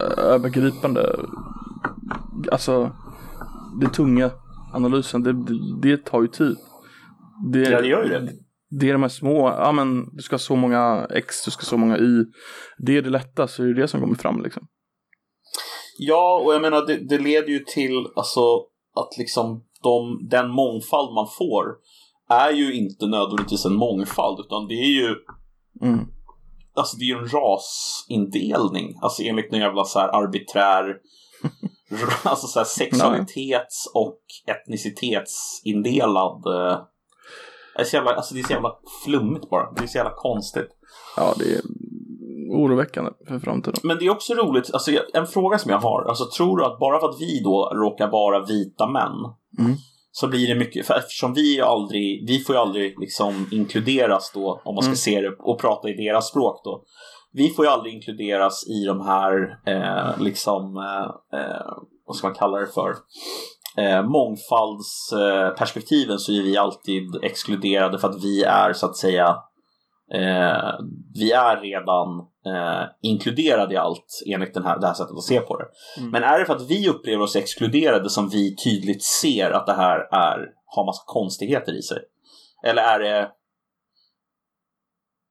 eh, 0.01 0.23
övergripande, 0.23 1.15
alltså 2.51 2.91
det 3.81 3.87
tunga 3.89 4.31
analysen, 4.73 5.23
det, 5.23 5.35
det, 5.81 6.05
tar 6.05 6.21
ju 6.21 6.27
tid. 6.27 6.55
Det, 7.53 7.59
Ja, 7.59 7.81
det 7.81 7.87
gör 7.87 8.03
ju 8.03 8.09
det. 8.09 8.29
det 8.79 8.89
är 8.89 8.93
de 8.93 9.01
här 9.01 9.09
små, 9.09 9.47
ja 9.49 9.71
men 9.71 10.15
du 10.15 10.21
ska 10.23 10.33
ha 10.33 10.39
så 10.39 10.55
många 10.55 11.07
X, 11.09 11.45
du 11.45 11.51
ska 11.51 11.61
ha 11.61 11.69
så 11.69 11.77
många 11.77 11.97
Y. 11.97 12.25
Det 12.77 12.97
är 12.97 13.01
det 13.01 13.09
lätta, 13.09 13.47
så 13.47 13.63
är 13.63 13.67
det 13.67 13.81
det 13.81 13.87
som 13.87 14.01
kommer 14.01 14.15
fram 14.15 14.41
liksom. 14.43 14.67
Ja, 16.03 16.41
och 16.45 16.53
jag 16.53 16.61
menar 16.61 16.85
det, 16.85 16.97
det 16.97 17.17
leder 17.17 17.47
ju 17.47 17.59
till 17.59 18.07
alltså, 18.15 18.59
att 18.95 19.17
liksom 19.17 19.63
de, 19.83 20.27
den 20.29 20.51
mångfald 20.51 21.13
man 21.13 21.27
får 21.37 21.65
är 22.29 22.51
ju 22.51 22.73
inte 22.73 23.07
nödvändigtvis 23.07 23.65
en 23.65 23.75
mångfald 23.75 24.39
utan 24.39 24.67
det 24.67 24.73
är 24.73 24.91
ju 25.01 25.15
Mm. 25.81 26.07
Alltså 26.73 26.97
det 26.97 27.03
är 27.03 27.07
ju 27.07 27.17
en 27.17 27.27
rasindelning, 27.27 28.99
alltså 29.01 29.23
enligt 29.23 29.51
någon 29.51 29.61
jävla 29.61 29.83
så 29.83 29.99
här 29.99 30.07
arbiträr 30.07 30.97
Alltså 32.23 32.47
så 32.47 32.59
här 32.59 32.65
sexualitets 32.65 33.91
och 33.93 34.19
etnicitetsindelad 34.47 36.45
eh, 36.45 36.79
jävla, 37.93 38.11
Alltså 38.11 38.33
det 38.33 38.39
är 38.39 38.43
så 38.43 38.53
jävla 38.53 38.75
flummigt 39.05 39.49
bara, 39.49 39.71
det 39.71 39.83
är 39.83 39.87
så 39.87 39.97
jävla 39.97 40.13
konstigt. 40.15 40.69
Ja, 41.17 41.33
det 41.37 41.43
är 41.43 41.61
oroväckande 42.55 43.11
för 43.27 43.39
framtiden. 43.39 43.79
Men 43.83 43.97
det 43.97 44.05
är 44.05 44.09
också 44.09 44.33
roligt, 44.33 44.73
alltså 44.73 44.91
en 45.13 45.27
fråga 45.27 45.57
som 45.57 45.71
jag 45.71 45.77
har. 45.79 46.05
Alltså 46.09 46.25
tror 46.37 46.57
du 46.57 46.65
att 46.65 46.79
bara 46.79 46.99
för 46.99 47.09
att 47.09 47.19
vi 47.21 47.41
då 47.43 47.71
råkar 47.75 48.11
vara 48.11 48.45
vita 48.45 48.87
män 48.87 49.11
Mm. 49.59 49.75
så 50.11 50.27
blir 50.27 50.47
det 50.47 50.55
mycket, 50.55 50.87
för 50.87 50.93
eftersom 50.93 51.33
vi 51.33 51.61
aldrig, 51.61 52.27
vi 52.27 52.39
får 52.39 52.55
ju 52.55 52.61
aldrig 52.61 52.99
liksom 52.99 53.47
inkluderas 53.51 54.31
då, 54.33 54.61
om 54.65 54.75
man 54.75 54.83
ska 54.83 54.89
Mm. 54.89 54.95
se 54.95 55.21
det 55.21 55.35
och 55.39 55.59
prata 55.59 55.89
i 55.89 55.93
deras 55.93 56.27
språk 56.27 56.61
då. 56.63 56.83
Vi 57.33 57.49
får 57.49 57.65
ju 57.65 57.71
aldrig 57.71 57.93
inkluderas 57.93 58.67
i 58.67 58.85
de 58.85 59.01
här, 59.01 59.59
eh, 59.65 60.21
liksom, 60.23 60.77
eh, 60.77 61.39
eh, 61.39 61.65
vad 62.07 62.15
ska 62.15 62.27
man 62.27 62.35
kalla 62.35 62.57
det 62.57 62.67
för? 62.67 62.93
Eh, 63.77 64.03
mångfaldsperspektiven 64.03 65.47
eh, 65.47 65.53
perspektiven 65.55 66.19
så 66.19 66.31
är 66.31 66.43
vi 66.43 66.57
alltid 66.57 67.15
exkluderade 67.23 67.99
för 67.99 68.09
att 68.09 68.23
vi 68.23 68.43
är 68.43 68.73
så 68.73 68.85
att 68.85 68.97
säga 68.97 69.27
eh, 70.13 70.73
vi 71.13 71.31
är 71.31 71.61
redan 71.61 72.07
eh, 72.45 72.83
inkluderade 73.01 73.73
i 73.73 73.77
allt 73.77 74.21
enligt 74.27 74.53
den 74.53 74.63
här, 74.63 74.79
det 74.79 74.87
här 74.87 74.93
sättet 74.93 75.15
att 75.17 75.23
se 75.23 75.39
på 75.41 75.57
det. 75.57 75.65
Mm. 75.97 76.11
Men 76.11 76.23
är 76.23 76.39
det 76.39 76.45
för 76.45 76.55
att 76.55 76.69
vi 76.69 76.89
upplever 76.89 77.23
oss 77.23 77.35
exkluderade 77.35 78.09
som 78.09 78.29
vi 78.29 78.55
tydligt 78.55 79.03
ser 79.03 79.51
att 79.51 79.65
det 79.65 79.73
här 79.73 79.99
är, 80.11 80.49
har 80.65 80.85
massa 80.85 81.03
konstigheter 81.05 81.79
i 81.79 81.81
sig? 81.81 81.97
Eller 82.63 82.81
är 82.81 82.99
det 82.99 83.31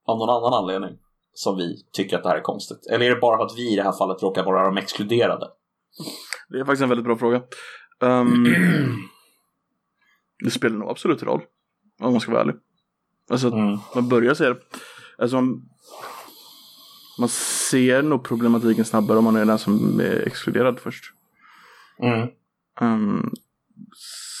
av 0.07 0.17
någon 0.17 0.29
annan 0.29 0.53
anledning 0.53 0.97
som 1.33 1.57
vi 1.57 1.85
tycker 1.93 2.17
att 2.17 2.23
det 2.23 2.29
här 2.29 2.37
är 2.37 2.41
konstigt? 2.41 2.87
Eller 2.91 3.05
är 3.05 3.09
det 3.09 3.21
bara 3.21 3.37
för 3.37 3.45
att 3.45 3.57
vi 3.57 3.73
i 3.73 3.75
det 3.75 3.83
här 3.83 3.91
fallet 3.91 4.23
råkar 4.23 4.43
vara 4.43 4.65
de 4.65 4.77
exkluderade? 4.77 5.47
Det 6.49 6.59
är 6.59 6.65
faktiskt 6.65 6.83
en 6.83 6.89
väldigt 6.89 7.05
bra 7.05 7.17
fråga. 7.17 7.41
Ehm, 8.01 8.45
det 10.43 10.51
spelar 10.51 10.77
nog 10.77 10.89
absolut 10.89 11.23
roll. 11.23 11.41
Om 12.01 12.11
man 12.11 12.21
ska 12.21 12.31
vara 12.31 12.41
ärlig. 12.41 12.55
Alltså 13.29 13.47
Mm. 13.47 13.77
man 13.95 14.09
börjar 14.09 14.33
se 14.33 14.49
det. 14.49 14.57
Alltså 15.17 15.35
man, 15.35 15.61
man 17.19 17.29
ser 17.29 18.01
nog 18.01 18.23
problematiken 18.23 18.85
snabbare 18.85 19.17
om 19.17 19.23
man 19.23 19.35
är 19.35 19.45
den 19.45 19.59
som 19.59 19.99
är 19.99 20.27
exkluderad 20.27 20.79
först. 20.79 21.03
Mm. 22.03 22.27
Ehm, 22.81 23.31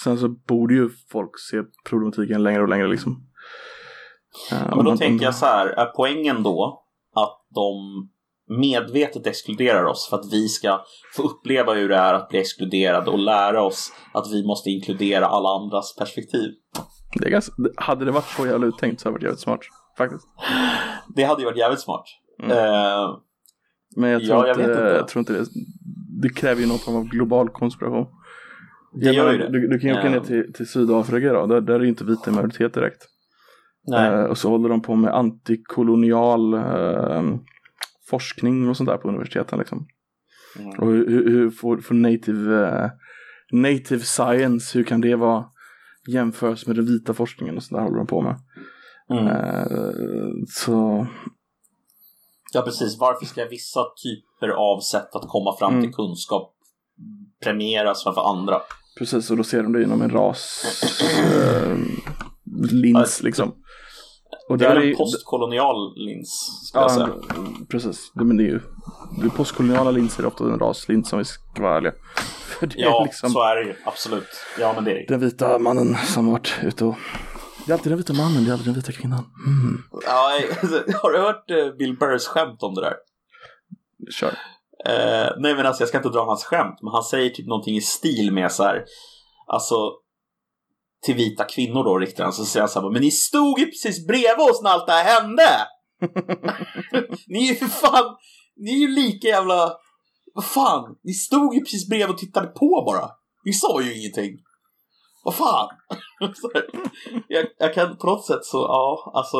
sen 0.03 0.17
så 0.17 0.27
borde 0.29 0.73
ju 0.73 0.89
folk 1.11 1.39
se 1.39 1.57
problematiken 1.89 2.43
längre 2.43 2.61
och 2.61 2.69
längre 2.69 2.87
liksom. 2.87 3.27
Om 4.51 4.57
men 4.59 4.77
då 4.77 4.83
man- 4.83 4.97
tänker 4.97 5.25
jag 5.25 5.35
så 5.35 5.45
här, 5.45 5.67
är 5.67 5.85
poängen 5.85 6.43
då 6.43 6.83
att 7.15 7.45
de 7.55 7.73
medvetet 8.59 9.27
exkluderar 9.27 9.85
oss 9.85 10.07
för 10.09 10.17
att 10.17 10.33
vi 10.33 10.47
ska 10.47 10.81
få 11.15 11.23
uppleva 11.23 11.73
hur 11.73 11.89
det 11.89 11.95
är 11.95 12.13
att 12.13 12.29
bli 12.29 12.39
exkluderade 12.39 13.11
och 13.11 13.19
lära 13.19 13.63
oss 13.63 13.93
att 14.13 14.31
vi 14.31 14.47
måste 14.47 14.69
inkludera 14.69 15.25
alla 15.27 15.49
andras 15.49 15.95
perspektiv? 15.95 16.51
Det 17.13 17.25
är 17.25 17.29
ganska, 17.29 17.53
hade 17.77 18.05
det 18.05 18.11
varit 18.11 18.29
så 18.37 18.45
jävla 18.45 18.67
uttänkt 18.67 19.01
så 19.01 19.07
hade 19.09 19.19
det 19.19 19.19
varit 19.19 19.23
jävligt 19.23 19.39
smart. 19.39 19.59
Faktiskt. 19.97 20.27
Det 21.15 21.23
hade 21.23 21.41
ju 21.41 21.45
varit 21.45 21.57
jävligt 21.57 21.81
smart. 21.81 22.03
Mm. 22.41 22.51
Eh, 22.57 23.17
Men 23.95 24.09
jag 24.09 24.21
Ja, 24.21 24.27
tror, 24.27 24.47
jag 24.47 24.59
inte, 24.59 24.93
jag 24.97 25.07
tror 25.07 25.19
inte 25.19 25.33
det. 25.33 25.45
Det 26.21 26.29
kräver 26.29 26.61
ju 26.61 26.67
någon 26.67 26.79
form 26.79 26.95
av 26.95 27.03
global 27.07 27.49
konspiration. 27.49 28.05
det 29.01 29.05
gör 29.11 29.31
ju 29.31 29.37
menar, 29.37 29.51
det. 29.51 29.59
Du, 29.59 29.67
du 29.67 29.79
kan 29.79 29.89
ju 29.89 29.95
åka 29.95 30.07
Eh. 30.07 30.11
ner 30.11 30.19
till, 30.19 30.53
till 30.53 30.67
Sydafrika 30.67 31.33
då, 31.33 31.45
där, 31.47 31.61
där 31.61 31.75
är 31.75 31.79
ju 31.79 31.87
inte 31.89 32.03
vita 32.05 32.31
i 32.31 32.33
majoritet 32.33 32.73
direkt. 32.73 33.07
Eh, 33.97 34.23
och 34.23 34.37
så 34.37 34.49
håller 34.49 34.69
de 34.69 34.81
på 34.81 34.95
med 34.95 35.13
antikolonial 35.15 36.53
eh, 36.53 37.23
forskning 38.09 38.69
och 38.69 38.77
sånt 38.77 38.89
där 38.89 38.97
på 38.97 39.07
universiteten 39.07 39.59
liksom. 39.59 39.87
Mm. 40.59 40.79
Och 40.79 40.87
hur, 40.87 41.29
hur, 41.29 41.49
får, 41.49 41.77
får 41.77 41.95
native, 41.95 42.67
eh, 42.67 42.89
native 43.51 43.99
science, 44.01 44.77
hur 44.77 44.83
kan 44.85 45.01
det 45.01 45.15
vara 45.15 45.45
jämförs 46.07 46.67
med 46.67 46.75
den 46.75 46.85
vita 46.85 47.13
forskningen 47.13 47.57
och 47.57 47.63
sånt 47.63 47.77
där 47.79 47.83
håller 47.83 47.97
de 47.97 48.07
på 48.07 48.21
med. 48.21 48.35
Mm. 49.09 49.27
Eh, 49.27 49.65
så, 50.47 51.07
Ja, 52.53 52.61
precis. 52.61 52.97
Varför 52.99 53.25
ska 53.25 53.45
vissa 53.45 53.79
typer 54.03 54.47
av 54.49 54.79
sätt 54.79 55.15
att 55.15 55.27
komma 55.27 55.55
fram 55.59 55.71
Mm. 55.73 55.83
till 55.83 55.93
kunskap 55.93 56.53
premieras 57.43 58.03
framför 58.03 58.21
andra? 58.29 58.61
precis, 58.97 59.31
och 59.31 59.37
då 59.37 59.43
ser 59.43 59.63
de 59.63 59.73
det 59.73 59.83
inom 59.83 60.01
en 60.01 60.09
ras 60.09 60.63
eh, 61.01 61.77
lins 62.71 63.19
Ja, 63.21 63.25
liksom. 63.25 63.55
Och 64.49 64.57
Det 64.57 64.65
är 64.67 64.75
en 64.75 64.95
postkolonial 64.95 65.93
lins, 65.95 66.59
ska 66.67 66.79
Ja, 66.79 66.83
jag 66.83 66.91
säga. 66.91 67.09
precis. 67.69 68.11
Men 68.15 68.37
det 68.37 68.43
är 68.43 68.47
ju 68.47 68.59
det 69.23 69.29
postkoloniala 69.29 69.91
linser 69.91 70.23
är 70.23 70.27
ofta 70.27 70.43
en 70.43 70.59
raslins 70.59 71.13
om 71.13 71.19
vi 71.19 71.25
ska 71.25 71.61
vara 71.61 71.77
ärliga. 71.77 71.93
Det 72.59 72.65
är 72.65 72.81
Ja, 72.81 73.03
liksom 73.03 73.29
så 73.29 73.41
är 73.43 73.55
det 73.55 73.63
ju. 73.63 73.75
Absolut. 73.85 74.27
Ja, 74.59 74.71
men 74.75 74.83
det 74.83 74.91
är 74.91 74.95
det. 74.95 75.05
den 75.07 75.19
vita 75.19 75.59
mannen 75.59 75.95
som 75.95 76.31
varit 76.31 76.53
ute 76.63 76.85
och... 76.85 76.95
Det 77.65 77.71
är 77.71 77.73
alltid 77.73 77.91
den 77.91 77.97
vita 77.97 78.13
mannen, 78.13 78.43
det 78.43 78.49
är 78.49 78.53
aldrig 78.53 78.67
den 78.67 78.81
vita 78.81 78.91
kvinnan. 78.91 79.23
Mm. 79.45 79.83
Ja, 80.05 80.39
har 81.01 81.11
du 81.11 81.19
hört 81.19 81.51
eh, 81.51 81.77
Bill 81.77 81.97
Burrs 81.97 82.25
skämt 82.25 82.63
om 82.63 82.75
det 82.75 82.81
där? 82.81 82.95
Kör. 84.11 84.37
Eh, 84.85 85.29
nej 85.37 85.55
men 85.55 85.65
alltså 85.65 85.81
jag 85.81 85.89
ska 85.89 85.97
inte 85.97 86.09
dra 86.09 86.25
hans 86.25 86.43
skämt, 86.43 86.79
men 86.81 86.93
han 86.93 87.03
säger 87.03 87.29
typ 87.29 87.47
någonting 87.47 87.75
i 87.75 87.81
stil 87.81 88.31
med 88.33 88.51
så 88.51 88.63
här. 88.63 88.85
Alltså, 89.47 89.91
till 91.03 91.15
vita 91.15 91.43
kvinnor 91.43 91.83
då 91.83 91.97
riktar 91.97 92.23
han 92.23 92.33
så 92.33 92.45
säger 92.45 92.61
han 92.61 92.69
så 92.69 92.81
här, 92.81 92.89
men 92.89 93.01
ni 93.01 93.11
stod 93.11 93.59
ju 93.59 93.65
precis 93.65 94.07
bredvid 94.07 94.49
oss 94.49 94.61
när 94.63 94.69
allt 94.69 94.87
det 94.87 94.93
här 94.93 95.21
hände! 95.21 95.49
ni 97.27 97.47
är 97.47 97.49
ju 97.49 97.55
för 97.55 97.65
fan, 97.65 98.15
ni 98.55 98.71
är 98.71 98.77
ju 98.77 98.87
lika 98.87 99.27
jävla, 99.27 99.73
vad 100.33 100.45
fan, 100.45 100.95
ni 101.03 101.13
stod 101.13 101.55
ju 101.55 101.59
precis 101.59 101.89
bredvid 101.89 102.09
och 102.09 102.17
tittade 102.17 102.47
på 102.47 102.83
bara. 102.85 103.09
Ni 103.45 103.53
sa 103.53 103.81
ju 103.81 103.99
ingenting. 103.99 104.39
Vad 105.23 105.35
fan? 105.35 105.67
jag, 107.27 107.45
jag 107.57 107.73
kan 107.73 107.97
på 107.97 108.07
något 108.07 108.25
sätt 108.25 108.45
så, 108.45 108.57
ja, 108.57 109.11
alltså 109.15 109.37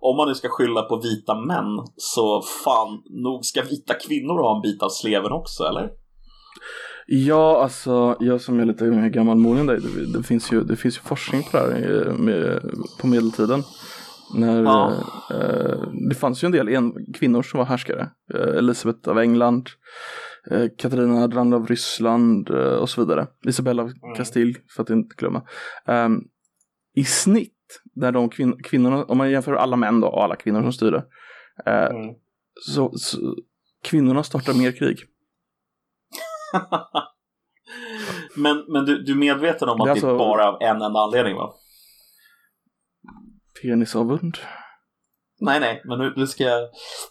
om 0.00 0.16
man 0.16 0.28
nu 0.28 0.34
ska 0.34 0.48
skylla 0.48 0.82
på 0.82 0.96
vita 0.96 1.34
män 1.34 1.86
så 1.96 2.42
fan, 2.64 3.02
nog 3.24 3.44
ska 3.44 3.62
vita 3.62 3.94
kvinnor 3.94 4.42
ha 4.42 4.56
en 4.56 4.62
bit 4.62 4.82
av 4.82 4.88
sleven 4.88 5.32
också, 5.32 5.64
eller? 5.64 5.90
Ja, 7.06 7.62
alltså 7.62 8.16
jag 8.20 8.40
som 8.40 8.60
är 8.60 8.64
lite 8.64 9.08
gammalmodig 9.08 9.60
än 9.60 9.66
dig, 9.66 9.80
det, 9.80 10.18
det, 10.18 10.22
finns 10.22 10.52
ju, 10.52 10.60
det 10.60 10.76
finns 10.76 10.96
ju 10.96 11.00
forskning 11.00 11.42
på 11.42 11.56
det 11.56 11.62
här 11.62 12.14
med, 12.18 12.62
på 13.00 13.06
medeltiden. 13.06 13.62
När, 14.34 14.62
ja. 14.62 14.92
eh, 15.30 15.88
det 16.08 16.14
fanns 16.14 16.44
ju 16.44 16.46
en 16.46 16.52
del 16.52 16.68
en, 16.68 16.92
kvinnor 17.14 17.42
som 17.42 17.58
var 17.58 17.64
härskare. 17.64 18.08
Eh, 18.34 18.58
Elisabeth 18.58 19.08
av 19.08 19.18
England, 19.18 19.68
eh, 19.68 19.72
Katarina 20.78 21.26
Drand 21.26 21.54
av 21.54 21.66
Ryssland 21.66 22.50
eh, 22.50 22.74
och 22.74 22.90
så 22.90 23.04
vidare. 23.04 23.26
Isabella 23.46 23.82
av 23.82 23.88
mm. 23.88 24.14
Castille, 24.16 24.54
för 24.76 24.82
att 24.82 24.90
inte 24.90 25.14
glömma. 25.16 25.42
Ehm, 25.86 26.20
I 26.94 27.04
snitt, 27.04 27.82
där 27.94 28.12
de 28.12 28.28
kvin 28.28 28.62
kvinnorna, 28.62 29.04
om 29.04 29.18
man 29.18 29.30
jämför 29.30 29.52
alla 29.52 29.76
män 29.76 30.00
då 30.00 30.08
och 30.08 30.24
alla 30.24 30.36
kvinnor 30.36 30.62
som 30.62 30.72
styrde, 30.72 31.04
eh, 31.66 31.86
mm. 31.86 32.14
så, 32.60 32.92
så 32.96 33.36
kvinnorna 33.82 34.22
startar 34.22 34.54
mer 34.54 34.72
krig. 34.72 34.98
men 38.36 38.64
men 38.68 38.84
du, 38.84 39.02
du 39.02 39.12
är 39.12 39.16
medveten 39.16 39.68
om 39.68 39.80
att 39.80 39.86
det 39.86 39.90
är, 39.90 39.92
alltså... 39.92 40.06
det 40.06 40.14
är 40.14 40.18
bara 40.18 40.48
av 40.48 40.62
en 40.62 40.82
enda 40.82 41.00
anledning 41.00 41.36
va? 41.36 41.54
Penisavund? 43.62 44.38
Nej, 45.40 45.60
nej, 45.60 45.82
men 45.84 45.98
nu, 45.98 46.12
nu 46.16 46.26
ska 46.26 46.44
jag, 46.44 46.68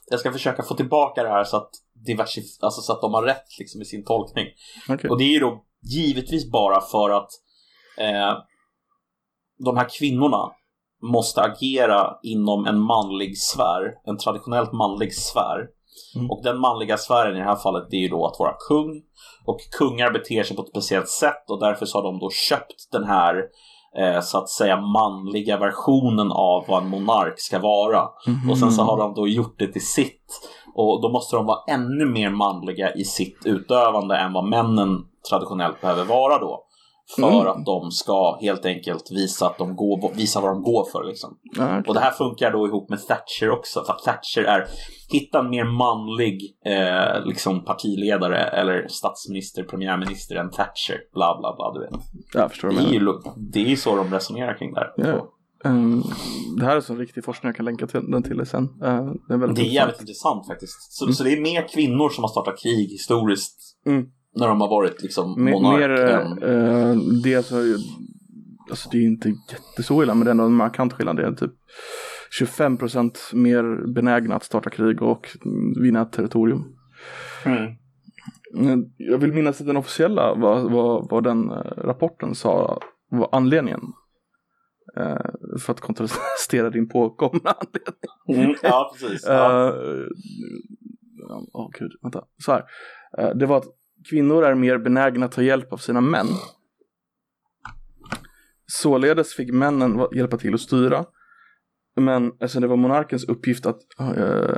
jag 0.10 0.20
ska 0.20 0.32
försöka 0.32 0.64
få 0.64 0.76
tillbaka 0.76 1.24
det 1.24 1.30
här 1.30 1.44
så 1.44 1.58
att, 1.58 1.70
diversi, 2.06 2.42
alltså 2.62 2.82
så 2.82 2.94
att 2.94 3.02
de 3.02 3.14
har 3.14 3.24
rätt 3.24 3.60
liksom, 3.60 3.82
i 3.82 3.86
sin 3.86 4.06
tolkning. 4.06 4.46
Okay. 4.90 5.10
Och 5.10 5.18
det 5.18 5.24
är 5.24 5.34
ju 5.34 5.40
då 5.40 5.64
givetvis 5.84 6.52
bara 6.52 6.82
för 6.82 7.10
att 7.10 7.30
eh, 7.98 8.38
de 9.66 9.78
här 9.78 9.90
kvinnorna 10.00 10.52
måste 11.02 11.42
agera 11.42 12.18
inom 12.24 12.66
en 12.66 12.80
manlig 12.80 13.38
sfär, 13.38 13.94
en 14.06 14.18
traditionellt 14.18 14.74
manlig 14.74 15.16
sfär. 15.16 15.68
Mm. 16.16 16.32
Och 16.32 16.44
den 16.44 16.60
manliga 16.60 16.98
sfären 16.98 17.36
i 17.36 17.40
det 17.40 17.46
här 17.46 17.56
fallet 17.56 17.88
det 17.90 17.96
är 17.96 18.02
ju 18.02 18.08
då 18.08 18.26
att 18.26 18.40
vara 18.40 18.54
kung. 18.70 19.02
Och 19.46 19.60
kungar 19.80 20.12
beter 20.12 20.44
sig 20.44 20.56
på 20.56 20.62
ett 20.62 20.70
speciellt 20.70 21.10
sätt 21.10 21.50
och 21.50 21.60
därför 21.60 21.86
så 21.86 21.98
har 21.98 22.04
de 22.04 22.20
då 22.20 22.30
köpt 22.30 22.92
den 22.92 23.04
här 23.04 23.36
eh, 23.98 24.22
så 24.22 24.38
att 24.38 24.50
säga 24.50 24.82
manliga 24.82 25.58
versionen 25.58 26.32
av 26.32 26.66
vad 26.68 26.84
en 26.84 26.90
monark 26.90 27.34
ska 27.38 27.60
vara. 27.60 28.10
Mm. 28.28 28.50
Och 28.50 28.58
sen 28.58 28.72
så 28.72 28.82
har 28.82 28.98
de 28.98 29.14
då 29.14 29.28
gjort 29.28 29.60
det 29.60 29.68
till 29.68 29.88
sitt. 29.88 30.50
Och 30.76 31.02
då 31.02 31.10
måste 31.10 31.36
de 31.36 31.46
vara 31.46 31.60
ännu 31.68 32.06
mer 32.06 32.30
manliga 32.30 32.94
i 32.94 33.04
sitt 33.04 33.46
utövande 33.46 34.18
än 34.18 34.34
vad 34.34 34.46
männen 34.46 35.06
traditionellt 35.30 35.82
behöver 35.82 36.06
vara 36.06 36.38
då. 36.40 36.64
För 37.16 37.42
mm. 37.42 37.48
att 37.48 37.66
de 37.66 37.92
ska 37.92 38.38
helt 38.42 38.66
enkelt 38.66 39.12
visa, 39.12 39.46
att 39.46 39.58
de 39.58 39.76
går, 39.76 40.14
visa 40.16 40.42
vad 40.42 40.52
de 40.52 40.64
går 40.64 40.86
för. 40.92 41.04
Liksom. 41.04 41.38
Okay. 41.52 41.82
Och 41.88 41.94
det 41.94 42.00
här 42.00 42.12
funkar 42.12 42.52
då 42.52 42.68
ihop 42.68 42.90
med 42.90 43.00
Thatcher 43.08 43.50
också. 43.50 43.84
För 43.84 43.94
att 43.94 44.04
Thatcher 44.04 44.44
är, 44.44 44.68
hitta 45.12 45.40
en 45.40 45.50
mer 45.50 45.66
manlig 45.66 46.42
eh, 46.66 47.26
liksom 47.26 47.66
partiledare 47.66 48.38
eller 48.38 48.88
statsminister, 48.88 49.64
premiärminister 49.64 50.36
än 50.36 50.50
Thatcher. 50.50 50.98
Bla 51.14 51.38
bla 51.40 51.56
bla, 51.56 51.74
du 51.74 51.80
vet. 51.80 52.04
Jag 52.34 52.52
förstår 52.52 52.70
det, 52.70 52.76
är 52.76 52.94
ju, 52.94 53.14
det 53.36 53.60
är 53.60 53.70
ju 53.70 53.78
så 53.78 53.96
de 53.96 54.14
resonerar 54.14 54.58
kring 54.58 54.74
det 54.74 54.80
här. 54.80 55.06
Yeah. 55.06 55.24
Um, 55.64 56.04
det 56.58 56.66
här 56.66 56.76
är 56.76 56.82
så 56.82 56.96
riktig 56.96 57.26
forskning, 57.26 57.48
jag 57.48 57.56
kan 57.56 57.66
länka 57.66 57.88
till, 57.88 58.12
den 58.12 58.24
till 58.24 58.38
dig 58.38 58.46
sen. 58.46 58.64
Uh, 58.64 59.14
det 59.28 59.34
är, 59.34 59.38
väldigt 59.38 59.56
det 59.56 59.62
är 59.62 59.74
jävligt 59.74 60.00
intressant 60.00 60.48
faktiskt. 60.48 60.94
Så, 60.94 61.06
mm. 61.06 61.14
så 61.14 61.24
det 61.24 61.34
är 61.34 61.42
mer 61.42 61.68
kvinnor 61.68 62.10
som 62.10 62.24
har 62.24 62.30
startat 62.30 62.60
krig 62.60 62.90
historiskt. 62.90 63.60
Mm 63.86 64.06
när 64.36 64.48
de 64.48 64.62
har 64.62 64.68
varit 64.68 65.02
liksom 65.02 65.44
monark. 65.44 65.80
Mer, 65.80 65.90
än... 65.90 66.44
eh, 66.44 66.96
det, 67.24 67.36
alltså, 67.36 67.56
alltså 68.70 68.90
det 68.92 68.98
är 68.98 69.02
inte 69.02 69.30
jätteså 69.30 70.04
illa 70.04 70.14
men 70.14 70.26
det 70.26 70.30
är 70.30 70.32
ändå 70.32 70.44
en 70.44 70.54
markant 70.54 70.94
skillnad. 70.94 71.16
Det 71.16 71.26
är 71.26 71.32
typ 71.32 71.52
25% 72.42 73.36
mer 73.36 73.94
benägna 73.94 74.36
att 74.36 74.44
starta 74.44 74.70
krig 74.70 75.02
och 75.02 75.28
vinna 75.82 76.02
ett 76.02 76.12
territorium. 76.12 76.64
Mm. 77.46 77.76
Jag 78.98 79.18
vill 79.18 79.34
minnas 79.34 79.62
att 79.62 79.68
den 79.68 79.78
officiella, 79.78 80.36
vad, 80.36 80.72
vad, 80.72 81.10
vad 81.10 81.24
den 81.24 81.52
eh, 81.52 81.56
rapporten 81.78 82.36
sa 82.36 82.80
var 83.10 83.30
anledningen. 83.32 83.82
Uh, 84.98 85.58
för 85.60 85.74
att 85.74 85.80
kontrastera 85.80 86.70
din 86.70 86.90
påkomna 86.90 87.56
anledning. 87.58 88.46
Mm, 88.46 88.56
ja, 88.64 88.96
precis. 89.00 89.24
Ja. 89.28 89.74
uh, 89.74 90.08
oh, 91.54 91.70
gud, 91.80 91.92
vänta. 92.02 92.26
Så 92.38 92.52
här. 92.52 92.66
Uh, 93.20 93.36
det 93.36 93.46
var 93.46 93.58
att 93.58 93.68
kvinnor 94.10 94.44
är 94.44 94.56
mer 94.56 94.78
benägna 94.78 95.26
att 95.26 95.32
ta 95.32 95.42
hjälp 95.42 95.74
av 95.74 95.78
sina 95.78 96.02
män. 96.02 96.28
Således 98.66 99.34
fick 99.34 99.52
männen 99.52 100.08
hjälpa 100.16 100.38
till 100.38 100.54
att 100.54 100.62
styra. 100.62 101.06
Men 101.96 102.32
eftersom 102.32 102.62
det 102.62 102.68
var 102.68 102.76
monarkens 102.76 103.24
uppgift 103.24 103.66
att 103.66 103.82
uh, 104.02 104.58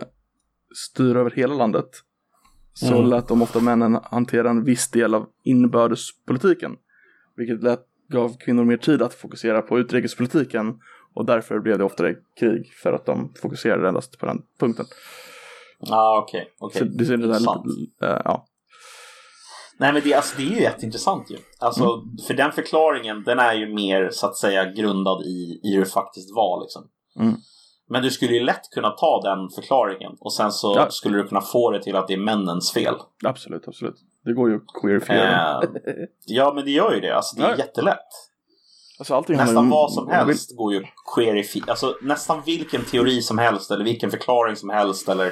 styra 0.75 1.19
över 1.19 1.31
hela 1.31 1.53
landet 1.53 1.89
så 2.73 2.97
mm. 2.97 3.09
lät 3.09 3.27
de 3.27 3.41
ofta 3.41 3.59
männen 3.59 3.99
hantera 4.03 4.49
en 4.49 4.63
viss 4.63 4.91
del 4.91 5.13
av 5.13 5.29
inbördespolitiken. 5.43 6.71
Vilket 7.35 7.63
lät, 7.63 7.79
gav 8.07 8.37
kvinnor 8.37 8.63
mer 8.63 8.77
tid 8.77 9.01
att 9.01 9.13
fokusera 9.13 9.61
på 9.61 9.79
utrikespolitiken 9.79 10.79
och 11.13 11.25
därför 11.25 11.59
blev 11.59 11.77
det 11.77 11.83
oftare 11.83 12.15
krig 12.39 12.73
för 12.73 12.93
att 12.93 13.05
de 13.05 13.33
fokuserade 13.41 13.87
endast 13.87 14.19
på 14.19 14.25
den 14.25 14.41
punkten. 14.59 14.85
Ja, 15.79 15.95
ah, 15.95 16.19
okej. 16.19 16.47
Okay, 16.59 16.81
okay. 16.81 16.97
det, 16.97 17.17
det 17.17 17.27
där 17.27 17.39
lite, 17.39 18.05
uh, 18.05 18.21
ja. 18.25 18.45
Nej 19.77 19.93
men 19.93 20.01
det, 20.03 20.13
alltså, 20.13 20.37
det 20.37 20.43
är 20.43 20.55
ju 20.55 20.61
jätteintressant 20.61 21.31
ju. 21.31 21.37
Alltså, 21.59 21.83
mm. 21.83 22.17
För 22.27 22.33
den 22.33 22.51
förklaringen 22.51 23.23
den 23.23 23.39
är 23.39 23.53
ju 23.53 23.73
mer 23.73 24.09
så 24.11 24.27
att 24.27 24.37
säga 24.37 24.71
grundad 24.71 25.21
i, 25.21 25.59
i 25.63 25.73
hur 25.73 25.79
det 25.79 25.89
faktiskt 25.91 26.35
var. 26.35 26.61
Liksom. 26.61 26.87
Mm. 27.19 27.35
Men 27.89 28.03
du 28.03 28.11
skulle 28.11 28.33
ju 28.33 28.39
lätt 28.39 28.69
kunna 28.71 28.89
ta 28.89 29.21
den 29.23 29.49
förklaringen 29.49 30.11
och 30.19 30.33
sen 30.33 30.51
så 30.51 30.73
ja. 30.77 30.89
skulle 30.89 31.17
du 31.17 31.27
kunna 31.27 31.41
få 31.41 31.71
det 31.71 31.83
till 31.83 31.95
att 31.95 32.07
det 32.07 32.13
är 32.13 32.17
männens 32.17 32.71
fel. 32.71 32.95
Absolut, 33.25 33.67
absolut. 33.67 33.95
Det 34.25 34.33
går 34.33 34.49
ju 34.49 34.55
att 34.55 34.81
queerifiera. 34.81 35.61
Eh, 35.63 35.69
ja 36.25 36.53
men 36.55 36.65
det 36.65 36.71
gör 36.71 36.93
ju 36.93 37.01
det, 37.01 37.15
alltså 37.15 37.35
det 37.35 37.43
är 37.43 37.49
ja. 37.49 37.57
jättelätt. 37.57 38.09
Alltså, 38.99 39.23
nästan 39.27 39.69
vad 39.69 39.93
som 39.93 40.09
helst 40.09 40.51
vill... 40.51 40.57
går 40.57 40.73
ju 40.73 40.79
att 40.79 41.15
queerifiera. 41.15 41.65
Alltså 41.67 41.95
nästan 42.01 42.41
vilken 42.45 42.83
teori 42.83 43.21
som 43.21 43.37
helst 43.37 43.71
eller 43.71 43.83
vilken 43.83 44.11
förklaring 44.11 44.55
som 44.55 44.69
helst 44.69 45.09
eller 45.09 45.31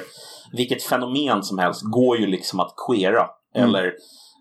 vilket 0.52 0.82
fenomen 0.82 1.42
som 1.42 1.58
helst 1.58 1.82
går 1.82 2.18
ju 2.18 2.26
liksom 2.26 2.60
att 2.60 2.74
queera. 2.86 3.26
Mm. 3.54 3.68
Eller 3.68 3.92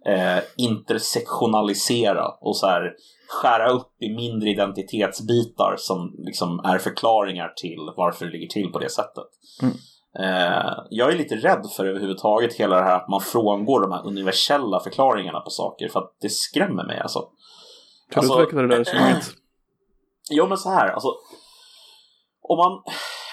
eh, 0.06 0.44
intersektionalisera 0.58 2.28
och 2.42 2.58
så 2.58 2.68
här 2.68 2.94
skära 3.28 3.70
upp 3.70 3.92
i 4.02 4.16
mindre 4.16 4.50
identitetsbitar 4.50 5.76
som 5.78 6.16
liksom 6.18 6.60
är 6.60 6.78
förklaringar 6.78 7.54
till 7.56 7.90
varför 7.98 8.26
det 8.26 8.32
ligger 8.32 8.48
till 8.48 8.72
på 8.72 8.80
det 8.80 8.90
sättet. 8.90 9.28
Mm. 9.62 9.76
Eh, 10.20 10.74
jag 10.90 11.12
är 11.12 11.18
lite 11.18 11.36
rädd 11.36 11.66
för 11.76 11.86
överhuvudtaget 11.86 12.54
hela 12.54 12.76
det 12.76 12.84
här 12.84 12.96
att 12.96 13.10
man 13.10 13.22
frångår 13.22 13.82
de 13.82 13.92
här 13.92 14.08
universella 14.08 14.80
förklaringarna 14.80 15.40
på 15.40 15.50
saker 15.50 15.90
för 15.90 16.00
att 16.00 16.16
det 16.22 16.30
skrämmer 16.30 16.84
mig 16.84 17.00
alltså. 17.00 17.20
Kan 18.12 18.20
alltså, 18.20 18.36
du 18.36 18.42
utveckla 18.44 18.62
det 18.62 18.68
där 18.68 18.78
resonemanget? 18.78 19.24
Jo 20.32 20.48
men 20.48 20.58
så 20.58 20.70
här, 20.70 20.90
alltså 20.90 21.08
om 22.42 22.58
man, 22.58 22.84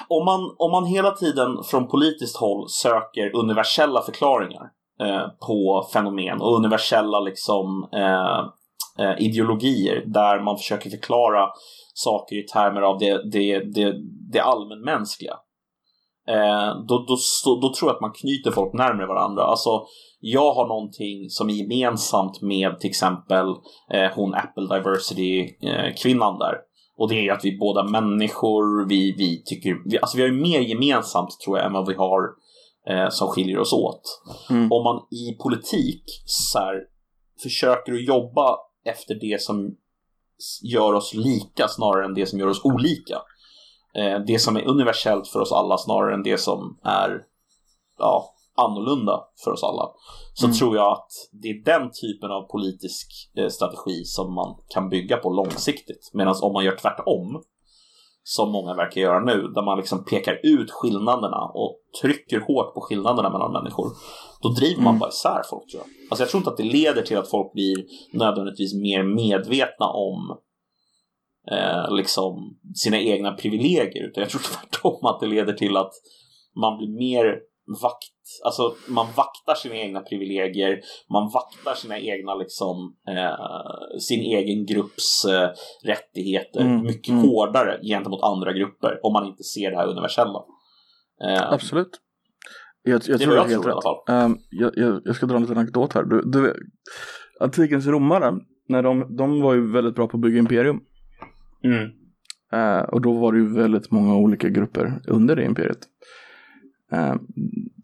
om, 0.08 0.24
man, 0.24 0.54
om 0.58 0.70
man 0.70 0.86
hela 0.86 1.10
tiden 1.10 1.62
från 1.64 1.88
politiskt 1.88 2.36
håll 2.36 2.68
söker 2.68 3.36
universella 3.36 4.02
förklaringar 4.02 4.70
Eh, 5.00 5.28
på 5.46 5.88
fenomen 5.92 6.40
och 6.40 6.56
universella 6.56 7.20
liksom, 7.20 7.88
eh, 7.92 8.38
eh, 9.04 9.14
ideologier 9.18 10.02
där 10.06 10.40
man 10.40 10.56
försöker 10.56 10.90
förklara 10.90 11.48
saker 11.94 12.36
i 12.36 12.42
termer 12.42 12.82
av 12.82 12.98
det, 12.98 13.30
det, 13.32 13.58
det, 13.58 13.94
det 14.32 14.40
allmänmänskliga. 14.40 15.36
Eh, 16.28 16.84
då, 16.88 17.04
då, 17.08 17.16
då, 17.60 17.74
tror 17.74 17.88
jag 17.88 17.94
att 17.94 18.00
man 18.00 18.12
knyter 18.12 18.50
folk 18.50 18.72
närmare 18.72 19.06
varandra. 19.06 19.42
Alltså, 19.42 19.70
jag 20.20 20.54
har 20.54 20.68
någonting 20.68 21.30
som 21.30 21.50
är 21.50 21.54
gemensamt 21.54 22.42
med 22.42 22.80
till 22.80 22.90
exempel 22.90 23.46
eh, 23.92 24.10
hon 24.14 24.34
Apple 24.34 24.76
Diversity-kvinnan 24.76 26.38
där. 26.38 26.54
Och 26.96 27.08
det 27.08 27.28
är 27.28 27.32
att 27.32 27.44
vi 27.44 27.54
är 27.54 27.58
båda 27.58 27.84
människor, 27.84 28.88
vi, 28.88 29.14
vi 29.18 29.42
tycker, 29.44 29.76
vi, 29.84 29.98
alltså 29.98 30.16
vi 30.16 30.22
har 30.22 30.30
ju 30.30 30.40
mer 30.40 30.60
gemensamt 30.60 31.40
tror 31.44 31.58
jag 31.58 31.66
än 31.66 31.72
vad 31.72 31.88
vi 31.88 31.94
har 31.94 32.20
eh, 32.88 33.08
som 33.08 33.28
skiljer 33.28 33.58
oss 33.58 33.72
åt. 33.72 34.02
Mm. 34.50 34.72
Om 34.72 34.84
man 34.84 34.96
i 34.96 35.42
politik 35.42 36.02
så 36.24 36.58
här, 36.58 36.74
försöker 37.42 37.92
att 37.92 38.06
jobba 38.06 38.56
efter 38.84 39.14
det 39.14 39.42
som 39.42 39.76
gör 40.62 40.92
oss 40.92 41.14
lika 41.14 41.68
snarare 41.68 42.04
än 42.04 42.14
det 42.14 42.26
som 42.26 42.38
gör 42.38 42.46
oss 42.46 42.64
olika. 42.64 43.18
Eh, 43.94 44.18
det 44.26 44.38
som 44.38 44.56
är 44.56 44.68
universellt 44.68 45.28
för 45.28 45.40
oss 45.40 45.52
alla 45.52 45.78
snarare 45.78 46.14
än 46.14 46.22
det 46.22 46.38
som 46.38 46.78
är 46.84 47.22
ja, 47.98 48.34
annorlunda 48.56 49.20
för 49.44 49.50
oss 49.50 49.64
alla. 49.64 49.88
så 50.34 50.46
mm. 50.46 50.56
tror 50.56 50.76
jag 50.76 50.92
att 50.92 51.08
det 51.32 51.48
är 51.48 51.64
den 51.64 51.90
typen 51.90 52.30
av 52.30 52.42
politisk 52.42 53.30
eh, 53.36 53.48
strategi 53.48 54.04
som 54.04 54.34
man 54.34 54.56
kan 54.68 54.88
bygga 54.88 55.16
på 55.16 55.30
långsiktigt. 55.30 56.10
Medan 56.12 56.34
om 56.42 56.52
man 56.52 56.64
gör 56.64 56.76
tvärtom, 56.76 57.42
som 58.22 58.52
många 58.52 58.74
verkar 58.74 59.00
göra 59.00 59.20
nu, 59.20 59.48
där 59.54 59.62
man 59.62 59.78
liksom 59.78 60.04
pekar 60.04 60.40
ut 60.42 60.70
skillnaderna 60.70 61.50
och 61.54 61.76
trycker 62.02 62.40
hårt 62.40 62.74
på 62.74 62.80
skillnaderna 62.80 63.30
mellan 63.30 63.52
människor, 63.52 63.86
då 64.42 64.48
driver 64.48 64.82
man 64.82 64.94
mm. 64.94 64.98
bara 64.98 65.10
isär 65.10 65.42
folk 65.50 65.70
tror 65.70 65.82
jag. 65.82 66.10
Alltså 66.10 66.22
jag 66.22 66.30
tror 66.30 66.38
inte 66.38 66.50
att 66.50 66.56
det 66.56 66.62
leder 66.62 67.02
till 67.02 67.18
att 67.18 67.30
folk 67.30 67.52
blir 67.52 67.84
nödvändigtvis 68.12 68.74
mer 68.74 69.02
medvetna 69.02 69.86
om 69.86 70.38
eh, 71.50 71.94
liksom 71.94 72.58
sina 72.74 72.98
egna 72.98 73.32
privilegier, 73.32 74.08
utan 74.08 74.22
jag 74.22 74.30
tror 74.30 74.40
tvärtom 74.52 75.06
att 75.06 75.20
det 75.20 75.26
leder 75.26 75.52
till 75.52 75.76
att 75.76 75.92
man 76.60 76.78
blir 76.78 76.98
mer 76.98 77.40
vakt, 77.82 78.44
alltså 78.44 78.74
man 78.88 79.06
vaktar 79.16 79.54
sina 79.54 79.74
egna 79.74 80.00
privilegier, 80.00 80.80
man 81.12 81.30
vaktar 81.34 81.74
sina 81.74 81.98
egna 81.98 82.34
liksom, 82.34 82.96
eh, 83.08 83.98
sin 84.00 84.20
egen 84.20 84.66
grupps 84.66 85.24
eh, 85.24 85.50
rättigheter 85.84 86.60
mm, 86.60 86.82
mycket 86.82 87.12
mm. 87.12 87.28
hårdare 87.28 87.80
gentemot 87.82 88.22
andra 88.22 88.52
grupper 88.52 89.00
om 89.02 89.12
man 89.12 89.26
inte 89.26 89.42
ser 89.42 89.70
det 89.70 89.76
här 89.76 89.86
universella. 89.88 90.44
Eh, 91.24 91.52
Absolut. 91.52 92.00
Jag, 92.82 93.02
jag 93.06 93.20
tror 93.20 93.34
det 93.34 93.40
är 93.40 93.48
helt 93.48 93.66
rätt. 93.66 93.74
Um, 94.08 94.38
jag, 94.50 94.72
jag, 94.76 95.02
jag, 95.04 95.16
ska 95.16 95.26
dra 95.26 95.36
en 95.36 95.42
liten 95.42 95.58
anekdot 95.58 95.92
här. 95.92 96.02
Du, 96.04 96.22
du, 96.22 96.70
antikens 97.40 97.86
romare, 97.86 98.32
när 98.68 98.82
de, 98.82 99.16
de 99.16 99.40
var 99.40 99.54
ju 99.54 99.72
väldigt 99.72 99.94
bra 99.94 100.06
på 100.06 100.16
att 100.16 100.20
bygga 100.20 100.38
imperium. 100.38 100.80
Mm. 101.64 101.90
Uh, 102.52 102.82
och 102.82 103.00
då 103.00 103.18
var 103.18 103.32
det 103.32 103.38
ju 103.38 103.54
väldigt 103.54 103.90
många 103.90 104.16
olika 104.16 104.48
grupper 104.48 105.00
under 105.06 105.36
det 105.36 105.44
imperiet. 105.44 105.88
Uh, 106.92 107.14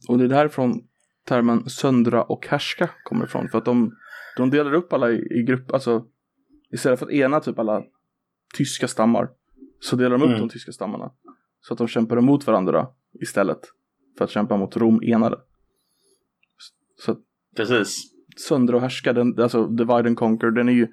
och 0.08 0.18
det 0.18 0.24
är 0.24 0.28
därifrån 0.28 0.84
termen 1.24 1.68
söndra 1.68 2.22
och 2.22 2.46
härska 2.46 2.90
kommer 3.04 3.24
ifrån. 3.24 3.48
För 3.48 3.58
att 3.58 3.64
de, 3.64 3.92
de 4.36 4.50
delar 4.50 4.72
upp 4.72 4.92
alla 4.92 5.10
i, 5.10 5.38
i 5.40 5.42
grupp, 5.42 5.72
alltså 5.72 6.04
istället 6.72 6.98
för 6.98 7.06
att 7.06 7.12
ena 7.12 7.40
typ 7.40 7.58
alla 7.58 7.84
tyska 8.56 8.88
stammar 8.88 9.28
så 9.80 9.96
delar 9.96 10.10
de 10.10 10.22
upp 10.22 10.28
mm. 10.28 10.40
de 10.40 10.48
tyska 10.48 10.72
stammarna. 10.72 11.10
Så 11.60 11.72
att 11.74 11.78
de 11.78 11.88
kämpar 11.88 12.16
emot 12.16 12.46
varandra 12.46 12.88
istället 13.20 13.60
för 14.18 14.24
att 14.24 14.30
kämpa 14.30 14.56
mot 14.56 14.76
Rom 14.76 15.02
enade. 15.02 15.36
Så 16.98 17.16
Precis. 17.56 18.12
Söndra 18.36 18.76
och 18.76 18.82
härska, 18.82 19.12
den, 19.12 19.40
alltså 19.40 19.66
divide 19.66 20.08
and 20.08 20.16
conquer, 20.16 20.50
den 20.50 20.68
är 20.68 20.72
ju, 20.72 20.88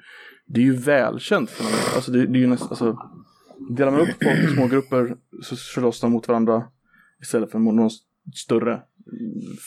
det 0.46 0.62
är 0.62 0.66
ju 0.66 0.76
välkänt 0.76 1.50
för 1.50 1.96
Alltså 1.96 2.12
det, 2.12 2.26
det 2.28 2.40
är 2.40 2.42
ju 2.42 2.48
nästan, 2.48 2.70
alltså 2.70 2.98
delar 3.70 3.92
man 3.92 4.02
upp 4.02 4.24
folk 4.24 4.40
i 4.40 4.48
små 4.48 4.68
grupper 4.68 5.16
så 5.44 5.56
slåss 5.56 6.02
de 6.02 6.12
mot 6.12 6.28
varandra 6.28 6.64
istället 7.22 7.52
för 7.52 7.60
mot 7.60 7.76
någon 7.76 7.90
större 8.36 8.82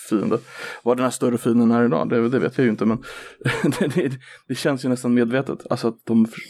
fiende. 0.09 0.39
Vad 0.83 0.97
den 0.97 1.05
här 1.05 1.11
större 1.11 1.39
fienden 1.39 1.71
är 1.71 1.85
idag, 1.85 2.09
det, 2.09 2.29
det 2.29 2.39
vet 2.39 2.59
jag 2.59 2.65
ju 2.65 2.71
inte 2.71 2.85
men 2.85 2.99
det, 3.79 3.89
det, 3.95 4.13
det, 4.49 4.55
känns 4.55 4.85
ju 4.85 4.89
nästan 4.89 5.15
medvetet. 5.15 5.67
Alltså 5.71 5.89
att 5.89 6.01
de 6.05 6.27
för, 6.27 6.41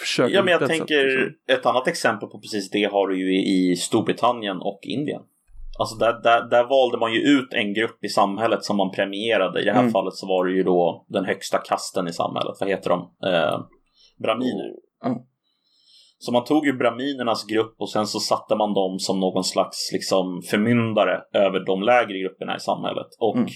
försöker. 0.00 0.34
Ja 0.34 0.42
men 0.42 0.52
jag 0.52 0.68
tänker 0.68 1.08
sätt, 1.08 1.28
liksom. 1.28 1.54
ett 1.58 1.66
annat 1.66 1.88
exempel 1.88 2.28
på 2.28 2.40
precis 2.40 2.70
det 2.70 2.84
har 2.84 3.08
du 3.08 3.18
ju 3.18 3.44
i 3.44 3.76
Storbritannien 3.76 4.56
och 4.56 4.80
Indien. 4.82 5.22
Alltså 5.78 5.96
där, 5.96 6.22
där, 6.22 6.50
där 6.50 6.64
valde 6.64 6.98
man 6.98 7.12
ju 7.12 7.18
ut 7.18 7.54
en 7.54 7.74
grupp 7.74 8.04
i 8.04 8.08
samhället 8.08 8.64
som 8.64 8.76
man 8.76 8.90
premierade. 8.90 9.62
I 9.62 9.64
det 9.64 9.72
här 9.72 9.80
mm. 9.80 9.92
fallet 9.92 10.14
så 10.14 10.26
var 10.26 10.46
det 10.46 10.52
ju 10.52 10.62
då 10.62 11.06
den 11.08 11.24
högsta 11.24 11.58
kasten 11.58 12.08
i 12.08 12.12
samhället. 12.12 12.56
Vad 12.60 12.68
heter 12.68 12.90
de? 12.90 13.00
Eh, 13.00 13.60
braminer. 14.22 14.70
Mm. 15.04 15.18
Så 16.18 16.32
man 16.32 16.44
tog 16.44 16.66
ju 16.66 16.72
braminernas 16.72 17.46
grupp 17.46 17.74
och 17.78 17.90
sen 17.90 18.06
så 18.06 18.20
satte 18.20 18.56
man 18.56 18.74
dem 18.74 18.98
som 18.98 19.20
någon 19.20 19.44
slags 19.44 19.92
liksom 19.92 20.42
förmyndare 20.50 21.20
över 21.32 21.60
de 21.66 21.82
lägre 21.82 22.18
grupperna 22.18 22.56
i 22.56 22.60
samhället. 22.60 23.06
Och 23.18 23.36
mm. 23.36 23.48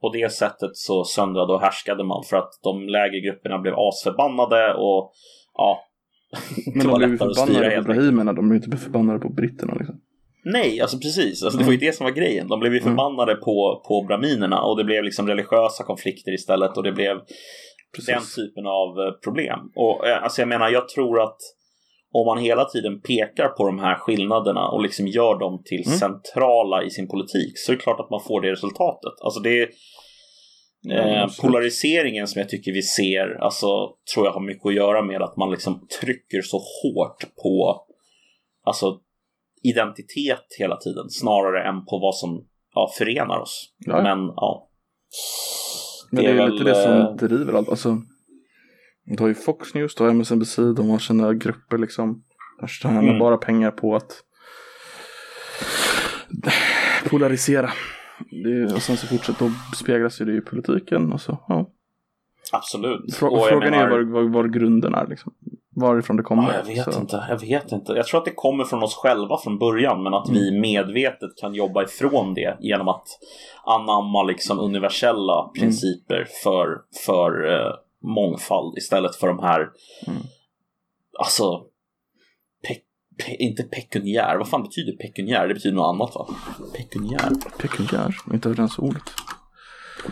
på 0.00 0.12
det 0.12 0.32
sättet 0.32 0.70
så 0.76 1.04
söndrade 1.04 1.52
och 1.52 1.60
härskade 1.60 2.04
man 2.04 2.24
för 2.30 2.36
att 2.36 2.50
de 2.62 2.88
lägre 2.88 3.20
grupperna 3.20 3.58
blev 3.58 3.74
asförbannade 3.76 4.74
och 4.74 5.12
ja. 5.54 5.78
Men 6.74 6.86
de 6.86 6.98
blev 6.98 7.10
ju 7.10 7.18
förbannade 7.18 7.76
på 7.76 7.82
brahimerna, 7.82 8.32
de 8.32 8.48
blev 8.48 8.64
inte 8.64 8.76
förbannade 8.76 9.18
på 9.18 9.28
britterna 9.28 9.74
liksom. 9.74 10.00
Nej, 10.44 10.80
alltså 10.80 10.98
precis. 10.98 11.42
Alltså, 11.42 11.58
det 11.58 11.64
var 11.64 11.72
ju 11.72 11.78
mm. 11.78 11.86
det 11.86 11.92
som 11.92 12.04
var 12.04 12.10
grejen. 12.10 12.48
De 12.48 12.60
blev 12.60 12.72
ju 12.72 12.80
mm. 12.80 12.90
förbannade 12.90 13.34
på, 13.34 13.82
på 13.88 14.02
braminerna 14.02 14.62
och 14.62 14.76
det 14.76 14.84
blev 14.84 15.04
liksom 15.04 15.26
religiösa 15.26 15.84
konflikter 15.84 16.34
istället 16.34 16.76
och 16.76 16.82
det 16.82 16.92
blev 16.92 17.16
precis. 17.96 18.06
den 18.06 18.22
typen 18.44 18.66
av 18.66 19.00
eh, 19.00 19.12
problem. 19.24 19.58
Och 19.76 20.06
eh, 20.06 20.22
alltså 20.22 20.40
jag 20.40 20.48
menar, 20.48 20.68
jag 20.70 20.88
tror 20.88 21.22
att 21.22 21.38
om 22.12 22.26
man 22.26 22.38
hela 22.38 22.64
tiden 22.64 23.00
pekar 23.00 23.48
på 23.48 23.66
de 23.66 23.78
här 23.78 23.94
skillnaderna 23.94 24.68
och 24.68 24.82
liksom 24.82 25.06
gör 25.06 25.38
dem 25.38 25.62
till 25.64 25.86
mm. 25.86 25.98
centrala 25.98 26.82
i 26.82 26.90
sin 26.90 27.08
politik 27.08 27.58
så 27.58 27.72
är 27.72 27.76
det 27.76 27.82
klart 27.82 28.00
att 28.00 28.10
man 28.10 28.20
får 28.20 28.40
det 28.40 28.52
resultatet. 28.52 29.12
Alltså 29.24 29.40
det 29.40 29.62
är 29.62 29.68
eh, 30.90 31.26
polariseringen 31.40 32.26
som 32.26 32.40
jag 32.40 32.48
tycker 32.48 32.72
vi 32.72 32.82
ser, 32.82 33.38
alltså 33.40 33.66
tror 34.14 34.26
jag 34.26 34.32
har 34.32 34.40
mycket 34.40 34.66
att 34.66 34.74
göra 34.74 35.02
med 35.02 35.22
att 35.22 35.36
man 35.36 35.50
liksom 35.50 35.86
trycker 36.00 36.42
så 36.42 36.56
hårt 36.56 37.24
på 37.42 37.86
alltså 38.64 39.00
identitet 39.62 40.46
hela 40.58 40.76
tiden 40.76 41.10
snarare 41.10 41.68
än 41.68 41.84
på 41.84 41.98
vad 41.98 42.16
som 42.16 42.46
ja, 42.74 42.90
förenar 42.98 43.38
oss. 43.38 43.74
Ja. 43.78 44.02
Men 44.02 44.18
ja. 44.18 44.70
Men 46.10 46.24
det 46.24 46.30
är, 46.30 46.34
det 46.34 46.40
är 46.40 46.46
väl, 46.46 46.52
lite 46.52 46.64
det 46.64 46.82
som 46.82 46.92
eh, 46.92 47.14
driver 47.14 47.52
allt. 47.52 47.68
Alltså, 47.68 48.02
du 49.04 49.22
har 49.22 49.28
ju 49.28 49.34
Fox 49.34 49.74
News, 49.74 49.94
du 49.94 50.04
har 50.04 50.10
MSNBC, 50.10 50.56
de 50.76 50.90
har 50.90 50.98
sina 50.98 51.34
grupper 51.34 51.78
liksom. 51.78 52.24
De 52.60 52.68
tjänar 52.68 53.02
mm. 53.02 53.18
bara 53.18 53.36
pengar 53.36 53.70
på 53.70 53.96
att 53.96 54.24
polarisera. 57.10 57.70
Det, 58.44 58.74
och 58.74 58.82
sen 58.82 58.96
så 58.96 59.06
fortsätter 59.06 59.44
och 59.44 59.76
speglas 59.76 60.18
det 60.18 60.36
i 60.36 60.40
politiken 60.40 61.12
och 61.12 61.20
så, 61.20 61.38
ja. 61.48 61.70
Absolut. 62.52 63.14
Frå 63.14 63.46
frågan 63.48 63.70
menar... 63.70 63.86
är 63.86 63.90
var, 63.90 64.02
var, 64.02 64.22
var, 64.22 64.48
grunden 64.48 64.94
är 64.94 65.06
liksom. 65.06 65.34
Varifrån 65.80 66.16
det 66.16 66.22
kommer. 66.22 66.42
Ja, 66.42 66.54
jag 66.56 66.64
vet 66.64 66.94
så. 66.94 67.00
inte. 67.00 67.26
Jag 67.28 67.40
vet 67.40 67.72
inte. 67.72 67.92
Jag 67.92 68.06
tror 68.06 68.18
att 68.18 68.24
det 68.24 68.34
kommer 68.34 68.64
från 68.64 68.82
oss 68.82 68.94
själva 68.94 69.38
från 69.38 69.58
början 69.58 70.02
men 70.02 70.14
att 70.14 70.28
mm. 70.28 70.40
vi 70.40 70.60
medvetet 70.60 71.36
kan 71.40 71.54
jobba 71.54 71.82
ifrån 71.82 72.34
det 72.34 72.56
genom 72.60 72.88
att 72.88 73.06
anamma 73.64 74.22
liksom 74.22 74.58
universella 74.58 75.42
mm. 75.42 75.52
principer 75.52 76.16
mm. 76.16 76.28
för, 76.42 76.80
för 77.06 77.46
uh, 77.46 77.74
mångfald 78.02 78.78
istället 78.78 79.16
för 79.16 79.26
de 79.26 79.38
här 79.38 79.60
mm. 80.06 80.22
alltså 81.18 81.62
pe 82.68 82.74
pe 83.24 83.36
inte 83.36 83.62
pekuniär. 83.62 84.36
Vad 84.36 84.48
fan 84.48 84.62
betyder 84.62 84.92
pekuniär? 84.92 85.48
Det 85.48 85.54
betyder 85.54 85.76
något 85.76 85.94
annat 85.94 86.14
va? 86.14 86.26
Pekuniär. 86.76 87.30
Pekuniär? 87.58 88.16
Inte 88.32 88.48
ens 88.48 88.78
ordet. 88.78 89.02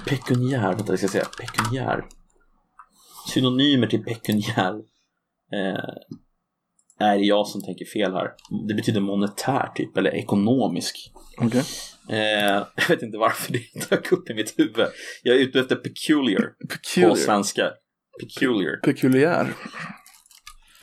Pekuniär, 0.09 0.75
vänta 0.75 0.93
jag 0.93 0.99
ska 0.99 1.09
säga. 1.09 1.25
Pekuniär. 1.41 2.05
Synonymer 3.27 3.87
till 3.87 4.05
pekuniär 4.05 4.83
eh, 5.53 5.85
är 7.01 7.17
jag 7.17 7.47
som 7.47 7.63
tänker 7.63 7.85
fel 7.85 8.13
här. 8.13 8.31
Det 8.69 8.75
betyder 8.75 9.01
monetär 9.01 9.69
typ, 9.75 9.97
eller 9.97 10.15
ekonomisk. 10.15 11.13
Okay. 11.47 11.63
Eh, 12.11 12.67
jag 12.77 12.89
vet 12.89 13.03
inte 13.03 13.19
varför 13.19 13.53
det 13.53 13.89
dök 13.91 14.13
upp 14.13 14.31
i 14.31 14.35
mitt 14.35 14.59
huvud. 14.59 14.87
Jag 15.23 15.37
är 15.37 15.41
ute 15.41 15.61
efter 15.61 15.77
peculiar, 15.77 16.53
peculiar. 16.69 17.11
på 17.11 17.17
svenska. 17.17 17.71
Peculiar. 18.21 18.77
Pekuliär. 18.77 19.55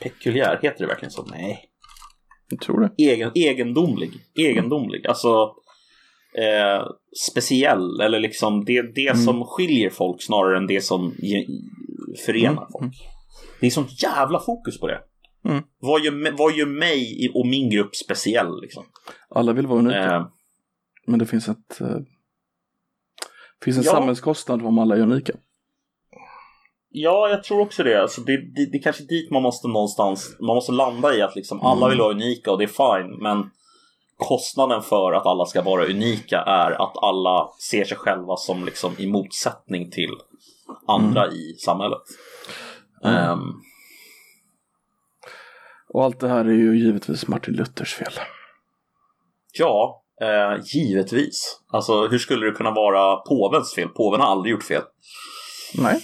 Pekuliär, 0.02 0.58
heter 0.62 0.78
det 0.78 0.86
verkligen 0.86 1.10
så? 1.10 1.24
Nej. 1.24 1.64
Jag 2.50 2.60
tror 2.60 2.80
det. 2.80 3.04
Egen, 3.04 3.32
egendomlig. 3.34 4.10
Egendomlig. 4.38 5.06
Alltså 5.06 5.54
eh, 6.38 6.86
speciell. 7.30 8.00
Eller 8.00 8.20
liksom 8.20 8.64
det, 8.64 8.94
det 8.94 9.08
mm. 9.08 9.24
som 9.24 9.44
skiljer 9.44 9.90
folk 9.90 10.22
snarare 10.22 10.58
än 10.58 10.66
det 10.66 10.80
som 10.80 11.14
förenar 12.26 12.52
mm. 12.52 12.68
folk. 12.72 12.94
Det 13.60 13.66
är 13.66 13.70
sånt 13.70 14.02
jävla 14.02 14.40
fokus 14.40 14.80
på 14.80 14.86
det. 14.86 15.00
Mm. 15.44 15.64
Vad, 15.78 16.04
gör, 16.04 16.36
vad 16.36 16.52
gör 16.52 16.66
mig 16.66 17.30
och 17.34 17.46
min 17.46 17.70
grupp 17.70 17.96
speciell? 17.96 18.60
Liksom? 18.60 18.84
Alla 19.28 19.52
vill 19.52 19.66
vara 19.66 19.78
unika. 19.78 20.14
Eh, 20.14 20.26
men 21.06 21.18
det 21.18 21.26
finns 21.26 21.48
ett 21.48 21.80
eh, 21.80 21.96
finns 23.64 23.76
en 23.76 23.82
ja. 23.82 23.92
samhällskostnad 23.92 24.66
om 24.66 24.78
alla 24.78 24.96
är 24.96 25.00
unika. 25.00 25.32
Ja, 26.88 27.28
jag 27.28 27.44
tror 27.44 27.60
också 27.60 27.82
det. 27.82 28.02
Alltså 28.02 28.20
det, 28.20 28.36
det. 28.36 28.66
Det 28.72 28.78
är 28.78 28.82
kanske 28.82 29.04
dit 29.04 29.30
man 29.30 29.42
måste 29.42 29.68
någonstans, 29.68 30.36
man 30.40 30.54
måste 30.54 30.72
landa 30.72 31.16
i 31.16 31.22
att 31.22 31.36
liksom 31.36 31.60
alla 31.62 31.86
mm. 31.86 31.90
vill 31.90 31.98
vara 31.98 32.14
unika 32.14 32.50
och 32.52 32.58
det 32.58 32.64
är 32.64 32.98
fine. 32.98 33.22
Men 33.22 33.50
kostnaden 34.16 34.82
för 34.82 35.12
att 35.12 35.26
alla 35.26 35.46
ska 35.46 35.62
vara 35.62 35.86
unika 35.86 36.38
är 36.38 36.70
att 36.70 37.02
alla 37.02 37.48
ser 37.70 37.84
sig 37.84 37.96
själva 37.96 38.36
som 38.36 38.64
liksom 38.64 38.92
i 38.98 39.06
motsättning 39.06 39.90
till 39.90 40.10
andra 40.86 41.24
mm. 41.24 41.36
i 41.36 41.54
samhället. 41.58 42.02
Mm. 43.04 43.30
Um, 43.30 43.62
och 45.88 46.04
allt 46.04 46.20
det 46.20 46.28
här 46.28 46.44
är 46.44 46.52
ju 46.52 46.78
givetvis 46.78 47.28
Martin 47.28 47.54
Luthers 47.54 47.94
fel. 47.94 48.12
Ja, 49.58 50.04
eh, 50.22 50.64
givetvis. 50.74 51.60
Alltså 51.68 52.06
hur 52.06 52.18
skulle 52.18 52.46
det 52.46 52.52
kunna 52.52 52.70
vara 52.70 53.16
påvens 53.16 53.74
fel? 53.74 53.88
Påven 53.88 54.20
har 54.20 54.28
aldrig 54.28 54.52
gjort 54.52 54.62
fel. 54.62 54.82
Nej. 55.78 56.00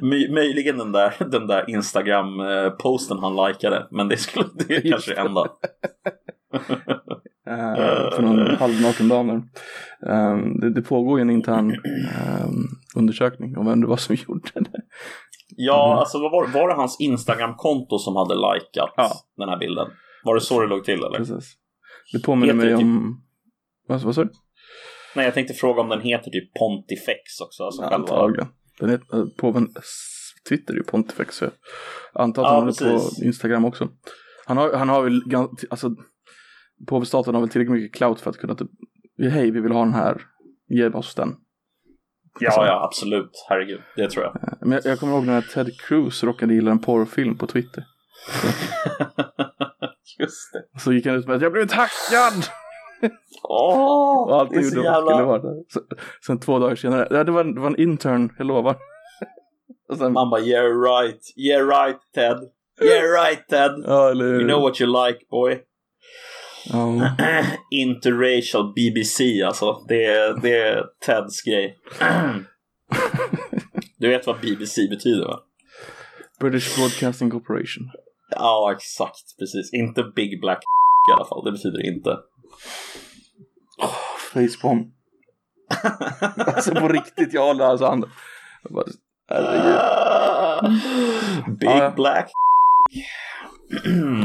möjligen 0.30 0.78
den 0.78 0.92
där, 0.92 1.14
den 1.30 1.46
där 1.46 1.70
Instagram-posten 1.70 3.18
han 3.18 3.48
likade, 3.48 3.86
men 3.90 4.08
det 4.08 4.16
skulle 4.16 4.44
det 4.54 4.76
är 4.76 4.90
kanske 4.90 5.14
det 5.14 5.20
enda. 5.20 5.40
Uh, 7.48 8.10
för 8.16 8.22
någon 8.22 8.56
halvnaken 8.56 9.08
dam 9.08 9.26
där. 9.28 9.42
Um, 10.12 10.60
det, 10.60 10.70
det, 10.70 10.82
pågår 10.82 11.18
ju 11.18 11.22
en 11.22 11.30
intern 11.30 11.70
um, 11.70 12.79
undersökning 12.96 13.58
om 13.58 13.66
vem 13.66 13.80
det 13.80 13.86
var 13.86 13.96
som 13.96 14.16
gjorde 14.28 14.50
det. 14.54 14.82
Ja, 15.56 15.86
mm. 15.86 15.98
alltså 15.98 16.18
var, 16.18 16.46
var 16.46 16.68
det 16.68 16.74
hans 16.74 17.00
Instagram-konto 17.00 17.98
som 17.98 18.16
hade 18.16 18.34
likat 18.34 18.94
ja. 18.96 19.12
den 19.36 19.48
här 19.48 19.58
bilden? 19.58 19.88
Var 20.24 20.34
det 20.34 20.40
så 20.40 20.60
det 20.60 20.66
låg 20.66 20.84
till 20.84 21.04
eller? 21.04 21.18
Precis. 21.18 21.56
Det 22.12 22.18
påminner 22.18 22.54
mig 22.54 22.74
om... 22.74 23.22
Vad, 23.88 24.00
vad 24.00 24.14
sa 24.14 24.24
du? 24.24 24.30
Nej, 25.16 25.24
jag 25.24 25.34
tänkte 25.34 25.54
fråga 25.54 25.80
om 25.80 25.88
den 25.88 26.00
heter 26.00 26.30
typ 26.30 26.54
Pontifex 26.54 27.40
också. 27.40 27.62
Alltså 27.64 27.82
ja, 27.82 27.94
antagligen. 27.94 28.48
Den 28.80 28.90
heter, 28.90 29.26
påven 29.36 29.68
Twitter 30.48 30.74
är 30.74 30.76
ju 30.76 30.84
Pontifex. 30.84 31.36
Så 31.36 31.44
jag 31.44 31.52
antar 32.22 32.42
att 32.42 32.48
ja, 32.48 32.58
han 32.58 32.68
är 32.68 32.98
på 32.98 33.24
Instagram 33.24 33.64
också. 33.64 33.88
Han 34.46 34.56
har, 34.56 34.72
han 34.72 34.88
har 34.88 35.02
väl, 35.02 35.22
alltså 35.70 35.90
påvestaten 36.86 37.34
har 37.34 37.40
väl 37.40 37.50
tillräckligt 37.50 37.82
mycket 37.82 37.96
clout 37.96 38.20
för 38.20 38.30
att 38.30 38.36
kunna 38.36 38.54
typ, 38.54 38.70
hej 39.18 39.50
vi 39.50 39.60
vill 39.60 39.72
ha 39.72 39.84
den 39.84 39.94
här, 39.94 40.22
ge 40.68 40.88
oss 40.88 41.14
den. 41.14 41.36
Ja, 42.40 42.50
så. 42.50 42.64
ja, 42.64 42.84
absolut. 42.84 43.46
Herregud, 43.48 43.80
det 43.96 44.10
tror 44.10 44.24
jag. 44.24 44.36
Eh, 44.36 44.58
men 44.60 44.72
jag, 44.72 44.84
jag 44.84 45.00
kommer 45.00 45.12
ihåg 45.12 45.26
när 45.26 45.42
Ted 45.42 45.80
Cruz 45.80 46.24
råkade 46.24 46.54
gilla 46.54 46.70
en 46.70 46.78
porrfilm 46.78 47.38
på 47.38 47.46
Twitter. 47.46 47.84
Just 50.18 50.52
det. 50.52 50.80
Så 50.80 50.92
gick 50.92 51.06
han 51.06 51.14
ut 51.14 51.26
med 51.26 51.36
att 51.36 51.42
jag 51.42 51.52
blev 51.52 51.72
hackad! 51.72 52.44
Åh, 53.42 54.42
oh, 54.42 54.50
det 54.50 54.56
är 54.56 54.62
så 54.62 54.82
jävla... 54.82 55.24
Vara 55.24 55.42
Så, 55.68 55.80
sen 56.26 56.40
två 56.40 56.58
dagar 56.58 56.76
senare, 56.76 57.08
ja, 57.10 57.24
det, 57.24 57.32
var, 57.32 57.44
det 57.44 57.60
var 57.60 57.66
en 57.66 57.80
intern, 57.80 58.34
jag 58.38 58.46
lovar. 58.46 58.76
Sen... 59.98 60.12
Man 60.12 60.30
bara 60.30 60.40
yeah 60.40 60.64
right, 60.64 61.20
yeah 61.36 61.66
right 61.66 61.98
Ted. 62.14 62.38
Yeah 62.82 63.24
right 63.24 63.48
Ted. 63.48 63.84
Ja, 63.86 64.10
eller... 64.10 64.24
You 64.24 64.44
know 64.44 64.60
what 64.60 64.80
you 64.80 65.06
like 65.06 65.26
boy. 65.30 65.60
Oh. 66.72 67.06
Interracial 67.70 68.72
BBC 68.74 69.42
alltså. 69.42 69.84
Det 69.88 70.04
är, 70.04 70.40
det 70.40 70.58
är 70.58 70.84
Teds 71.06 71.42
grej. 71.42 71.78
du 73.98 74.08
vet 74.08 74.26
vad 74.26 74.40
BBC 74.40 74.88
betyder 74.88 75.26
va? 75.26 75.40
British 76.40 76.76
Broadcasting 76.76 77.30
Corporation. 77.30 77.90
Ja, 78.30 78.72
exakt. 78.76 79.38
Precis. 79.38 79.72
Inte 79.72 80.02
Big 80.02 80.40
Black 80.40 80.58
i 81.10 81.12
alla 81.12 81.24
fall. 81.24 81.44
Det 81.44 81.52
betyder 81.52 81.86
inte. 81.86 82.10
Oh, 83.78 84.18
Facepalm. 84.32 84.84
alltså 86.46 86.74
på 86.74 86.88
riktigt, 86.88 87.34
jag 87.34 87.46
håller 87.46 87.64
alltså 87.64 87.86
handen. 87.86 88.10
Big 91.60 91.68
ah, 91.68 91.90
Black 91.96 92.30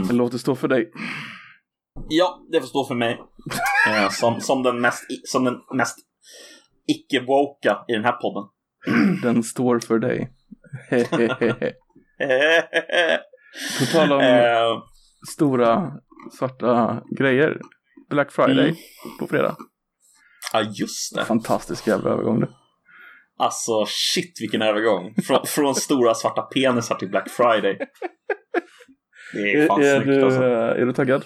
Det 0.08 0.14
låter 0.14 0.38
stå 0.38 0.56
för 0.56 0.68
dig. 0.68 0.92
Ja, 2.10 2.46
det 2.52 2.60
får 2.60 2.68
stå 2.68 2.86
för 2.86 2.96
mig. 2.96 3.22
Eh, 3.88 4.10
som, 4.10 4.42
som 4.42 4.64
den 4.64 4.82
mest, 4.82 5.04
som 5.24 5.44
den 5.44 5.56
mest 5.74 5.98
icke-woka 6.88 7.86
i 7.88 7.94
den 7.94 8.06
här 8.06 8.12
podden. 8.12 8.50
Den 9.22 9.44
står 9.44 9.80
för 9.80 10.00
dig. 10.00 10.32
På 13.80 13.86
tal 13.86 14.12
om 14.12 14.20
uh, 14.20 14.84
stora 15.34 15.92
svarta 16.38 17.02
grejer. 17.18 17.60
Black 18.10 18.32
Friday 18.32 18.66
mm. 18.66 18.76
på 19.20 19.28
fredag. 19.28 19.56
Ja, 20.54 20.62
just 20.62 21.16
det. 21.16 21.26
Fantastisk 21.26 21.88
jävla 21.88 22.10
övergång 22.10 22.40
du. 22.40 22.48
Alltså 23.38 23.86
shit 23.88 24.42
vilken 24.42 24.62
övergång. 24.62 25.14
Frå 25.28 25.46
från 25.46 25.76
stora 25.76 26.14
svarta 26.14 26.42
penisar 26.42 26.96
till 26.96 27.10
Black 27.10 27.30
Friday. 27.30 27.78
Det 29.34 29.54
är 29.54 29.68
fan 29.68 29.82
är, 29.82 29.96
snyggt 29.96 30.06
du, 30.06 30.24
alltså. 30.24 30.44
Är 30.44 30.86
du 30.86 30.94
taggad? 30.94 31.26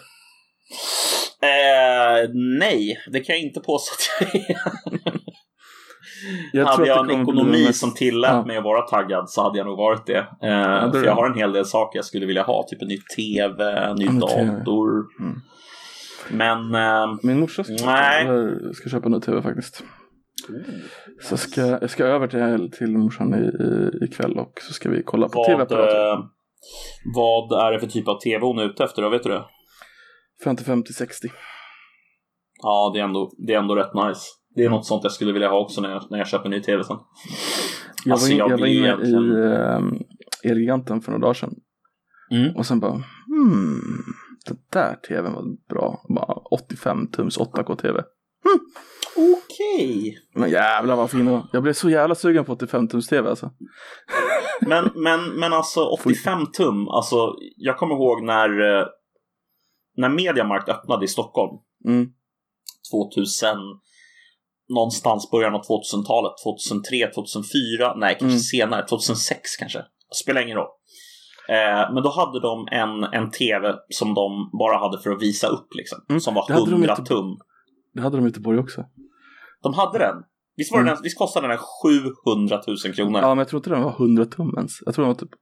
Eh, 1.41 2.29
nej, 2.59 2.99
det 3.11 3.19
kan 3.19 3.35
jag 3.35 3.43
inte 3.43 3.59
påstå 3.59 3.93
att 3.93 4.33
jag 4.33 4.41
är. 4.41 4.57
jag 6.53 6.65
hade 6.65 6.87
jag 6.87 7.09
en 7.09 7.21
ekonomi 7.21 7.65
mest... 7.65 7.79
som 7.79 7.93
tillät 7.93 8.31
ja. 8.31 8.45
mig 8.45 8.57
att 8.57 8.63
vara 8.63 8.81
taggad 8.81 9.29
så 9.29 9.43
hade 9.43 9.57
jag 9.57 9.67
nog 9.67 9.77
varit 9.77 10.05
det. 10.05 10.17
Eh, 10.17 10.49
ja, 10.49 10.91
för 10.93 11.05
jag 11.05 11.15
har 11.15 11.29
en 11.29 11.37
hel 11.37 11.51
del 11.51 11.65
saker 11.65 11.97
jag 11.97 12.05
skulle 12.05 12.25
vilja 12.25 12.43
ha, 12.43 12.65
typ 12.69 12.81
en 12.81 12.87
ny 12.87 12.97
TV, 13.15 13.71
en 13.71 13.95
ny 13.95 14.07
en 14.07 14.19
dator. 14.19 14.89
Mm. 15.19 15.41
Men... 16.31 16.75
Eh, 16.75 17.17
Min 17.23 17.39
morsa 17.39 17.63
ska, 17.63 17.85
nej. 17.85 18.25
ska 18.73 18.89
köpa 18.89 19.05
en 19.05 19.11
ny 19.11 19.19
TV 19.19 19.41
faktiskt. 19.41 19.83
Mm. 20.49 20.63
Så 21.21 21.37
ska, 21.37 21.61
jag 21.61 21.89
ska 21.89 22.05
över 22.05 22.27
till, 22.27 22.71
till 22.71 22.97
morsan 22.97 23.33
i, 23.33 23.63
i, 23.63 24.05
ikväll 24.05 24.39
och 24.39 24.59
så 24.61 24.73
ska 24.73 24.89
vi 24.89 25.03
kolla 25.03 25.29
på 25.29 25.43
tv-apparater. 25.43 26.13
Eh, 26.13 26.19
vad 27.15 27.65
är 27.65 27.71
det 27.71 27.79
för 27.79 27.87
typ 27.87 28.07
av 28.07 28.19
tv 28.19 28.45
hon 28.45 28.59
är 28.59 28.63
ute 28.63 28.83
efter 28.83 29.01
då, 29.01 29.09
vet 29.09 29.23
du 29.23 29.29
det? 29.29 29.43
55 30.43 30.83
till 30.83 30.95
60. 30.95 31.27
Ja, 32.61 32.91
det 32.93 32.99
är, 32.99 33.03
ändå, 33.03 33.31
det 33.47 33.53
är 33.53 33.59
ändå 33.59 33.75
rätt 33.75 33.93
nice. 33.93 34.21
Det 34.55 34.63
är 34.63 34.69
något 34.69 34.85
sånt 34.85 35.03
jag 35.03 35.11
skulle 35.11 35.33
vilja 35.33 35.49
ha 35.49 35.59
också 35.59 35.81
när 35.81 35.89
jag, 35.89 36.03
när 36.09 36.17
jag 36.17 36.27
köper 36.27 36.45
en 36.45 36.51
ny 36.51 36.61
tv 36.61 36.83
sen. 36.83 36.97
Jag 38.05 38.11
alltså, 38.11 38.27
var, 38.27 38.33
in, 38.33 38.37
jag, 38.37 38.51
jag 38.51 38.57
var 38.57 38.67
inne 38.67 38.87
egentligen... 38.87 39.23
i 40.43 40.45
äh, 40.45 40.51
Elgiganten 40.51 41.01
för 41.01 41.11
några 41.11 41.21
dagar 41.21 41.33
sedan. 41.33 41.55
Mm. 42.31 42.55
Och 42.55 42.65
sen 42.65 42.79
bara, 42.79 42.91
hmm, 43.27 44.03
den 44.45 44.57
där 44.73 44.95
tvn 45.07 45.33
var 45.33 45.43
bra. 45.69 46.01
Bara 46.15 46.33
85 46.33 47.07
tums 47.07 47.37
8K-tv. 47.37 48.03
Hmm. 48.43 48.59
Okej. 49.15 49.99
Okay. 49.99 50.13
Men 50.35 50.49
jävlar 50.49 50.95
vad 50.95 51.11
fin 51.11 51.31
var. 51.31 51.47
Jag 51.51 51.63
blev 51.63 51.73
så 51.73 51.89
jävla 51.89 52.15
sugen 52.15 52.45
på 52.45 52.53
85 52.53 52.87
tums 52.87 53.07
tv 53.07 53.29
alltså. 53.29 53.51
men, 54.61 54.89
men, 54.95 55.29
men 55.29 55.53
alltså 55.53 55.85
85 55.85 56.45
tum, 56.57 56.87
alltså 56.87 57.35
jag 57.57 57.77
kommer 57.77 57.95
ihåg 57.95 58.23
när, 58.23 58.79
eh, 58.79 58.85
när 59.99 60.09
Mediamarkt 60.09 60.69
öppnade 60.69 61.05
i 61.05 61.07
Stockholm. 61.07 61.57
Mm. 61.85 62.09
2000, 62.91 63.57
någonstans 64.69 65.31
början 65.31 65.55
av 65.55 65.61
2000-talet, 65.61 66.33
2003, 66.43 67.11
2004, 67.15 67.95
nej 67.95 68.15
kanske 68.19 68.25
mm. 68.25 68.39
senare, 68.39 68.87
2006 68.87 69.55
kanske. 69.59 69.85
Spelar 70.23 70.41
ingen 70.41 70.57
roll. 70.57 70.73
Eh, 71.49 71.93
men 71.93 72.03
då 72.03 72.09
hade 72.09 72.39
de 72.39 72.67
en, 72.71 73.03
en 73.03 73.31
tv 73.31 73.75
som 73.89 74.13
de 74.13 74.49
bara 74.59 74.77
hade 74.77 75.01
för 75.01 75.09
att 75.11 75.21
visa 75.21 75.47
upp 75.47 75.69
liksom. 75.75 75.99
Mm. 76.09 76.19
Som 76.19 76.33
var 76.33 76.51
100 76.51 76.95
de 76.95 77.05
tum. 77.05 77.37
Det 77.93 78.01
hade 78.01 78.17
de 78.17 78.25
i 78.25 78.29
Göteborg 78.29 78.59
också. 78.59 78.85
De 79.63 79.73
hade 79.73 79.97
den? 79.99 80.15
Visst, 80.57 80.71
var 80.71 80.79
mm. 80.79 80.93
den, 80.93 81.03
visst 81.03 81.17
kostade 81.17 81.47
den 81.47 81.57
700 82.25 82.61
000 82.67 82.93
kronor? 82.95 83.21
Ja, 83.21 83.27
men 83.27 83.37
jag 83.37 83.47
tror 83.47 83.59
inte 83.59 83.69
den 83.69 83.83
var 83.83 83.91
100 83.91 84.25
tum 84.25 84.53
ens. 84.57 84.71
Jag 84.85 84.95
tror 84.95 85.05
den 85.05 85.13
var 85.13 85.19
typ 85.19 85.35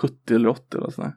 70 0.00 0.34
eller 0.34 0.48
80 0.48 0.78
eller 0.78 0.90
sådär. 0.90 1.12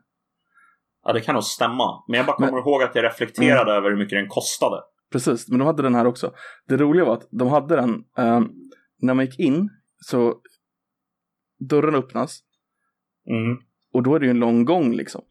Ja, 1.07 1.13
det 1.13 1.21
kan 1.21 1.35
nog 1.35 1.43
stämma. 1.43 2.03
Men 2.07 2.17
jag 2.17 2.25
bara 2.25 2.35
kommer 2.35 2.51
men... 2.51 2.59
ihåg 2.59 2.83
att 2.83 2.95
jag 2.95 3.03
reflekterade 3.05 3.71
mm. 3.71 3.77
över 3.77 3.89
hur 3.89 3.97
mycket 3.97 4.19
den 4.19 4.27
kostade. 4.27 4.81
Precis, 5.11 5.49
men 5.49 5.59
de 5.59 5.65
hade 5.65 5.83
den 5.83 5.95
här 5.95 6.07
också. 6.07 6.33
Det 6.67 6.77
roliga 6.77 7.05
var 7.05 7.13
att 7.13 7.27
de 7.31 7.47
hade 7.47 7.75
den, 7.75 8.03
eh, 8.17 8.41
när 9.01 9.13
man 9.13 9.25
gick 9.25 9.39
in 9.39 9.69
så 10.05 10.35
dörren 11.69 11.95
öppnas. 11.95 12.39
Mm. 13.29 13.57
Och 13.93 14.03
då 14.03 14.15
är 14.15 14.19
det 14.19 14.25
ju 14.25 14.29
en 14.29 14.39
lång 14.39 14.65
gång 14.65 14.93
liksom. 14.93 15.21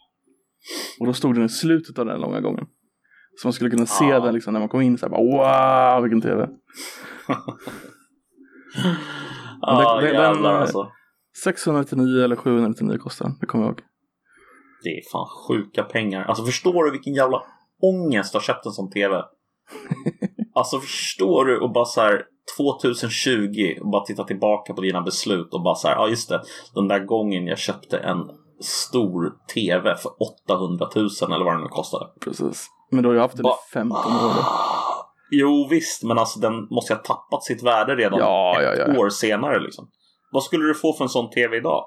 Och 1.01 1.07
då 1.07 1.13
stod 1.13 1.35
den 1.35 1.45
i 1.45 1.49
slutet 1.49 1.99
av 1.99 2.07
den 2.07 2.21
långa 2.21 2.41
gången. 2.41 2.67
Så 3.41 3.49
man 3.49 3.53
skulle 3.53 3.71
kunna 3.71 3.87
se 3.87 4.13
ah. 4.13 4.21
den 4.21 4.35
liksom 4.35 4.53
när 4.53 4.61
man 4.61 4.69
kom 4.69 4.81
in 4.81 4.99
så 4.99 5.07
här 5.07 5.11
bara 5.11 5.95
wow 5.95 6.03
vilken 6.03 6.21
tv. 6.21 6.49
Ah, 9.63 10.03
jävlar 10.03 10.53
den, 10.53 10.63
alltså. 10.63 10.91
699 11.45 12.25
eller 12.25 12.37
799 12.37 12.99
kostar 12.99 13.27
den, 13.27 13.39
det 13.41 13.47
kommer 13.47 13.65
jag 13.65 13.71
ihåg. 13.71 13.83
Det 14.83 14.89
är 14.89 15.11
fan 15.13 15.27
sjuka 15.49 15.83
pengar. 15.83 16.25
Alltså 16.25 16.45
förstår 16.45 16.85
du 16.85 16.91
vilken 16.91 17.15
jävla 17.15 17.43
ångest 17.83 18.35
att 18.35 18.43
ha 18.43 18.47
köpt 18.47 18.67
en 18.67 18.73
sån 18.73 18.91
tv? 18.91 19.23
alltså 20.55 20.81
förstår 20.81 21.45
du 21.45 21.61
och 21.61 21.73
bara 21.73 21.85
så 21.85 22.01
här 22.01 22.25
2020 22.59 23.79
och 23.81 23.91
bara 23.91 24.05
titta 24.05 24.25
tillbaka 24.25 24.75
på 24.75 24.81
dina 24.81 25.03
beslut 25.03 25.55
och 25.55 25.63
bara 25.63 25.75
så 25.75 25.89
här, 25.89 25.95
ja 25.95 26.09
just 26.09 26.29
det, 26.29 26.43
den 26.75 26.89
där 26.89 27.05
gången 27.05 27.47
jag 27.47 27.59
köpte 27.59 27.99
en 27.99 28.19
stor 28.61 29.33
tv 29.55 29.97
för 29.97 30.11
800 30.49 30.89
000 30.95 31.09
eller 31.33 31.45
vad 31.45 31.55
den 31.55 31.63
nu 31.63 31.69
kostade. 31.69 32.07
Precis. 32.21 32.67
Men 32.91 33.03
du 33.03 33.09
har 33.09 33.15
ju 33.15 33.21
haft 33.21 33.37
den 33.37 33.47
i 33.47 33.51
15 33.73 34.13
år. 34.13 34.35
Då. 34.35 34.45
Jo 35.31 35.69
visst, 35.71 36.03
men 36.03 36.19
alltså 36.19 36.41
den 36.41 36.69
måste 36.71 36.93
ju 36.93 36.97
ha 36.97 37.03
tappat 37.03 37.45
sitt 37.45 37.63
värde 37.63 37.97
redan 37.97 38.19
ja, 38.19 38.61
ett 38.61 38.79
ja, 38.79 38.87
ja. 38.89 39.01
år 39.01 39.09
senare 39.09 39.61
liksom. 39.61 39.91
Vad 40.33 40.43
skulle 40.43 40.65
du 40.65 40.75
få 40.75 40.93
för 40.93 41.05
en 41.05 41.09
sån 41.09 41.31
tv 41.31 41.57
idag? 41.57 41.85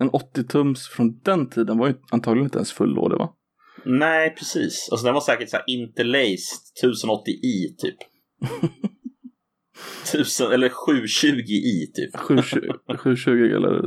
En 0.00 0.10
80-tums 0.10 0.88
från 0.96 1.20
den 1.22 1.50
tiden 1.50 1.78
var 1.78 1.88
ju 1.88 1.94
antagligen 2.10 2.46
inte 2.46 2.58
ens 2.58 2.72
fullådig 2.72 3.18
va? 3.18 3.32
Nej, 3.84 4.34
precis. 4.34 4.88
Alltså 4.90 5.04
den 5.04 5.14
var 5.14 5.20
säkert 5.20 5.50
så 5.50 5.56
här 5.56 5.64
interlaced 5.66 6.58
1080i 6.84 7.76
typ. 7.78 7.96
1000 10.14 10.52
eller 10.52 10.68
720i 10.68 11.92
typ. 11.94 12.16
720 12.16 13.30
eller 13.30 13.82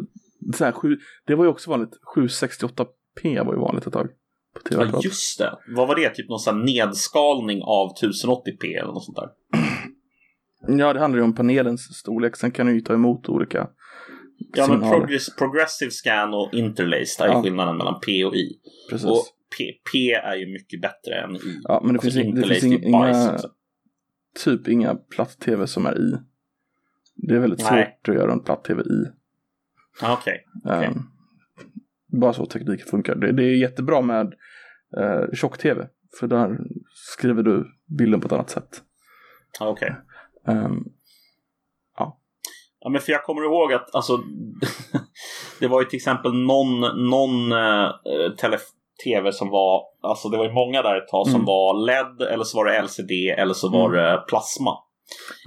så 0.55 0.65
här, 0.65 0.71
7, 0.71 0.97
det 1.27 1.35
var 1.35 1.45
ju 1.45 1.49
också 1.49 1.69
vanligt. 1.69 1.99
768p 2.15 3.45
var 3.45 3.53
ju 3.53 3.59
vanligt 3.59 3.87
ett 3.87 3.93
tag. 3.93 4.09
På 4.53 4.73
ja, 4.73 5.01
just 5.03 5.39
det. 5.39 5.57
Vad 5.75 5.87
var 5.87 5.95
det? 5.95 6.09
Typ 6.09 6.29
någon 6.29 6.39
sån 6.39 6.65
nedskalning 6.65 7.61
av 7.63 7.93
1080p 8.01 8.79
eller 8.79 8.93
något 8.93 9.05
sånt 9.05 9.17
där? 9.17 9.29
Ja, 10.77 10.93
det 10.93 10.99
handlar 10.99 11.19
ju 11.19 11.23
om 11.23 11.35
panelens 11.35 11.97
storlek. 11.97 12.35
Sen 12.35 12.51
kan 12.51 12.67
du 12.67 12.73
ju 12.73 12.81
ta 12.81 12.93
emot 12.93 13.29
olika 13.29 13.69
Ja, 14.55 14.67
men 14.67 14.79
progress, 14.79 15.35
progressive 15.35 15.91
scan 15.91 16.33
och 16.33 16.53
interlaced 16.53 17.25
är 17.25 17.31
ja. 17.31 17.43
skillnaden 17.43 17.77
mellan 17.77 17.99
P 18.05 18.25
och 18.25 18.35
I. 18.35 18.59
Precis. 18.89 19.09
Och 19.09 19.23
P, 19.57 19.63
P 19.91 20.13
är 20.13 20.35
ju 20.35 20.53
mycket 20.53 20.81
bättre 20.81 21.15
än 21.15 21.35
I. 21.35 21.61
Ja, 21.63 21.81
men 21.83 21.93
det 21.93 21.99
Alltså, 21.99 22.19
finns, 22.21 22.35
det 22.35 22.55
finns 22.55 22.63
inga, 22.63 23.37
typ 24.43 24.67
inga 24.67 24.95
platt-tv 24.95 25.67
som 25.67 25.85
är 25.85 25.97
i. 25.97 26.17
Det 27.15 27.35
är 27.35 27.39
väldigt 27.39 27.71
Nej. 27.71 27.85
svårt 27.85 28.09
att 28.09 28.21
göra 28.21 28.31
en 28.31 28.43
platt-tv 28.43 28.81
i. 28.81 29.05
Ja, 30.01 30.17
Okej. 30.21 30.45
Okej. 30.65 30.85
Ehm, 30.85 31.03
bara 32.07 32.33
så 32.33 32.45
tekniken 32.45 32.87
funkar. 32.87 33.15
Det, 33.15 33.31
det 33.31 33.43
är 33.43 33.55
jättebra 33.55 34.01
med 34.01 34.33
uh, 34.97 35.33
tjock-tv. 35.33 35.87
För 36.19 36.27
där 36.27 36.59
skriver 36.93 37.43
du 37.43 37.67
bilden 37.97 38.21
på 38.21 38.25
ett 38.25 38.31
annat 38.31 38.49
sätt. 38.49 38.81
Ja, 39.59 39.67
okej. 39.67 39.95
Ehm, 40.47 40.83
Ja, 42.83 42.89
men 42.89 43.01
för 43.01 43.11
jag 43.11 43.23
kommer 43.23 43.43
ihåg 43.43 43.73
att 43.73 43.95
alltså, 43.95 44.17
det 45.59 45.67
var 45.67 45.81
ju 45.81 45.87
till 45.87 45.97
exempel 45.97 46.33
någon, 46.33 46.79
någon 47.09 47.51
eh, 47.51 47.89
tv 49.03 49.31
som 49.31 49.49
var, 49.49 49.81
alltså 50.01 50.29
det 50.29 50.37
var 50.37 50.45
ju 50.45 50.51
många 50.51 50.81
där 50.81 50.95
ett 50.97 51.07
tag 51.07 51.25
som 51.27 51.35
Mm. 51.35 51.45
var 51.45 51.85
LED 51.85 52.21
eller 52.33 52.43
så 52.43 52.57
var 52.57 52.65
det 52.65 52.81
LCD 52.81 53.29
eller 53.29 53.53
så 53.53 53.69
var 53.69 53.89
Mm. 53.89 54.01
det 54.01 54.23
plasma. 54.27 54.77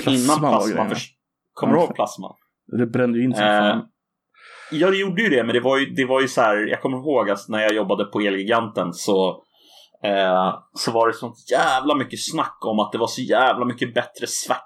Plasma 0.02 0.34
Innan 0.34 0.38
plasma, 0.52 0.88
förs- 0.88 1.10
kommer 1.54 1.74
du 1.74 1.80
ihåg 1.80 1.94
plasma? 1.94 2.34
det 2.78 2.86
brände 2.86 3.18
ju 3.18 3.24
in 3.24 3.34
som 3.34 3.44
Eh, 3.44 3.60
fan. 3.60 3.82
Ja, 4.72 4.90
det 4.90 4.96
gjorde 4.96 5.22
ju 5.22 5.28
det, 5.28 5.44
men 5.44 5.54
det 5.54 5.60
var 5.60 5.78
ju, 5.78 5.86
det 5.86 6.04
var 6.04 6.20
ju 6.20 6.28
så 6.28 6.40
här, 6.40 6.56
jag 6.56 6.82
kommer 6.82 6.96
ihåg 6.98 7.30
att 7.30 7.48
när 7.48 7.60
jag 7.62 7.74
jobbade 7.74 8.04
på 8.04 8.20
Elgiganten 8.20 8.92
så 8.92 9.28
eh, 10.04 10.54
så 10.74 10.90
var 10.92 11.06
det 11.08 11.14
sånt 11.14 11.34
jävla 11.52 11.94
mycket 11.94 12.22
snack 12.24 12.58
om 12.66 12.78
att 12.80 12.92
det 12.92 12.98
var 12.98 13.06
så 13.06 13.22
jävla 13.22 13.64
mycket 13.64 13.94
bättre 13.94 14.26
svärta 14.26 14.65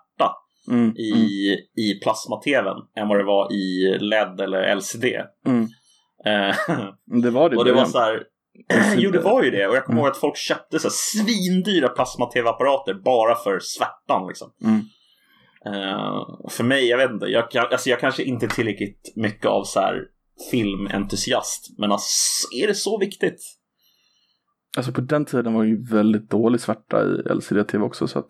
Mm, 0.71 0.83
mm, 0.85 0.97
i, 0.97 1.57
i 1.77 2.01
plasma-tvn 2.03 2.77
än 2.97 3.09
vad 3.09 3.19
det 3.19 3.25
var 3.25 3.53
i 3.53 3.99
LED 4.01 4.41
eller 4.41 4.75
LCD. 4.77 5.05
mm. 5.47 5.63
Eh, 6.27 6.57
Det 7.23 7.31
var 7.31 7.51
det 7.51 7.55
i 7.55 7.59
och 7.59 7.65
det 7.65 7.73
var 7.73 7.85
så 7.85 7.99
här, 7.99 8.23
jo, 8.97 9.11
det 9.11 9.19
var 9.21 9.43
ju 9.43 9.51
det. 9.51 9.67
Och 9.69 9.77
jag 9.77 9.85
kommer 9.85 9.99
Mm. 9.99 10.05
ihåg 10.07 10.11
att 10.11 10.21
folk 10.21 10.37
köpte 10.37 10.79
så 10.79 10.89
här 10.89 10.93
svindyra 10.95 11.89
plasma-tv-apparater 11.89 12.95
bara 12.95 13.35
för 13.35 13.59
svärtan. 13.63 14.29
Liksom. 14.29 14.51
Mm. 14.65 14.81
Eh, 15.67 16.27
för 16.51 16.65
mig, 16.65 16.89
jag 16.89 16.99
vet 16.99 17.11
inte, 17.11 17.27
jag, 17.27 17.57
alltså, 17.57 17.91
jag 17.91 18.01
kanske 18.01 18.23
inte 18.23 18.47
är 18.47 18.51
tillräckligt 18.51 19.13
mycket 19.17 19.47
av 19.47 19.65
så 19.65 19.81
här 19.81 20.03
filmentusiast. 20.51 21.79
Men 21.79 21.93
alltså, 21.93 22.49
är 22.63 22.67
det 22.67 22.75
så 22.75 22.99
viktigt? 22.99 23.41
Alltså 24.77 24.93
på 24.93 25.01
den 25.01 25.25
tiden 25.25 25.55
var 25.55 25.63
det 25.63 25.69
ju 25.69 25.85
väldigt 25.85 26.31
dålig 26.31 26.61
svarta 26.61 27.03
i 27.05 27.35
LCD-tv 27.35 27.85
också 27.85 28.07
så 28.09 28.19
att 28.19 28.29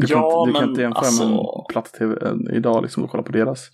du 0.00 0.06
kan, 0.06 0.18
Ja, 0.18 0.40
inte, 0.48 0.50
du 0.50 0.52
kan 0.54 0.62
men 0.62 0.70
inte 0.70 0.82
jämföra 0.82 0.98
alltså- 1.06 1.28
med 1.28 1.40
platt-tv 1.68 2.16
idag 2.56 2.82
liksom 2.82 3.04
och 3.04 3.10
kolla 3.10 3.22
på 3.22 3.32
deras. 3.32 3.68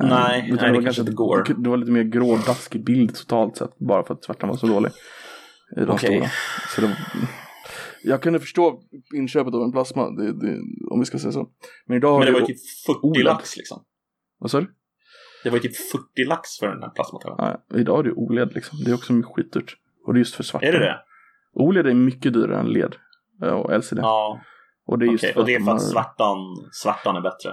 Eh, 0.00 0.08
Nej, 0.08 0.48
nej, 0.52 0.66
det 0.70 0.72
var 0.72 0.82
kanske 0.82 1.02
inte 1.02 1.12
går. 1.12 1.44
Det 1.58 1.70
var 1.70 1.76
lite 1.76 1.92
mer 1.92 2.02
grådaskig 2.02 2.84
bild 2.84 3.14
totalt 3.14 3.56
sett 3.56 3.78
bara 3.78 4.04
för 4.04 4.14
att 4.14 4.24
svärtan 4.24 4.48
var 4.48 4.56
så 4.56 4.66
dålig. 4.66 4.90
I 5.76 5.80
de 5.84 5.98
stora. 5.98 6.26
Så 6.74 6.80
det, 6.80 6.96
jag 8.02 8.22
kunde 8.22 8.40
förstå 8.40 8.80
inköpet 9.14 9.54
av 9.54 9.62
en 9.62 9.72
plasma, 9.72 10.10
det, 10.10 10.32
det, 10.32 10.60
om 10.90 11.00
vi 11.00 11.06
ska 11.06 11.18
säga 11.18 11.32
så. 11.32 11.48
Men 11.86 11.96
idag 11.96 12.18
Men 12.18 12.26
det 12.26 12.32
var 12.32 12.40
ju 12.40 12.46
ju- 12.46 12.54
typ 12.54 12.62
40 12.86 12.98
OLED. 13.02 13.24
lax 13.24 13.56
liksom. 13.56 13.84
Vad 14.38 14.50
sa 14.50 14.60
du? 14.60 14.66
Det 15.44 15.50
var 15.50 15.56
ju 15.56 15.62
typ 15.62 15.76
40 15.76 16.24
lax 16.28 16.58
för 16.60 16.68
den 16.68 16.82
här 16.82 16.90
plasma-tvn. 16.90 17.34
Ja, 17.38 17.78
idag 17.78 17.98
är 17.98 18.02
det 18.02 18.12
OLED 18.12 18.54
liksom. 18.54 18.78
Det 18.84 18.90
är 18.90 18.94
också 18.94 19.12
skitdyrt. 19.34 19.76
Och 20.06 20.14
det 20.14 20.16
är 20.16 20.20
just 20.20 20.34
för 20.34 20.42
svarta. 20.42 20.66
Är 20.66 20.72
det 20.72 20.78
det? 20.78 20.96
OLED 21.54 21.86
är 21.86 21.94
mycket 21.94 22.32
dyrare 22.32 22.60
än 22.60 22.66
LED 22.66 22.94
eh, 23.42 23.48
och 23.48 23.78
LCD. 23.78 23.98
Ja, 24.02 24.40
och 24.86 24.98
det 24.98 25.06
är 25.06 25.12
just 25.12 25.36
Och 25.36 25.46
det 25.46 25.54
är 25.54 25.60
för 25.60 25.72
att 25.72 25.82
har- 25.82 25.88
svärtan, 25.92 26.36
svärtan 26.72 27.16
är 27.16 27.20
bättre. 27.20 27.50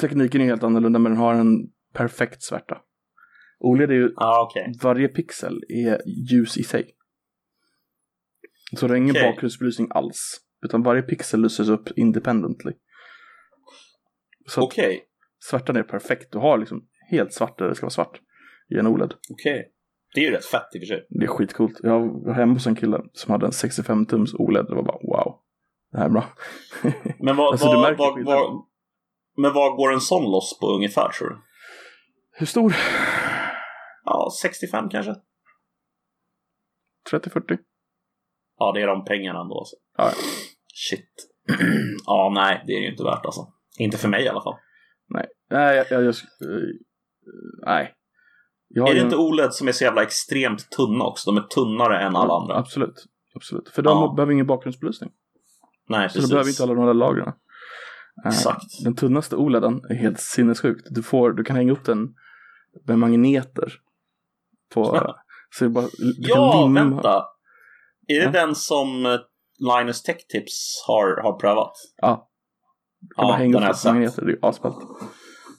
tekniken 0.00 0.40
är 0.40 0.44
helt 0.44 0.62
annorlunda 0.62 0.98
men 0.98 1.12
den 1.12 1.20
har 1.20 1.34
en 1.34 1.70
perfekt 1.94 2.42
svärta. 2.42 2.78
OLED 3.58 3.90
är 3.90 3.94
ju, 3.94 4.12
Ja, 4.16 4.48
okej. 4.50 4.72
varje 4.82 5.08
pixel 5.08 5.62
är 5.68 6.00
ljus 6.30 6.56
i 6.58 6.62
sig. 6.62 6.90
Så 8.76 8.86
det 8.88 8.94
är 8.94 8.96
ingen 8.96 9.10
Okej. 9.16 9.32
bakgrundsbelysning 9.32 9.88
alls. 9.90 10.40
Utan 10.64 10.82
varje 10.82 11.02
pixel 11.02 11.40
lyses 11.42 11.68
upp 11.68 11.88
independently. 11.98 12.72
Så 14.48 14.62
Okej, 14.62 15.04
svärtan 15.50 15.76
är 15.76 15.82
perfekt. 15.82 16.32
Du 16.32 16.38
har 16.38 16.58
liksom 16.58 16.86
helt 17.10 17.32
svart 17.32 17.58
där 17.58 17.68
det 17.68 17.74
ska 17.74 17.84
vara 17.86 17.90
svart. 17.90 18.20
I 18.70 18.78
en 18.78 18.86
OLED. 18.86 19.14
okej. 19.30 19.68
Det 20.14 20.20
är 20.20 20.24
ju 20.24 20.30
rätt 20.30 20.44
fett 20.44 20.62
i 20.74 20.78
och 20.78 20.80
för 20.80 20.86
sig. 20.86 21.06
Det 21.10 21.24
är 21.24 21.28
skitcoolt. 21.28 21.80
Jag 21.82 22.24
var 22.24 22.32
hemma 22.34 22.52
hos 22.52 22.66
en 22.66 22.74
kille 22.76 23.00
som 23.12 23.32
hade 23.32 23.46
en 23.46 23.52
65 23.52 24.06
tums 24.06 24.34
OLED. 24.34 24.66
Det 24.66 24.74
var 24.74 24.82
bara 24.82 24.98
wow. 25.02 25.41
Det 25.92 25.98
här 25.98 26.04
är 26.04 26.10
bra. 26.10 26.24
Men 27.18 27.36
vad, 27.36 27.52
Alltså, 27.52 27.66
vad, 27.66 27.96
vad, 27.96 28.24
vad, 28.24 28.64
men 29.36 29.52
vad 29.52 29.76
går 29.76 29.92
en 29.92 30.00
sån 30.00 30.30
loss 30.30 30.58
på 30.60 30.66
ungefär 30.66 31.08
tror 31.08 31.28
du? 31.28 31.38
Hur 32.32 32.46
stor? 32.46 32.74
Ja, 34.04 34.28
65 34.42 34.88
kanske? 34.88 35.14
30-40? 37.10 37.58
Ja, 38.58 38.72
det 38.72 38.82
är 38.82 38.86
de 38.86 39.04
pengarna 39.04 39.40
ändå. 39.40 39.58
Alltså. 39.58 39.76
Ja. 39.96 40.10
Shit. 40.74 41.28
ja, 42.06 42.32
nej, 42.34 42.64
det 42.66 42.72
är 42.72 42.80
ju 42.80 42.90
inte 42.90 43.04
värt 43.04 43.24
alltså. 43.26 43.46
Inte 43.78 43.96
för 43.98 44.08
mig 44.08 44.24
i 44.24 44.28
alla 44.28 44.42
fall. 44.42 44.56
Nej. 45.08 45.26
Nej, 45.50 45.76
jag... 45.76 45.86
jag, 45.90 46.02
jag 46.02 46.08
eh, 46.08 46.68
nej. 47.66 47.94
Jag 48.68 48.88
är 48.88 48.92
det 48.92 48.98
ju 48.98 49.04
inte 49.04 49.16
en- 49.16 49.20
OLED 49.22 49.52
som 49.54 49.68
är 49.68 49.72
så 49.72 49.84
jävla 49.84 50.02
extremt 50.02 50.70
tunna 50.70 51.04
också? 51.04 51.30
De 51.32 51.36
är 51.42 51.46
tunnare 51.46 52.00
än 52.02 52.16
alla 52.16 52.34
andra. 52.34 52.56
Absolut. 52.56 53.04
Absolut. 53.34 53.68
För 53.68 53.82
de 53.82 53.98
Ja. 53.98 54.12
behöver 54.16 54.32
ingen 54.32 54.46
bakgrundsbelysning. 54.46 55.10
Nej, 55.88 56.08
Så 56.08 56.12
precis. 56.14 56.30
du 56.30 56.34
behöver 56.34 56.50
inte 56.50 56.62
alla 56.62 56.74
de 56.74 56.84
här 56.84 56.94
lagren. 56.94 57.28
Eh, 57.28 58.28
Exakt. 58.28 58.84
Den 58.84 58.94
tunnaste 58.96 59.36
OLEDen 59.36 59.80
är 59.90 59.94
helt 59.94 60.20
sinnessjukt. 60.20 60.86
Du, 60.90 61.02
får, 61.02 61.32
du 61.32 61.44
kan 61.44 61.56
hänga 61.56 61.72
upp 61.72 61.84
den 61.84 62.08
med 62.86 62.98
magneter. 62.98 63.72
På, 64.74 64.84
så 65.58 65.64
det 65.64 65.70
bara, 65.70 65.88
Ja, 66.18 66.52
limma- 66.66 66.74
vänta. 66.74 67.24
Är 68.08 68.18
det 68.20 68.24
Ja. 68.24 68.30
den 68.30 68.54
som 68.54 69.06
eh, 69.06 69.18
Linus 69.78 70.02
Tech 70.02 70.26
Tips 70.28 70.84
har, 70.86 71.22
har 71.22 71.38
prövat? 71.38 71.72
Ja. 71.96 72.28
Du 73.00 73.14
kan 73.14 73.24
Ja, 73.24 73.28
bara 73.32 73.36
hänga 73.38 73.56
upp 73.70 73.82
den 73.82 73.94
med 73.94 73.94
magneter. 74.02 74.22
Det 74.26 74.32
är 74.32 74.48
asballt. 74.48 74.76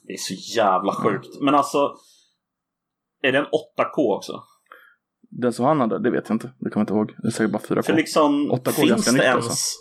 Det 0.04 0.14
är 0.14 0.18
så 0.18 0.34
jävla 0.58 0.94
sjukt. 0.94 1.42
Men 1.42 1.56
alltså, 1.56 1.96
är 3.24 3.32
den 3.32 3.46
8K 3.46 4.16
också? 4.18 4.44
Den 5.30 5.54
som 5.54 5.66
han 5.66 5.80
hade, 5.80 6.00
det 6.04 6.12
vet 6.12 6.30
jag 6.30 6.36
inte. 6.36 6.48
Det 6.60 6.70
kommer 6.70 6.82
jag 6.82 6.82
inte 6.82 6.94
ihåg. 7.14 7.22
Det 7.24 7.28
är 7.28 7.32
säkert 7.32 7.52
bara 7.52 7.62
4K. 7.64 7.82
För 7.82 7.94
liksom, 7.94 8.52
8K 8.52 8.68
är 8.68 8.72
finns 8.72 9.06
det 9.06 9.24
ens... 9.24 9.36
alltså. 9.36 9.80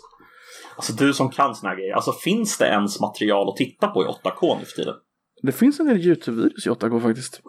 Alltså. 0.75 0.93
du 0.93 1.13
som 1.13 1.29
kan 1.29 1.55
såna 1.55 1.69
här 1.69 1.77
grejer. 1.77 1.93
Alltså 1.93 2.11
finns 2.11 2.57
det 2.57 2.65
ens 2.65 2.99
material 2.99 3.49
att 3.49 3.55
titta 3.55 3.87
på 3.87 4.03
i 4.03 4.07
8K 4.07 4.59
nu 4.59 4.65
för 4.65 4.75
tiden? 4.75 4.95
Det 5.41 5.51
finns 5.51 5.79
en 5.79 5.87
del 5.87 5.97
YouTube-videos 5.97 6.67
i 6.67 6.69
8K 6.69 7.01
faktiskt. 7.01 7.41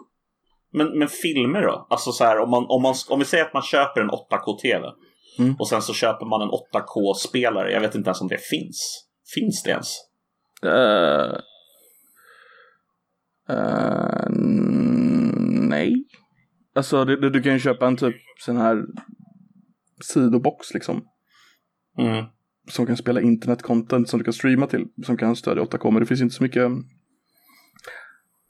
Men, 0.73 0.99
men 0.99 1.07
filmer 1.07 1.61
då? 1.61 1.87
Alltså 1.89 2.11
så 2.11 2.23
här, 2.23 2.39
om, 2.39 2.49
man, 2.49 2.65
om, 2.69 2.81
man, 2.81 2.95
om 3.09 3.19
vi 3.19 3.25
säger 3.25 3.45
att 3.45 3.53
man 3.53 3.63
köper 3.63 4.01
en 4.01 4.09
8K-TV. 4.09 4.91
Mm. 5.39 5.55
Och 5.59 5.67
sen 5.67 5.81
så 5.81 5.93
köper 5.93 6.25
man 6.25 6.41
en 6.41 6.49
8K-spelare. 6.49 7.71
Jag 7.71 7.81
vet 7.81 7.95
inte 7.95 8.07
ens 8.07 8.21
om 8.21 8.27
det 8.27 8.41
finns. 8.49 9.07
Finns 9.35 9.63
det 9.63 9.69
ens? 9.69 9.97
Eh, 10.63 11.37
eh, 13.55 14.25
nej. 15.69 16.05
Alltså 16.75 17.05
det, 17.05 17.29
du 17.29 17.41
kan 17.41 17.53
ju 17.53 17.59
köpa 17.59 17.87
en 17.87 17.97
typ 17.97 18.15
sån 18.39 18.57
här 18.57 18.85
sidobox 20.03 20.73
liksom. 20.73 21.07
Mm. 21.97 22.25
Som 22.67 22.85
kan 22.85 22.97
spela 22.97 23.21
internetcontent 23.21 24.09
som 24.09 24.17
du 24.19 24.23
kan 24.23 24.33
streama 24.33 24.67
till. 24.67 24.85
Som 25.05 25.17
kan 25.17 25.35
stödja 25.35 25.63
8K. 25.63 25.91
Men 25.91 25.99
det 25.99 26.05
finns 26.05 26.21
inte 26.21 26.35
så 26.35 26.43
mycket. 26.43 26.71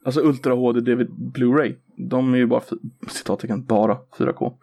Alltså 0.05 0.21
Ultra 0.21 0.53
HD 0.53 0.81
DVD 0.81 1.09
Blu-ray. 1.35 1.75
De 2.09 2.33
är 2.33 2.37
ju 2.37 2.45
bara, 2.47 2.61
citattecken, 3.09 3.65
bara 3.65 3.97
4K. 4.17 4.53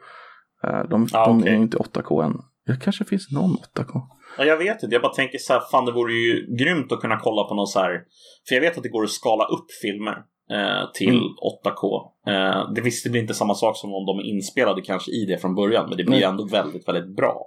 Eh, 0.65 0.89
de 0.91 1.07
Ja, 1.13 1.27
de 1.27 1.39
okej. 1.39 1.53
är 1.53 1.57
ju 1.57 1.63
inte 1.63 1.77
8K 1.77 2.23
än. 2.25 2.33
Det 2.67 2.77
kanske 2.83 3.05
finns 3.05 3.31
någon 3.31 3.57
8K. 3.77 4.01
Ja, 4.39 4.45
jag 4.45 4.57
vet 4.57 4.83
inte. 4.83 4.95
Jag 4.95 5.03
bara 5.03 5.13
tänker 5.13 5.39
så 5.39 5.53
här, 5.53 5.61
fan 5.71 5.85
det 5.85 5.93
vore 5.93 6.13
ju 6.13 6.57
grymt 6.59 6.93
att 6.93 7.01
kunna 7.01 7.17
kolla 7.17 7.45
på 7.49 7.55
någon 7.55 7.67
så 7.67 7.79
här. 7.81 8.03
För 8.49 8.55
jag 8.55 8.61
vet 8.63 8.77
att 8.77 8.83
det 8.83 8.89
går 8.89 9.05
att 9.05 9.11
skala 9.11 9.45
upp 9.45 9.67
filmer 9.83 10.17
eh, 10.51 10.91
till 10.95 11.09
Mm. 11.09 11.23
8K. 11.65 12.11
Eh, 12.27 12.73
det 12.75 12.81
visst, 12.81 13.05
det 13.05 13.11
blir 13.11 13.21
inte 13.23 13.35
samma 13.35 13.55
sak 13.55 13.77
som 13.77 13.91
om 13.95 14.07
de 14.07 14.19
är 14.19 14.23
inspelade 14.35 14.83
kanske 14.83 15.11
i 15.13 15.25
det 15.29 15.39
från 15.39 15.55
början. 15.55 15.89
Men 15.89 15.97
det 15.99 16.05
blir 16.05 16.15
Nej. 16.17 16.23
ändå 16.23 16.47
väldigt, 16.47 16.89
väldigt 16.89 17.17
bra. 17.17 17.47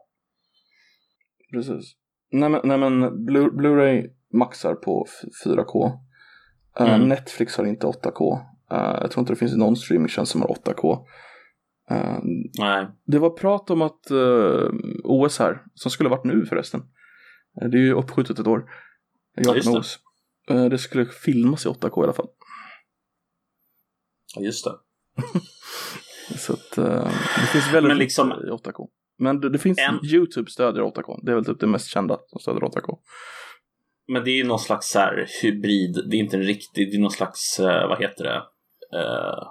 Precis. 1.56 1.96
Nej 2.32 2.50
men, 2.50 2.62
nej, 2.64 2.78
men 2.78 3.04
Blu- 3.30 3.52
Blu-ray 3.52 4.10
maxar 4.34 4.76
på 4.76 5.08
f- 5.10 5.30
4K. 5.46 5.86
Eh, 6.80 6.94
Mm. 6.96 7.10
Netflix 7.10 7.58
har 7.58 7.66
inte 7.66 7.88
8K. 7.88 8.34
Eh, 8.72 8.98
jag 9.02 9.12
tror 9.12 9.22
inte 9.22 9.34
det 9.34 9.38
finns 9.38 9.56
någon 9.56 9.76
streamingtjänst 9.76 10.32
som 10.32 10.42
har 10.42 10.48
8K. 10.50 11.06
Eh, 11.90 12.18
Nej. 12.60 12.88
det 13.06 13.20
var 13.20 13.30
prat 13.30 13.70
om 13.70 13.82
att 13.82 14.02
OS 15.04 15.40
här, 15.40 15.64
som 15.74 15.92
skulle 15.92 16.10
ha 16.10 16.16
varit 16.16 16.26
nu 16.26 16.46
förresten. 16.46 16.82
Det 17.72 17.78
är 17.78 17.82
ju 17.82 17.94
uppskjutet 17.94 18.40
ett 18.40 18.48
år. 18.48 18.70
Ja, 19.36 19.56
just 19.56 19.98
det. 20.48 20.70
Det 20.70 20.78
skulle 20.78 21.06
filmas 21.06 21.66
i 21.66 21.70
8K 21.70 22.02
i 22.02 22.04
alla 22.04 22.14
fall. 22.14 22.28
Ja, 24.36 24.42
just 24.42 24.66
det. 24.66 24.72
Så 26.38 26.54
att 26.54 26.72
det 26.76 27.48
finns 27.52 27.74
väldigt 27.74 27.90
Men 27.90 27.98
liksom- 27.98 28.30
lite 28.30 28.48
i 28.48 28.52
8K. 28.52 28.90
Men 29.18 29.42
det, 29.42 29.50
det 29.50 29.60
finns 29.60 29.80
En- 29.80 30.06
YouTube 30.06 30.52
stödjer 30.52 30.84
8K. 30.84 31.20
Det 31.24 31.32
är 31.32 31.36
väl 31.36 31.46
typ 31.46 31.60
det 31.60 31.68
mest 31.68 31.88
kända 31.88 32.20
som 32.28 32.40
stödjer 32.40 32.62
8K. 32.62 32.98
Men 34.08 34.24
det 34.24 34.32
är 34.32 34.36
ju 34.36 34.44
någon 34.44 34.60
slags 34.60 34.90
så 34.90 35.00
här 35.00 35.28
hybrid. 35.42 36.04
Det 36.10 36.18
är 36.18 36.20
inte 36.20 36.38
en 36.38 36.44
riktig, 36.44 36.92
det 36.92 36.98
är 36.98 37.02
någon 37.02 37.12
slags, 37.12 37.60
eh, 37.60 37.88
vad 37.88 38.00
heter 38.02 38.24
det? 38.24 38.44
Eh, 39.00 39.48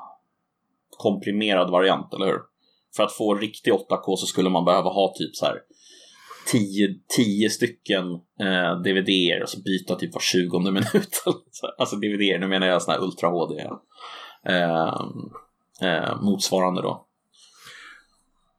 komprimerad 0.90 1.70
variant, 1.70 2.14
eller 2.14 2.26
hur? 2.26 2.38
för 2.96 3.02
att 3.02 3.12
få 3.12 3.34
riktig 3.34 3.72
8K 3.72 4.16
så 4.16 4.26
skulle 4.26 4.50
man 4.50 4.64
behöva 4.64 4.90
ha 4.90 5.14
typ 5.18 5.36
så 5.36 5.46
här 5.46 5.60
10, 6.52 6.88
10 7.16 7.50
stycken 7.50 8.04
eh, 8.40 8.80
DVD-er 8.82 9.42
och 9.42 9.48
så 9.48 9.62
byta 9.62 9.94
typ 9.94 10.14
var 10.14 10.20
20 10.20 10.58
minut. 10.70 11.22
alltså 11.78 11.96
DVD, 11.96 12.40
nu 12.40 12.46
menar 12.48 12.66
jag 12.66 12.82
sådana 12.82 13.00
här 13.00 13.06
Ultra 13.06 13.28
HD. 13.28 13.60
Eh, 14.46 14.94
eh, 15.88 16.22
motsvarande 16.22 16.82
då. 16.82 17.06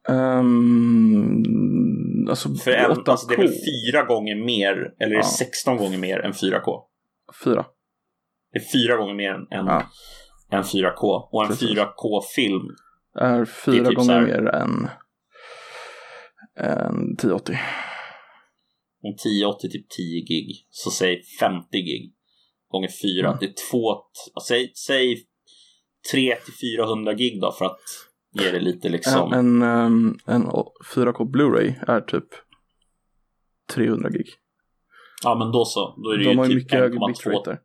Um, 0.08 1.44
alltså, 2.30 2.56
För 2.56 2.72
en, 2.72 2.92
alltså 3.06 3.28
det 3.28 3.34
är 3.34 3.38
väl 3.38 3.48
fyra 3.48 4.04
gånger 4.04 4.36
mer, 4.46 4.94
eller 5.00 5.14
är 5.16 5.18
det 5.18 5.24
16 5.24 5.78
gånger 5.78 5.98
mer 5.98 6.20
än 6.20 6.32
4K? 6.34 6.82
Fyra. 7.44 7.66
Det 8.52 8.60
är 8.60 8.64
fyra 8.74 8.98
gånger 8.98 9.14
mer 9.14 9.30
än, 9.32 9.48
än, 9.60 9.66
Ja. 9.66 9.84
än 10.52 10.64
4K. 10.64 11.30
Och 11.32 11.42
en 11.44 11.48
Precis. 11.50 11.70
4K-film, 11.70 12.76
Är 13.20 13.46
fyra 13.46 13.90
typ 13.90 14.00
så 14.00 14.06
gånger 14.08 14.22
mer 14.22 14.46
än, 14.48 14.88
än 16.60 17.14
1080. 17.14 17.58
om 19.04 19.14
1080 19.14 19.70
typ 19.70 19.90
10 19.90 20.22
gig, 20.22 20.68
så 20.70 20.92
säg 20.92 21.24
50 21.40 21.78
gig 21.82 22.14
gånger 22.72 22.90
4. 23.02 23.28
Mm. 23.28 23.38
Det 23.40 23.46
är 23.46 23.54
två, 23.72 23.98
säg, 24.48 24.72
säg 24.76 25.18
3 26.12 26.36
till 26.36 26.54
400 26.78 27.14
gig 27.14 27.42
då 27.42 27.52
för 27.52 27.66
att 27.66 27.80
ge 28.36 28.52
det 28.52 28.60
lite 28.60 28.90
liksom. 28.90 29.34
En, 29.34 29.62
en, 29.62 30.20
en 30.26 30.46
4K 30.96 31.32
Blu-ray 31.32 31.76
är 31.88 32.02
typ 32.02 32.28
300 33.74 34.10
gig. 34.10 34.28
Ja 35.24 35.36
men 35.36 35.52
då 35.52 35.66
så, 35.66 35.96
då 36.04 36.10
är 36.10 36.18
det 36.18 36.24
De 36.24 36.38
har 36.38 36.46
ju 36.46 36.52
ju 36.52 36.60
typ 36.60 36.64
mycket 36.64 36.80
högre 36.80 36.98
1,2 36.98 37.08
bitrate 37.08 37.60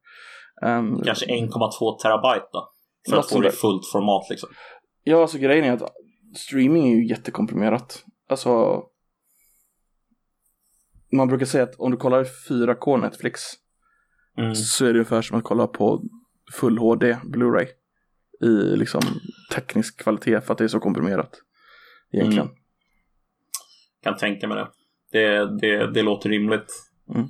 där. 0.60 0.78
Um, 0.78 1.02
Kanske 1.02 1.26
1,2 1.26 1.98
terabyte 2.02 2.46
då. 2.52 2.70
För 3.10 3.16
att 3.16 3.30
få 3.30 3.40
det 3.40 3.48
i 3.48 3.52
fullt 3.52 3.86
format 3.92 4.26
liksom. 4.30 4.48
Ja, 5.02 5.22
alltså 5.22 5.38
grejen 5.38 5.64
är 5.64 5.72
att 5.72 5.92
streaming 6.36 6.92
är 6.92 6.96
ju 6.96 7.08
jättekomprimerat. 7.08 8.04
Alltså, 8.28 8.82
man 11.12 11.28
brukar 11.28 11.46
säga 11.46 11.64
att 11.64 11.74
om 11.74 11.90
du 11.90 11.96
kollar 11.96 12.24
4K 12.24 13.00
Netflix 13.00 13.40
Mm. 14.38 14.54
så 14.54 14.84
är 14.84 14.88
det 14.88 14.98
ungefär 14.98 15.22
som 15.22 15.38
att 15.38 15.44
kolla 15.44 15.66
på 15.66 16.02
full 16.52 16.78
HD 16.78 17.12
Blu-ray 17.12 17.66
i 18.42 18.76
liksom 18.76 19.00
teknisk 19.54 20.02
kvalitet 20.02 20.40
för 20.40 20.52
att 20.52 20.58
det 20.58 20.64
är 20.64 20.68
så 20.68 20.80
komprimerat 20.80 21.30
egentligen. 22.12 22.46
Mm. 22.46 22.56
Kan 24.02 24.16
tänka 24.16 24.48
mig 24.48 24.56
det. 24.56 24.68
Det, 25.12 25.58
det, 25.60 25.92
det 25.92 26.02
låter 26.02 26.28
rimligt. 26.28 26.72
Mm. 27.14 27.26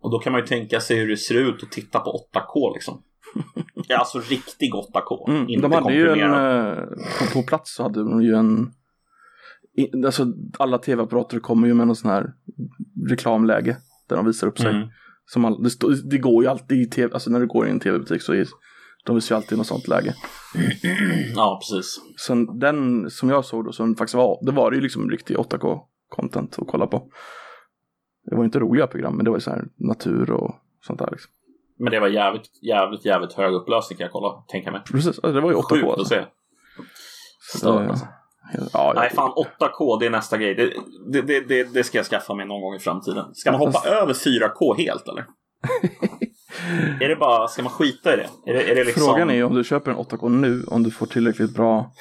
Och 0.00 0.10
då 0.10 0.18
kan 0.18 0.32
man 0.32 0.40
ju 0.40 0.46
tänka 0.46 0.80
sig 0.80 0.96
hur 0.96 1.08
det 1.08 1.16
ser 1.16 1.34
ut 1.34 1.62
att 1.62 1.72
titta 1.72 2.00
på 2.00 2.28
8K 2.34 2.74
liksom. 2.74 3.02
Ja, 3.88 3.98
alltså 3.98 4.18
riktig 4.18 4.72
8K. 4.72 5.30
Mm. 5.30 5.48
Inte 5.48 5.68
De 5.68 5.72
hade 5.72 5.94
ju 5.94 6.08
en, 6.08 6.32
eh, 6.32 6.84
på, 7.18 7.32
på 7.32 7.42
plats 7.42 7.74
så 7.74 7.82
hade 7.82 8.00
de 8.00 8.22
ju 8.22 8.34
en, 8.34 8.72
alltså 10.04 10.26
alla 10.58 10.78
tv-apparater 10.78 11.40
kommer 11.40 11.68
ju 11.68 11.74
med 11.74 11.86
någon 11.86 11.96
sån 11.96 12.10
här 12.10 12.32
reklamläge 13.08 13.76
där 14.08 14.16
de 14.16 14.26
visar 14.26 14.46
upp 14.46 14.58
sig. 14.58 14.70
Mm. 14.74 14.88
Som 15.26 15.44
all, 15.44 15.62
det, 15.62 16.10
det 16.10 16.18
går 16.18 16.44
ju 16.44 16.50
alltid 16.50 16.80
i 16.80 16.86
tv, 16.90 17.14
alltså 17.14 17.30
när 17.30 17.40
du 17.40 17.46
går 17.46 17.66
i 17.66 17.70
en 17.70 17.80
tv-butik 17.80 18.22
så 18.22 18.32
är 18.32 18.46
de 19.06 19.14
visar 19.14 19.34
ju 19.34 19.36
alltid 19.36 19.58
något 19.58 19.66
sånt 19.66 19.88
läge. 19.88 20.14
Ja, 21.36 21.60
precis. 21.62 22.00
Så 22.16 22.34
den 22.34 23.10
som 23.10 23.30
jag 23.30 23.44
såg 23.44 23.64
då, 23.64 23.72
som 23.72 23.96
faktiskt 23.96 24.14
var, 24.14 24.38
det 24.42 24.52
var 24.52 24.72
ju 24.72 24.80
liksom 24.80 25.10
riktig 25.10 25.36
8K-content 25.36 26.60
att 26.62 26.68
kolla 26.68 26.86
på. 26.86 27.10
Det 28.30 28.36
var 28.36 28.44
inte 28.44 28.58
roliga 28.58 28.86
program, 28.86 29.16
men 29.16 29.24
det 29.24 29.30
var 29.30 29.36
ju 29.36 29.40
så 29.40 29.50
här 29.50 29.64
natur 29.76 30.30
och 30.30 30.54
sånt 30.86 30.98
där 30.98 31.08
liksom. 31.10 31.30
Men 31.78 31.90
det 31.90 32.00
var 32.00 32.08
jävligt, 32.08 32.62
jävligt, 32.62 33.04
jävligt 33.04 33.32
hög 33.32 33.54
upplösning 33.54 33.96
kan 33.96 34.04
jag 34.04 34.12
kolla, 34.12 34.44
tänka 34.48 34.70
mig. 34.70 34.80
Precis, 34.92 35.06
alltså, 35.06 35.32
det 35.32 35.40
var 35.40 35.50
ju 35.50 35.56
8K. 35.56 35.62
Sjukt 35.62 35.84
att 35.84 35.98
Alltså. 35.98 36.14
se. 36.14 36.24
Så 37.52 37.58
Stört, 37.58 37.90
alltså. 37.90 38.06
Ja, 38.72 38.92
Nej, 38.96 39.10
fan 39.10 39.32
8K, 39.60 40.00
det 40.00 40.06
är 40.06 40.10
nästa 40.10 40.38
grej. 40.38 40.54
Det, 40.54 41.22
det, 41.22 41.40
det, 41.40 41.64
det, 41.74 41.84
ska 41.84 41.98
jag 41.98 42.06
skaffa 42.06 42.34
mig 42.34 42.46
någon 42.46 42.60
gång 42.60 42.74
i 42.74 42.78
framtiden. 42.78 43.34
Ska 43.34 43.52
man 43.52 43.60
hoppa 43.60 43.88
över 43.88 44.12
4K 44.12 44.76
helt 44.76 45.08
eller? 45.08 45.26
är 47.00 47.08
det 47.08 47.16
bara, 47.16 47.48
ska 47.48 47.62
man 47.62 47.72
skita 47.72 48.14
i 48.14 48.16
det? 48.16 48.50
Är 48.50 48.54
det, 48.54 48.70
är 48.70 48.74
det 48.74 48.84
liksom... 48.84 49.02
Frågan 49.02 49.30
är 49.30 49.34
ju 49.34 49.44
om 49.44 49.54
du 49.54 49.64
köper 49.64 49.90
en 49.90 49.96
8K 49.96 50.28
nu, 50.28 50.64
om 50.64 50.82
du 50.82 50.90
får 50.90 51.06
tillräckligt 51.06 51.54
bra 51.54 51.92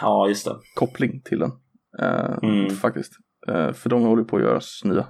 Ja, 0.00 0.28
just 0.28 0.44
det. 0.44 0.56
koppling 0.74 1.20
till 1.24 1.38
den. 1.38 1.50
Eh, 2.00 2.38
Mm. 2.42 2.70
Faktiskt. 2.70 3.12
Eh, 3.48 3.72
för 3.72 3.90
de 3.90 4.02
håller 4.02 4.24
på 4.24 4.36
att 4.36 4.42
göras 4.42 4.80
nya. 4.84 5.06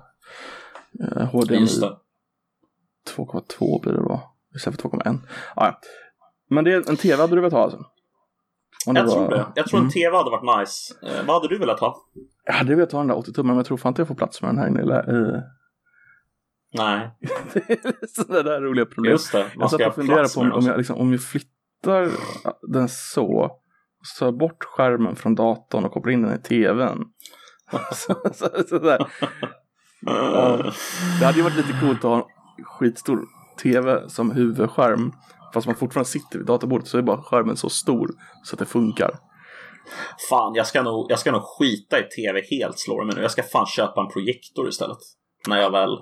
Uh, 1.16 1.24
HDMI 1.24 1.56
Just 1.60 1.80
det. 1.80 1.96
2,2 3.16 3.82
blir 3.82 3.92
det 3.92 3.98
då. 3.98 4.22
Istället 4.56 4.80
för 4.82 4.88
2,1. 4.88 5.18
Ah, 5.56 5.66
ja. 5.66 5.78
Men 6.50 6.64
det 6.64 6.72
är 6.72 6.90
en 6.90 6.96
tv 6.96 7.22
hade 7.22 7.34
du 7.34 7.40
velat 7.40 7.52
ha 7.52 7.62
alltså? 7.62 7.84
Jag 8.86 9.04
var- 9.04 9.12
tror 9.12 9.30
det. 9.30 9.46
Jag 9.54 9.66
tror 9.66 9.78
Mm. 9.78 9.86
en 9.86 9.92
TV 9.92 10.16
hade 10.16 10.30
varit 10.30 10.60
nice. 10.60 10.94
Eh, 11.02 11.26
vad 11.26 11.36
hade 11.42 11.48
du 11.54 11.58
velat 11.58 11.80
ha? 11.80 11.96
Jag 12.44 12.52
hade 12.52 12.74
velat 12.74 12.92
ha 12.92 12.98
den 12.98 13.08
där 13.08 13.16
80 13.18 13.32
tummen 13.32 13.46
men 13.48 13.56
jag 13.56 13.66
tror 13.66 13.76
fan 13.76 13.90
inte 13.90 14.00
jag 14.00 14.08
får 14.08 14.14
plats 14.14 14.42
med 14.42 14.48
den 14.50 14.58
här 14.58 14.68
inne 14.68 14.80
i... 14.80 14.84
Nej, 16.74 17.10
Sådana 18.16 18.42
där 18.42 18.60
roliga 18.60 18.86
problem. 18.86 19.12
just 19.12 19.32
det. 19.32 19.38
Man 19.38 19.50
jag 19.58 19.70
ska 19.70 19.78
satt 19.78 19.80
ha 19.80 19.88
och 19.88 19.94
funderade 19.94 20.28
på 20.34 20.40
om, 20.40 20.52
om, 20.52 20.66
jag, 20.66 20.78
liksom, 20.78 20.96
om 20.96 21.12
jag 21.12 21.22
flyttar 21.22 22.08
den 22.62 22.88
så, 22.88 23.50
så 24.02 24.24
tar 24.24 24.32
bort 24.32 24.64
skärmen 24.64 25.16
från 25.16 25.34
datorn 25.34 25.84
och 25.84 25.92
kopplar 25.92 26.12
in 26.12 26.22
den 26.22 26.34
i 26.34 26.38
tvn. 26.38 27.04
så, 27.92 28.14
så, 28.34 28.48
så. 28.68 29.06
Ja. 30.00 30.72
Det 31.20 31.26
hade 31.26 31.38
ju 31.38 31.42
varit 31.42 31.56
lite 31.56 31.80
coolt 31.80 31.98
att 31.98 32.10
ha 32.10 32.16
en 32.16 32.24
skitstor 32.64 33.24
tv 33.62 34.08
som 34.08 34.30
huvudskärm. 34.30 35.12
Fast 35.54 35.66
man 35.66 35.76
fortfarande 35.76 36.10
sitter 36.10 36.38
vid 36.38 36.46
datorbordet 36.46 36.88
så 36.88 36.98
är 36.98 37.02
bara 37.02 37.22
skärmen 37.22 37.56
så 37.56 37.68
stor 37.68 38.10
så 38.44 38.54
att 38.54 38.58
det 38.58 38.66
funkar. 38.66 39.10
Fan, 40.30 40.54
jag 40.54 40.66
ska, 40.66 40.82
nog, 40.82 41.06
jag 41.10 41.18
ska 41.18 41.32
nog 41.32 41.42
skita 41.42 41.98
i 41.98 42.02
TV 42.02 42.42
helt 42.50 42.78
slår 42.78 43.00
det 43.00 43.06
mig 43.06 43.16
nu. 43.16 43.22
Jag 43.22 43.30
ska 43.30 43.42
fan 43.42 43.66
köpa 43.66 44.00
en 44.00 44.08
projektor 44.08 44.68
istället. 44.68 44.98
När 45.48 45.60
jag 45.60 45.70
väl... 45.70 45.98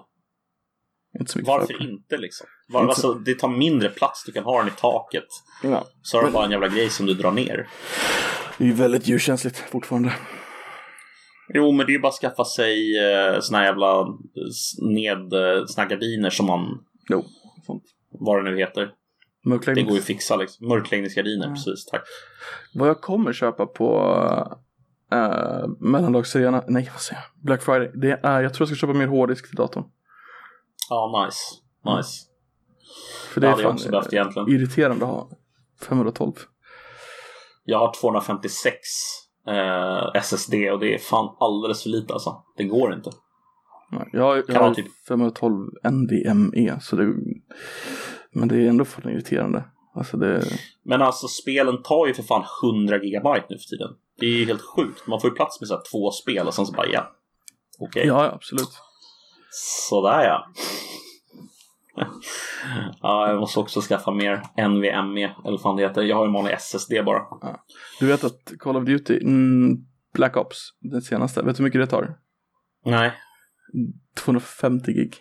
Inte 1.21 1.43
Varför 1.43 1.67
för- 1.75 1.83
inte 1.91 2.17
liksom? 2.17 2.47
Var, 2.69 2.81
Inte 2.81 2.91
alltså, 2.91 3.15
det 3.15 3.35
tar 3.39 3.49
mindre 3.49 3.89
plats, 3.89 4.25
du 4.27 4.33
kan 4.33 4.45
ha 4.45 4.59
den 4.59 4.69
i 4.69 4.77
taket. 4.77 5.25
Ja. 5.63 5.87
Så 6.03 6.17
har 6.19 6.25
du 6.27 6.31
bara 6.33 6.45
en 6.45 6.51
jävla 6.51 6.69
grej 6.69 6.91
som 6.91 7.07
du 7.07 7.15
drar 7.15 7.33
ner. 7.33 7.69
Det 8.59 8.65
är 8.65 8.69
ju 8.69 8.75
väldigt 8.75 9.09
ljuskänsligt 9.09 9.57
fortfarande. 9.59 10.13
Jo, 11.55 11.73
men 11.73 11.87
det 11.87 11.93
är 11.93 11.95
ju 11.95 12.01
bara 12.01 12.09
att 12.09 12.15
skaffa 12.15 12.45
sig 12.45 12.99
eh, 12.99 13.41
såna 13.41 13.59
här 13.59 13.65
jävla 13.67 14.07
ned, 14.83 15.33
eh, 15.33 15.65
såna 15.67 15.87
gardiner 15.87 16.31
som 16.31 16.47
man, 16.47 16.85
Jo, 17.09 17.25
sånt. 17.67 17.83
vad 18.13 18.45
det 18.45 18.51
nu 18.51 18.59
heter. 18.59 18.91
Det 19.45 19.83
går 19.83 19.93
ju 19.93 19.99
att 19.99 20.05
fixa 20.05 20.37
liksom. 20.37 20.69
Mörkläggningsgardiner, 20.69 21.47
Ja. 21.47 21.55
precis, 21.55 21.87
tack. 21.87 22.03
Vad 22.75 22.89
jag 22.89 23.01
kommer 23.01 23.33
köpa 23.33 23.67
på 23.67 24.01
uh, 25.15 25.69
mellandagsrean, 25.81 26.63
nej 26.69 26.91
vad 26.93 27.01
säger 27.01 27.21
jag, 27.23 27.45
Black 27.45 27.63
Friday, 27.63 27.91
det 27.95 28.21
är, 28.23 28.41
jag 28.43 28.55
tror 28.55 28.69
jag 28.69 28.77
ska 28.77 28.87
köpa 28.87 28.99
mer 28.99 29.07
hårddisk 29.07 29.47
till 29.49 29.57
datorn. 29.57 29.85
Ja, 30.91 31.25
nice. 31.27 31.39
Nice. 31.97 32.27
För 33.33 33.41
Det, 33.41 33.47
det 33.47 33.53
är 33.53 33.57
fan 33.57 33.73
också 33.73 33.91
behövt 33.91 34.13
eh, 34.13 34.19
egentligen. 34.21 34.49
irriterande 34.49 35.05
att 35.05 35.11
ha 35.11 35.29
512. 35.89 36.33
Jag 37.65 37.79
har 37.79 37.95
256 38.01 38.75
eh, 39.49 40.21
SSD 40.23 40.55
och 40.73 40.79
det 40.81 40.95
är 40.95 40.99
fan 40.99 41.37
alldeles 41.41 41.83
för 41.83 41.91
lite 41.91 42.13
alltså. 42.13 42.43
Det 42.57 42.65
går 42.65 42.95
inte. 42.95 43.11
Nej, 43.93 44.09
Jag, 44.13 44.43
jag 44.49 44.61
har 44.61 44.75
typ- 44.75 45.07
512 45.09 45.69
NVMe, 45.91 46.81
så 46.81 46.97
det, 46.97 47.15
men 48.33 48.49
det 48.49 48.57
är 48.57 48.69
ändå 48.69 48.85
fan 48.85 49.11
irriterande. 49.13 49.65
Alltså 49.95 50.17
det, 50.17 50.45
Men 50.83 51.03
alltså 51.03 51.29
spelen 51.29 51.83
tar 51.83 52.07
ju 52.07 52.15
för 52.15 52.23
fan 52.23 52.45
100 52.63 53.03
gigabyte 53.05 53.47
nu 53.51 53.59
för 53.59 53.65
tiden. 53.77 53.91
Det 54.19 54.27
är 54.27 54.31
ju 54.31 54.45
helt 54.47 54.63
sjukt. 54.63 55.07
Man 55.07 55.21
får 55.21 55.31
ju 55.31 55.37
plats 55.37 55.61
med 55.61 55.69
så 55.69 55.83
två 55.93 56.11
spel 56.11 56.47
och 56.47 56.55
sen 56.55 56.67
så 56.67 56.73
bara 56.73 56.87
ja. 56.87 57.13
Okej. 57.79 58.07
ja 58.07 58.25
ja, 58.25 58.31
absolut. 58.33 58.69
Sådär 59.53 60.25
ja. 60.25 60.47
ja, 63.03 63.29
jag 63.29 63.41
måste 63.41 63.61
också 63.61 63.81
skaffa 63.81 64.11
mer 64.11 64.43
NVMe, 64.69 65.35
eller 65.45 65.59
vad 65.65 65.77
det 65.77 65.83
heter. 65.83 66.03
Jag 66.03 66.17
har 66.17 66.27
ju 66.27 66.33
vanlig 66.33 66.53
SSD 66.53 66.93
bara. 67.05 67.23
Du 68.01 68.07
vet 68.07 68.25
att 68.25 68.53
Call 68.59 68.77
of 68.77 68.85
Duty, 68.85 69.21
mm, 69.23 69.77
Black 70.15 70.37
Ops, 70.37 70.59
den 70.81 71.03
senaste, 71.03 71.43
vet 71.43 71.57
du 71.57 71.61
hur 71.63 71.65
mycket 71.69 71.81
det 71.81 71.87
tar? 71.87 72.19
Nej. 72.85 73.13
250 74.17 74.93
gig. 74.93 75.17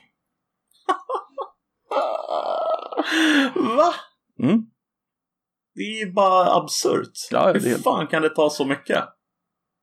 Va? 3.78 3.94
Mm. 4.48 4.66
Det 5.76 5.82
är 5.82 6.06
ju 6.06 6.12
bara 6.14 6.56
absurt. 6.56 7.12
Ja, 7.32 7.52
Hur 7.54 7.60
helt- 7.60 7.84
fan 7.84 8.08
kan 8.08 8.22
det 8.22 8.30
ta 8.30 8.50
så 8.50 8.66
mycket? 8.66 9.04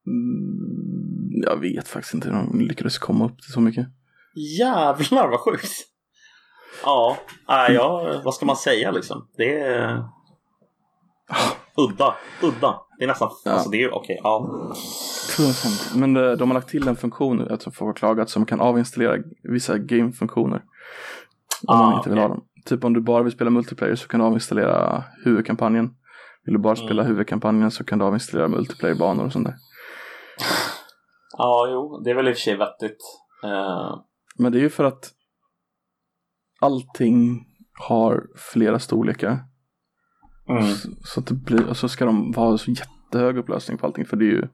Mm, 0.06 1.42
jag 1.44 1.60
vet 1.60 1.88
faktiskt 1.88 2.14
inte 2.14 2.28
hur 2.28 2.34
de 2.36 2.60
lyckades 2.60 2.98
komma 2.98 3.24
upp 3.26 3.42
till 3.42 3.52
så 3.52 3.60
mycket. 3.60 3.86
Jävlar 4.58 5.28
vad 5.28 5.40
sjukt. 5.40 5.72
Ja, 6.84 7.16
nej, 7.48 7.72
ja, 7.72 8.20
vad 8.24 8.34
ska 8.34 8.46
man 8.46 8.56
säga 8.56 8.90
liksom? 8.90 9.28
Det 9.36 9.60
är 9.60 10.04
udda, 11.76 12.14
udda. 12.42 12.80
Det 12.98 13.04
är 13.04 13.08
nästan, 13.08 13.30
Ja. 13.44 13.50
alltså 13.50 13.70
det 13.70 13.76
är 13.76 13.80
ju 13.80 13.90
okej, 13.90 14.20
ja. 14.22 14.48
250. 15.36 15.98
Men 15.98 16.16
eh, 16.16 16.32
de 16.32 16.50
har 16.50 16.54
lagt 16.54 16.68
till 16.68 16.88
en 16.88 16.96
funktion, 16.96 17.46
jag 17.50 17.60
tror 17.60 17.72
folk 17.72 17.88
har 17.88 17.94
klagat, 17.94 18.30
som 18.30 18.46
kan 18.46 18.60
avinstallera 18.60 19.22
vissa 19.42 19.78
gamefunktioner. 19.78 20.62
Om 21.66 21.74
Ah, 21.76 21.86
man 21.86 21.96
inte 21.96 22.10
vill 22.10 22.18
okej. 22.18 22.28
ha 22.28 22.34
dem. 22.34 22.44
Typ 22.64 22.84
om 22.84 22.92
du 22.92 23.00
bara 23.00 23.22
vill 23.22 23.32
spela 23.32 23.50
multiplayer 23.50 23.94
så 23.94 24.08
kan 24.08 24.20
du 24.20 24.26
avinstallera 24.26 25.04
huvudkampanjen. 25.24 25.90
Vill 26.44 26.54
du 26.54 26.60
bara 26.60 26.76
spela 26.76 27.02
mm. 27.02 27.06
huvudkampanjen 27.06 27.70
så 27.70 27.84
kan 27.84 27.98
du 27.98 28.04
avinstallera 28.04 28.48
multiplayer-banor 28.48 29.24
och 29.24 29.32
sånt 29.32 29.46
där. 29.46 29.54
Ja, 31.38 31.68
jo, 31.70 32.00
det 32.04 32.10
är 32.10 32.14
väl 32.14 32.28
i 32.28 32.32
och 32.32 32.36
för 32.36 32.40
sig 32.40 32.56
vettigt. 32.56 32.98
Uh... 33.44 33.94
Men 34.38 34.52
det 34.52 34.58
är 34.58 34.62
ju 34.62 34.70
för 34.70 34.84
att 34.84 35.12
allting 36.60 37.46
har 37.78 38.26
flera 38.52 38.78
storlekar. 38.78 39.38
Mm. 40.48 40.74
Så, 40.74 40.88
så, 41.04 41.20
att 41.20 41.26
det 41.26 41.34
blir, 41.34 41.68
och 41.68 41.76
så 41.76 41.88
ska 41.88 42.04
de 42.04 42.34
ha 42.34 42.58
så 42.58 42.70
jättehög 42.70 43.38
upplösning 43.38 43.78
på 43.78 43.86
allting. 43.86 44.06
För 44.06 44.16
det 44.16 44.24
är 44.24 44.32
ju, 44.32 44.48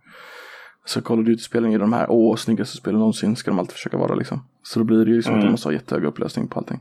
så 0.85 1.03
Call 1.03 1.20
of 1.20 1.26
Duty-spelen 1.26 1.72
är 1.72 1.78
de 1.78 1.93
här, 1.93 2.07
åh, 2.11 2.37
snyggaste 2.37 2.76
spelen 2.76 2.99
någonsin 2.99 3.37
ska 3.37 3.51
de 3.51 3.59
alltid 3.59 3.72
försöka 3.72 3.97
vara 3.97 4.14
liksom. 4.14 4.49
Så 4.62 4.78
då 4.78 4.85
blir 4.85 5.05
det 5.05 5.11
ju 5.11 5.16
liksom 5.16 5.35
mm. 5.35 5.41
att 5.41 5.47
de 5.47 5.51
måste 5.51 5.68
ha 5.68 5.72
jättehög 5.72 6.05
upplösning 6.05 6.49
på 6.49 6.59
allting. 6.59 6.80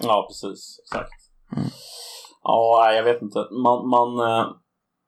Ja, 0.00 0.26
precis. 0.28 0.80
Exakt. 0.84 1.12
Mm. 1.56 1.68
Ja, 2.42 2.92
jag 2.92 3.04
vet 3.04 3.22
inte. 3.22 3.38
Man, 3.38 3.88
man, 3.88 4.30
eh, 4.30 4.46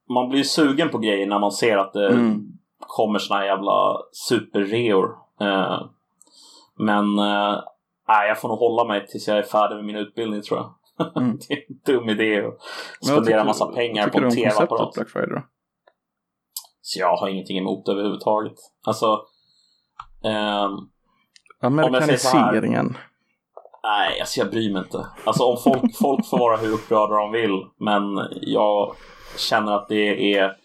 man 0.09 0.29
blir 0.29 0.43
sugen 0.43 0.89
på 0.89 0.97
grejer 0.97 1.27
när 1.27 1.39
man 1.39 1.51
ser 1.51 1.77
att 1.77 1.93
det 1.93 2.07
mm. 2.07 2.41
kommer 2.79 3.19
såna 3.19 3.45
jävla 3.45 3.97
superreor. 4.29 5.05
Eh, 5.41 5.81
men 6.79 7.19
eh, 7.19 7.59
nej, 8.07 8.27
jag 8.27 8.41
får 8.41 8.49
nog 8.49 8.59
hålla 8.59 8.83
mig 8.83 9.07
tills 9.07 9.27
jag 9.27 9.37
är 9.37 9.43
färdig 9.43 9.75
med 9.75 9.85
min 9.85 9.95
utbildning 9.95 10.41
tror 10.41 10.59
jag. 10.59 10.73
Mm. 11.15 11.37
det 11.47 11.53
är 11.53 11.57
en 11.57 11.79
dum 11.85 12.09
idé 12.09 12.45
att 12.45 13.05
spendera 13.05 13.39
en 13.39 13.47
massa 13.47 13.65
pengar 13.65 14.09
på 14.09 14.17
en 14.17 14.31
tv-apparat. 14.31 14.93
Black 14.93 15.09
Friday 15.09 15.29
då? 15.29 15.43
Så 16.81 16.99
jag 16.99 17.15
har 17.17 17.27
ingenting 17.29 17.57
emot 17.57 17.85
det 17.85 17.91
överhuvudtaget. 17.91 18.57
Alltså... 18.87 19.21
Um, 20.23 20.89
Amerikaniseringen. 21.61 22.97
Nej, 23.83 24.19
alltså 24.19 24.39
jag 24.39 24.49
bryr 24.49 24.73
mig 24.73 24.81
inte. 24.81 25.07
Alltså 25.23 25.43
om 25.43 25.57
folk, 25.63 25.97
folk 25.97 26.25
får 26.25 26.39
vara 26.39 26.57
hur 26.57 26.73
upprörda 26.73 27.15
de 27.15 27.31
vill, 27.31 27.65
men 27.79 28.03
jag 28.41 28.95
känner 29.37 29.71
att 29.71 29.87
det 29.87 30.35
är 30.37 30.57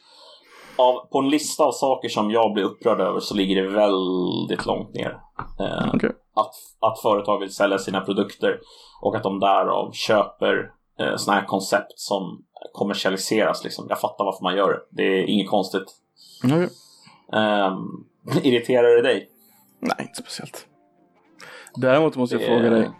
av, 0.80 1.08
på 1.10 1.18
en 1.18 1.28
lista 1.28 1.64
av 1.64 1.72
saker 1.72 2.08
som 2.08 2.30
jag 2.30 2.52
blir 2.52 2.64
upprörd 2.64 3.00
över 3.00 3.20
så 3.20 3.34
ligger 3.34 3.62
det 3.62 3.68
väldigt 3.68 4.66
långt 4.66 4.94
ner. 4.94 5.20
Eh, 5.60 5.94
okay. 5.94 6.10
att, 6.34 6.52
att 6.80 7.00
företag 7.02 7.38
vill 7.38 7.54
sälja 7.54 7.78
sina 7.78 8.00
produkter 8.00 8.60
och 9.02 9.16
att 9.16 9.22
de 9.22 9.40
därav 9.40 9.92
köper 9.92 10.70
eh, 11.00 11.16
sådana 11.16 11.40
här 11.40 11.46
koncept 11.46 11.92
som 11.98 12.44
kommersialiseras. 12.72 13.64
Liksom. 13.64 13.86
Jag 13.88 14.00
fattar 14.00 14.24
varför 14.24 14.42
man 14.42 14.56
gör 14.56 14.68
det. 14.68 14.80
Det 14.90 15.02
är 15.02 15.24
inget 15.24 15.50
konstigt. 15.50 15.86
Okay. 16.44 16.68
Eh, 17.32 17.78
irriterar 18.42 18.96
det 18.96 19.02
dig? 19.02 19.28
Nej, 19.80 19.96
inte 20.00 20.22
speciellt. 20.22 20.66
Däremot 21.74 22.16
måste 22.16 22.36
jag 22.36 22.42
det... 22.42 22.46
fråga 22.46 22.70
dig. 22.70 22.90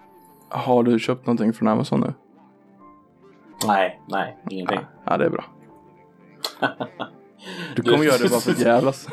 Har 0.48 0.82
du 0.82 0.98
köpt 0.98 1.26
någonting 1.26 1.52
från 1.52 1.68
Amazon 1.68 2.00
nu? 2.00 2.14
Nej, 3.66 4.00
nej, 4.08 4.36
ingenting. 4.50 4.80
Ja, 5.04 5.16
det 5.16 5.24
är 5.24 5.30
bra. 5.30 5.44
Du 7.76 7.82
kommer 7.82 8.04
göra 8.04 8.18
det 8.18 8.30
bara 8.30 8.40
för 8.40 8.50
att 8.50 8.60
jävlas. 8.60 9.08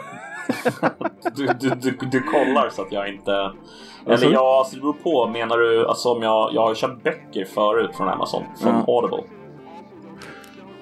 du, 1.36 1.48
du, 1.60 1.70
du, 1.70 1.98
du 2.12 2.24
kollar 2.24 2.70
så 2.70 2.82
att 2.82 2.92
jag 2.92 3.10
inte... 3.10 3.52
Alltså? 4.10 4.26
Eller 4.26 4.36
ja, 4.36 4.60
alltså 4.60 4.76
det 4.76 4.82
beror 4.82 4.94
på. 4.94 5.28
Menar 5.28 5.58
du, 5.58 5.88
alltså 5.88 6.10
om 6.10 6.24
jag, 6.24 6.54
jag 6.54 6.62
har 6.62 6.76
köpt 6.76 7.04
böcker 7.04 7.46
förut 7.46 7.96
från 7.96 8.10
Amazon, 8.10 8.44
från 8.62 8.72
mm. 8.72 8.84
Audible. 8.88 9.24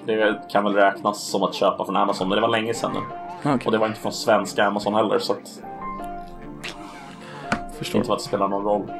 Det 0.06 0.50
kan 0.50 0.64
väl 0.64 0.74
räknas 0.74 1.22
som 1.30 1.42
att 1.42 1.54
köpa 1.54 1.84
från 1.84 1.96
Amazon, 1.96 2.28
men 2.28 2.36
det 2.36 2.42
var 2.42 2.48
länge 2.48 2.74
sedan 2.74 2.92
nu. 2.92 3.00
Okay. 3.54 3.66
Och 3.66 3.72
det 3.72 3.78
var 3.78 3.86
inte 3.86 4.00
från 4.00 4.12
svenska 4.12 4.64
Amazon 4.64 4.94
heller, 4.94 5.18
så 5.18 5.32
att... 5.32 5.62
Förstår. 7.78 7.98
Inte 7.98 8.12
att 8.12 8.18
det 8.18 8.24
spelar 8.24 8.48
någon 8.48 8.64
roll. 8.64 8.92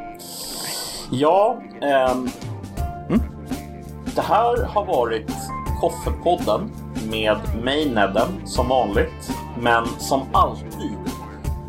Ja, 1.11 1.59
ehm... 1.81 2.29
Mm? 3.09 3.21
Det 4.15 4.23
här 4.23 4.65
har 4.65 4.85
varit 4.85 5.31
Koffepodden 5.81 6.71
med 7.11 7.37
mig 7.63 7.91
Nedden 7.91 8.29
som 8.45 8.69
vanligt. 8.69 9.31
Men 9.61 9.87
som 9.99 10.23
alltid 10.33 10.99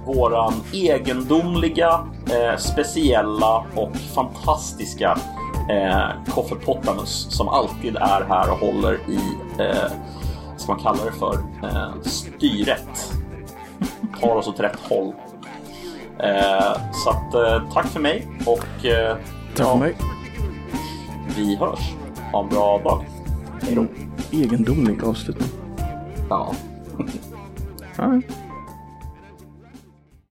våran 0.05 0.53
egendomliga, 0.73 1.99
eh, 2.29 2.57
speciella 2.57 3.65
och 3.75 3.95
fantastiska 3.97 5.17
eh, 5.69 6.33
Koffepottamus 6.33 7.27
som 7.29 7.47
alltid 7.47 7.95
är 7.95 8.25
här 8.29 8.51
och 8.51 8.59
håller 8.59 8.93
i, 8.93 9.19
eh, 9.59 9.91
ska 10.57 10.71
man 10.71 10.81
kalla 10.83 11.05
det 11.05 11.11
för, 11.11 11.33
eh, 11.63 12.01
styret. 12.01 13.13
Tar 14.21 14.35
oss 14.35 14.47
åt 14.47 14.59
rätt 14.59 14.79
håll. 14.89 15.13
Eh, 16.19 16.77
så 16.91 17.09
att 17.09 17.33
eh, 17.33 17.71
tack 17.73 17.87
för 17.87 17.99
mig 17.99 18.27
och 18.45 18.85
eh, 18.85 19.17
tack 19.55 19.67
för 19.67 19.77
mig. 19.77 19.95
Vi 21.35 21.55
hörs. 21.55 21.93
Ha 22.31 22.43
en 22.43 22.49
bra 22.49 22.81
dag. 22.83 23.05
Hej 23.61 23.75
då. 23.75 24.06
Egendomlig 24.31 25.03
avslutning. 25.03 25.49
Ja. 26.29 26.51
ja. 27.97 28.21